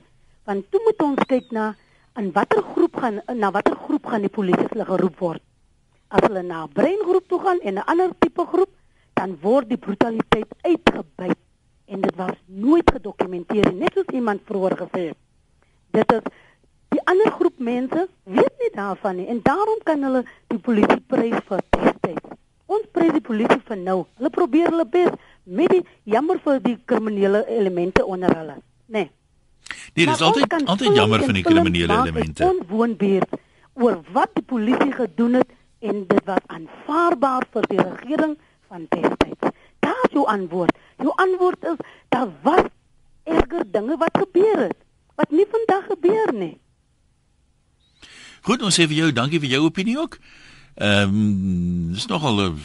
want 0.49 0.69
toe 0.71 0.81
moet 0.85 1.03
ons 1.05 1.27
kyk 1.29 1.53
na 1.57 1.73
in 2.21 2.31
watter 2.33 2.63
groep 2.73 2.97
gaan 3.03 3.21
na 3.41 3.51
watter 3.53 3.77
groep 3.87 4.07
gaan 4.07 4.25
die 4.25 4.33
polisie 4.33 4.69
hulle 4.73 4.87
geroep 4.89 5.21
word. 5.21 5.43
As 6.09 6.25
hulle 6.27 6.43
na 6.43 6.65
'n 6.65 6.73
breingroep 6.73 7.29
toe 7.29 7.41
gaan 7.45 7.61
en 7.61 7.75
'n 7.75 7.87
ander 7.93 8.11
tipe 8.19 8.45
groep, 8.53 8.73
dan 9.15 9.37
word 9.41 9.69
die 9.69 9.81
brutaliteit 9.87 10.51
uitgebuit 10.63 11.44
en 11.87 12.01
dit 12.01 12.17
was 12.17 12.37
nooit 12.47 12.91
gedokumenteer 12.97 13.73
net 13.75 13.93
soos 13.95 14.13
iemand 14.13 14.41
vroeër 14.49 14.77
gesê 14.85 15.03
het. 15.11 15.19
Dit 15.95 16.13
is 16.13 16.29
die 16.95 17.03
ander 17.11 17.31
groep 17.39 17.59
mense 17.59 18.07
weet 18.23 18.63
nie 18.63 18.71
daarvan 18.75 19.17
nie 19.21 19.27
en 19.33 19.41
daarom 19.43 19.83
kan 19.85 20.03
hulle 20.03 20.25
die 20.53 20.59
polisie 20.59 21.01
prys 21.07 21.41
vir 21.49 21.65
destyds. 21.77 22.37
Ons 22.67 22.87
prys 22.93 23.13
die 23.13 23.25
polisie 23.25 23.61
vir 23.69 23.81
nou. 23.81 23.99
Hulle 24.19 24.31
probeer 24.33 24.71
hulle 24.73 24.87
bes 24.89 25.13
met 25.45 25.73
die 25.75 25.83
jammer 26.15 26.41
vir 26.45 26.63
die 26.65 26.79
kriminele 26.85 27.45
elemente 27.59 28.05
onder 28.05 28.33
hulle. 28.39 28.57
Nee. 28.87 29.11
Nee, 29.95 30.07
dis 30.07 30.21
altyd 30.21 30.53
altyd 30.65 30.97
jammer 30.97 31.25
van 31.25 31.37
die 31.37 31.45
kriminele 31.45 32.01
elemente. 32.01 32.49
Ons 32.49 32.65
woonbuurt 32.69 33.37
oor 33.75 34.01
wat 34.17 34.33
die 34.39 34.47
polisie 34.47 34.93
gedoen 34.93 35.41
het 35.41 35.53
en 35.85 36.05
dit 36.09 36.25
was 36.25 36.45
aanvaarbaar 36.47 37.47
vir 37.53 37.69
die 37.69 37.83
regering 37.83 38.37
van 38.69 38.87
destyds. 38.89 39.54
Daar 39.85 40.01
is 40.09 40.17
jou 40.17 40.25
antwoord. 40.27 40.77
Jou 41.03 41.13
antwoord 41.27 41.71
is 41.75 41.79
daar 42.09 42.31
was 42.43 42.71
erger 43.25 43.65
dinge 43.71 43.97
wat 44.01 44.19
gebeur 44.25 44.69
het 44.69 44.81
wat 45.15 45.31
nie 45.31 45.47
vandag 45.51 45.87
gebeur 45.93 46.33
nie. 46.35 46.55
Goed, 48.45 48.63
ons 48.67 48.77
sê 48.77 48.89
vir 48.91 48.99
jou 49.05 49.13
dankie 49.15 49.41
vir 49.41 49.57
jou 49.57 49.65
opinie 49.69 49.99
ook. 50.01 50.19
Ehm 50.75 51.15
um, 51.15 51.93
dis 51.95 52.07
nogal 52.11 52.41
'n 52.51 52.59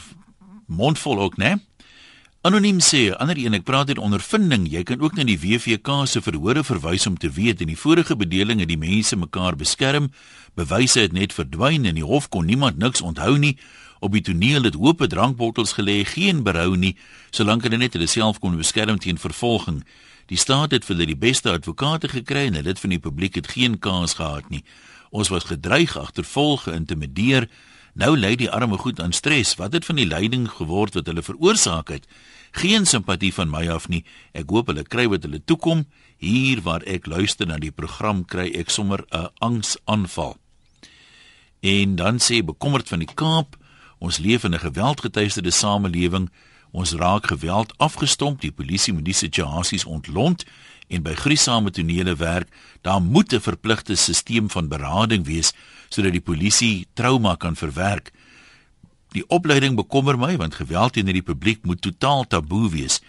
mondvol 0.66 1.20
ook, 1.20 1.38
né? 1.38 1.60
Anoniem 2.42 2.80
sê, 2.80 3.12
ander 3.20 3.38
een 3.38 3.54
ek 3.54 3.66
praat 3.68 3.90
uit 3.92 3.98
ondervinding, 4.00 4.64
jy 4.72 4.84
kan 4.88 5.02
ook 5.04 5.18
na 5.18 5.26
die 5.28 5.40
WVK 5.40 6.06
se 6.08 6.22
verhore 6.24 6.64
verwys 6.64 7.04
om 7.10 7.18
te 7.18 7.30
weet 7.30 7.60
in 7.62 7.68
die 7.68 7.78
vorige 7.78 8.16
bedeling 8.16 8.62
het 8.64 8.70
die 8.72 8.80
mense 8.80 9.18
mekaar 9.20 9.58
beskerm, 9.60 10.08
bewyse 10.56 11.00
het 11.00 11.12
net 11.12 11.36
verdwyn 11.36 11.86
en 11.86 12.00
die 12.00 12.06
hof 12.08 12.30
kon 12.30 12.46
niemand 12.46 12.78
niks 12.80 13.02
onthou 13.02 13.38
nie. 13.38 13.58
Op 14.00 14.12
die 14.16 14.22
toneel 14.22 14.64
het 14.64 14.78
hoop 14.80 15.02
drankbottels 15.08 15.74
gelê, 15.76 16.06
geen 16.08 16.44
berou 16.44 16.78
nie, 16.78 16.96
solank 17.32 17.64
hulle 17.68 17.78
net 17.78 17.94
hulle 17.98 18.08
self 18.08 18.40
kon 18.40 18.56
beskerm 18.58 19.00
teen 19.00 19.20
vervolging. 19.20 19.84
Die 20.32 20.38
staat 20.38 20.72
het 20.72 20.86
vir 20.86 20.96
hulle 20.96 21.10
die 21.10 21.20
beste 21.20 21.52
advokate 21.52 22.08
gekry 22.08 22.48
en 22.48 22.62
dit 22.64 22.80
van 22.80 22.94
die 22.94 23.02
publiek 23.02 23.36
het 23.36 23.52
geen 23.56 23.80
kans 23.80 24.16
gehad 24.20 24.50
nie. 24.50 24.64
Ons 25.10 25.32
was 25.34 25.50
gedreig, 25.50 25.98
agtervolg, 25.98 26.68
geïntimideer. 26.70 27.50
Nou 27.98 28.14
lei 28.18 28.36
die 28.38 28.50
arme 28.50 28.78
goed 28.78 29.02
aan 29.02 29.12
stres. 29.12 29.56
Wat 29.58 29.74
het 29.74 29.86
van 29.86 29.98
die 29.98 30.08
lyding 30.08 30.46
geword 30.48 30.94
wat 30.94 31.10
hulle 31.10 31.26
veroorsaak 31.26 31.90
het? 31.90 32.06
Geen 32.52 32.86
simpatie 32.86 33.34
van 33.34 33.50
my 33.50 33.68
af 33.74 33.90
nie. 33.90 34.04
Ek 34.34 34.50
hoop 34.54 34.70
hulle 34.70 34.86
kry 34.86 35.08
wat 35.10 35.26
hulle 35.26 35.42
toekom. 35.44 35.88
Hier 36.22 36.62
waar 36.62 36.86
ek 36.86 37.10
luister 37.10 37.50
na 37.50 37.58
die 37.58 37.74
program 37.74 38.24
kry 38.26 38.52
ek 38.54 38.70
sommer 38.70 39.04
'n 39.12 39.30
angsaanval. 39.40 40.38
En 41.60 41.96
dan 41.96 42.20
sê 42.20 42.46
bekommerd 42.46 42.88
van 42.88 43.00
die 43.00 43.14
Kaap, 43.16 43.58
ons 44.00 44.18
leef 44.18 44.44
in 44.44 44.54
'n 44.54 44.60
geweldgetuieerde 44.60 45.52
samelewing. 45.52 46.30
Ons 46.72 46.94
raak 46.94 47.28
geweld 47.28 47.74
afgestomp, 47.78 48.42
die 48.42 48.52
polisie 48.52 48.94
moet 48.94 49.06
die 49.06 49.14
situasies 49.14 49.86
ontlont 49.86 50.46
en 50.88 51.04
by 51.04 51.14
gruisame 51.14 51.72
tonele 51.72 52.16
werk, 52.16 52.50
daar 52.82 53.02
moet 53.02 53.34
'n 53.34 53.40
verpligte 53.40 53.96
stelsel 53.96 54.48
van 54.48 54.68
berading 54.68 55.26
wees 55.26 55.54
sodat 55.90 56.12
die 56.12 56.22
polisie 56.22 56.88
trauma 56.94 57.36
kan 57.36 57.56
verwerk. 57.56 58.12
Die 59.10 59.28
opleiding 59.28 59.76
bekommer 59.76 60.18
my 60.18 60.38
want 60.38 60.56
geweld 60.56 60.94
teenoor 60.94 61.14
die 61.14 61.26
publiek 61.26 61.66
moet 61.66 61.82
totaal 61.82 62.28
taboe 62.28 62.70
wees. 62.70 63.02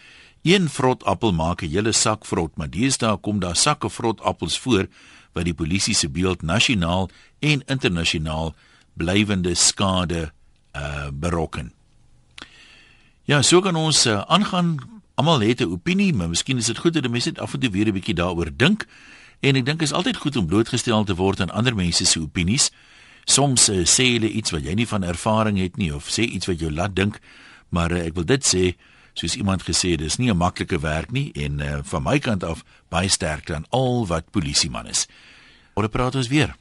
Een 0.43 0.68
vrot 0.68 1.05
appel 1.05 1.32
maak 1.32 1.62
'n 1.62 1.68
hele 1.68 1.93
sak 1.93 2.24
vrot, 2.24 2.57
maar 2.57 2.70
deesdae 2.70 3.16
kom 3.20 3.41
daar 3.41 3.57
sakke 3.57 3.91
vrot 3.91 4.20
appels 4.20 4.59
voor 4.59 4.88
wat 5.32 5.45
die 5.45 5.55
polisie 5.55 5.95
se 5.95 6.09
beeld 6.09 6.43
nasionaal 6.43 7.11
en 7.38 7.62
internasionaal 7.66 8.55
blywende 8.95 9.55
skade 9.55 10.32
uh 10.77 11.09
berokken. 11.12 11.73
Ja, 13.25 13.43
so 13.43 13.61
kan 13.61 13.77
ons 13.77 14.07
uh, 14.07 14.21
aangaan. 14.27 14.79
Almal 15.14 15.41
het 15.41 15.61
'n 15.61 15.71
opinie, 15.71 16.14
maar 16.14 16.29
miskien 16.29 16.57
is 16.57 16.66
dit 16.66 16.79
goed 16.79 16.93
dat 16.93 17.11
mense 17.11 17.29
net 17.29 17.39
af 17.39 17.55
en 17.55 17.61
toe 17.61 17.71
weer 17.71 17.87
'n 17.87 17.93
bietjie 17.93 18.14
daaroor 18.14 18.51
dink. 18.57 18.87
En 19.41 19.57
ek 19.57 19.64
dink 19.64 19.83
is 19.83 19.93
altyd 19.93 20.16
goed 20.16 20.37
om 20.37 20.47
blootgestel 20.47 21.05
te 21.05 21.14
word 21.14 21.41
aan 21.41 21.51
ander 21.51 21.75
mense 21.75 22.05
se 22.05 22.21
opinies. 22.21 22.71
Soms 23.25 23.68
uh, 23.68 23.85
sê 23.85 24.05
hulle 24.05 24.31
iets 24.31 24.51
wat 24.51 24.64
jy 24.64 24.75
nie 24.75 24.89
van 24.89 25.03
ervaring 25.03 25.59
het 25.59 25.77
nie 25.77 25.95
of 25.95 26.09
sê 26.11 26.23
iets 26.23 26.47
wat 26.47 26.59
jou 26.59 26.73
laat 26.73 26.97
dink, 26.97 27.21
maar 27.68 27.93
uh, 27.93 28.05
ek 28.05 28.14
wil 28.14 28.25
dit 28.25 28.45
sê 28.47 28.77
soos 29.12 29.37
iemand 29.37 29.62
gesê 29.62 29.91
het, 29.91 29.99
dis 29.99 30.16
nie 30.16 30.31
'n 30.31 30.37
maklike 30.37 30.79
werk 30.81 31.11
nie 31.11 31.33
en 31.33 31.61
uh, 31.61 31.79
van 31.83 32.03
my 32.03 32.18
kant 32.18 32.45
af 32.45 32.64
baie 32.89 33.09
sterkte 33.09 33.55
aan 33.55 33.66
al 33.68 34.07
wat 34.07 34.31
polisieman 34.31 34.87
is. 34.87 35.07
Oor 35.75 35.89
praat 35.89 36.14
ons 36.14 36.29
weer. 36.29 36.57